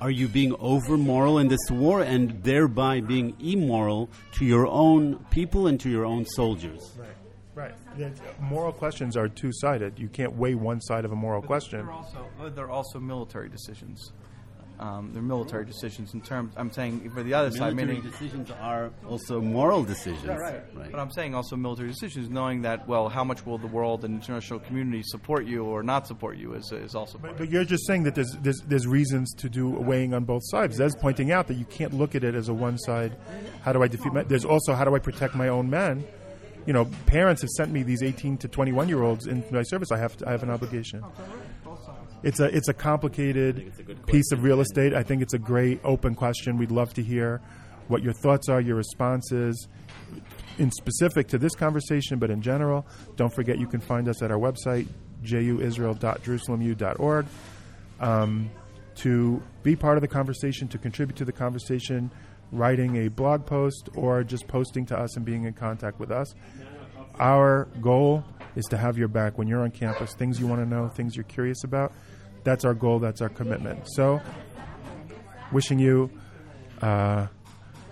are 0.04 0.12
you 0.12 0.28
being 0.28 0.54
over 0.60 0.98
moral 0.98 1.40
in 1.40 1.48
this 1.48 1.72
war 1.72 2.02
and 2.02 2.44
thereby 2.44 3.00
being 3.00 3.34
immoral 3.40 4.10
to 4.34 4.44
your 4.44 4.68
own 4.68 5.16
people 5.32 5.68
and 5.68 5.80
to 5.80 5.90
your 5.90 6.04
own 6.04 6.26
soldiers? 6.26 6.92
Right. 7.00 7.08
Right. 7.56 7.76
It's- 7.98 8.20
moral 8.42 8.74
questions 8.74 9.16
are 9.16 9.30
two 9.30 9.52
sided. 9.54 9.98
You 9.98 10.10
can't 10.10 10.36
weigh 10.36 10.56
one 10.56 10.82
side 10.82 11.06
of 11.06 11.14
a 11.14 11.16
moral 11.16 11.42
question. 11.42 11.86
They're 11.86 11.92
also, 11.94 12.26
uh, 12.42 12.50
they're 12.50 12.70
also 12.70 13.00
military 13.00 13.48
decisions. 13.48 14.12
Um, 14.84 15.12
they're 15.14 15.22
military 15.22 15.64
decisions 15.64 16.14
in 16.14 16.20
terms. 16.20 16.54
I'm 16.58 16.70
saying 16.70 17.10
for 17.12 17.24
the 17.24 17.34
other 17.34 17.52
side, 17.52 17.74
Military 17.74 18.00
meaning 18.00 18.12
decisions 18.12 18.52
are 18.52 18.92
also 19.08 19.40
moral 19.40 19.82
decisions. 19.82 20.26
right. 20.26 20.92
But 20.92 21.00
I'm 21.00 21.10
saying 21.10 21.34
also 21.34 21.56
military 21.56 21.88
decisions, 21.88 22.30
knowing 22.30 22.64
that 22.64 22.86
well, 22.86 23.08
how 23.08 23.24
much 23.24 23.46
will 23.46 23.58
the 23.58 23.68
world 23.68 24.04
and 24.04 24.14
international 24.14 24.60
community 24.60 25.02
support 25.06 25.46
you 25.46 25.64
or 25.64 25.84
not 25.84 26.06
support 26.06 26.36
you 26.36 26.54
is 26.56 26.70
is 26.74 26.96
also. 26.96 27.18
part 27.18 27.38
But 27.38 27.50
you're 27.50 27.64
just 27.64 27.88
saying 27.88 28.04
that 28.04 28.16
there's, 28.16 28.36
there's 28.42 28.60
there's 28.68 28.86
reasons 28.86 29.34
to 29.36 29.48
do 29.48 29.70
weighing 29.70 30.14
on 30.14 30.26
both 30.26 30.44
sides. 30.48 30.78
Ze'ev's 30.78 30.98
pointing 30.98 31.32
out 31.32 31.48
that 31.48 31.56
you 31.56 31.66
can't 31.66 31.94
look 31.94 32.14
at 32.14 32.26
it 32.26 32.36
as 32.36 32.50
a 32.50 32.54
one 32.54 32.78
side. 32.78 33.16
How 33.62 33.72
do 33.72 33.84
I 33.84 33.88
defeat? 33.88 34.12
My, 34.12 34.24
there's 34.24 34.44
also 34.44 34.74
how 34.74 34.84
do 34.84 34.94
I 34.96 35.00
protect 35.00 35.34
my 35.34 35.48
own 35.48 35.70
men? 35.70 36.04
You 36.66 36.74
know, 36.74 36.86
parents 37.06 37.42
have 37.42 37.52
sent 37.52 37.72
me 37.72 37.84
these 37.84 38.04
18 38.04 38.38
to 38.40 38.48
21 38.50 38.90
year 38.90 39.04
olds 39.04 39.28
into 39.28 39.54
my 39.54 39.64
service. 39.64 39.92
I 39.92 39.98
have 39.98 40.18
to, 40.18 40.28
I 40.28 40.32
have 40.32 40.44
an 40.44 40.50
obligation. 40.50 41.04
It's 42.24 42.40
a 42.40 42.46
it's 42.46 42.70
a 42.70 42.74
complicated 42.74 43.74
piece 44.08 44.32
of 44.32 44.44
real 44.44 44.62
estate. 44.62 44.94
I 44.94 45.04
think 45.04 45.22
it's 45.22 45.34
a 45.34 45.40
great 45.40 45.82
open 45.84 46.16
question. 46.16 46.58
We'd 46.58 46.72
love 46.72 46.94
to 46.94 47.04
hear 47.04 47.42
what 47.90 48.02
your 48.02 48.14
thoughts 48.14 48.48
are, 48.48 48.62
your 48.62 48.78
responses, 48.78 49.68
in 50.58 50.72
specific 50.72 51.28
to 51.30 51.38
this 51.38 51.54
conversation, 51.54 52.20
but 52.20 52.32
in 52.32 52.42
general. 52.42 52.86
Don't 53.18 53.34
forget 53.34 53.60
you 53.60 53.68
can 53.68 53.82
find 53.82 54.08
us 54.08 54.22
at 54.22 54.32
our 54.32 54.40
website 54.40 54.88
juisrael.jerusalemu.org 55.24 57.26
um, 58.00 58.50
to 58.96 59.42
be 59.64 59.76
part 59.76 59.98
of 59.98 60.02
the 60.02 60.08
conversation, 60.08 60.68
to 60.70 60.78
contribute 60.78 61.18
to 61.18 61.26
the 61.26 61.32
conversation, 61.32 62.12
writing 62.52 63.06
a 63.06 63.10
blog 63.10 63.46
post, 63.46 63.90
or 63.96 64.24
just 64.24 64.48
posting 64.48 64.86
to 64.86 64.98
us 64.98 65.16
and 65.16 65.26
being 65.26 65.46
in 65.46 65.54
contact 65.54 66.00
with 66.00 66.12
us. 66.12 66.34
Our 67.20 67.68
goal 67.82 68.24
is 68.56 68.66
to 68.66 68.78
have 68.78 68.98
your 68.98 69.08
back 69.08 69.38
when 69.38 69.48
you're 69.48 69.64
on 69.64 69.72
campus, 69.72 70.14
things 70.14 70.40
you 70.40 70.48
want 70.48 70.62
to 70.62 70.70
know, 70.70 70.90
things 70.90 71.16
you're 71.16 71.24
curious 71.24 71.64
about. 71.64 71.92
That's 72.44 72.66
our 72.66 72.74
goal, 72.74 73.00
that's 73.00 73.22
our 73.22 73.30
commitment. 73.30 73.88
So, 73.94 74.22
wishing 75.52 75.80
you 75.80 76.10
uh, 76.82 77.28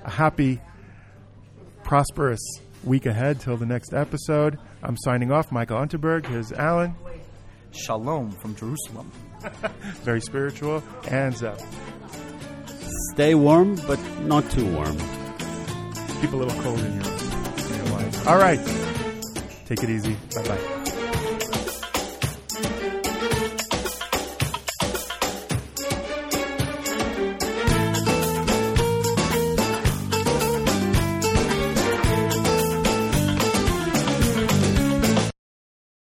a 0.04 0.10
happy, 0.10 0.60
prosperous 1.84 2.42
week 2.84 3.06
ahead 3.06 3.40
till 3.40 3.58
the 3.58 3.66
next 3.66 3.94
episode. 3.94 4.58
I'm 4.84 4.98
signing 4.98 5.32
off. 5.32 5.52
Michael 5.52 5.78
Unterberg. 5.78 6.26
Here's 6.26 6.52
Alan, 6.52 6.96
Shalom 7.72 8.32
from 8.32 8.56
Jerusalem. 8.56 9.12
very 10.04 10.22
spiritual, 10.22 10.84
and 11.08 11.34
Ze'ev. 11.34 11.60
Stay 13.14 13.34
warm, 13.36 13.76
but 13.88 14.00
not 14.22 14.50
too 14.52 14.66
warm. 14.74 14.98
Keep 16.22 16.34
a 16.34 16.36
little 16.36 16.62
cold 16.62 16.80
in 16.80 17.02
your, 17.02 17.14
in 17.14 17.76
your 17.76 17.86
life. 17.96 18.28
All 18.28 18.38
right. 18.38 18.60
Take 19.66 19.84
it 19.84 19.90
easy. 19.90 20.16
Bye 20.36 20.48
bye. 20.48 20.81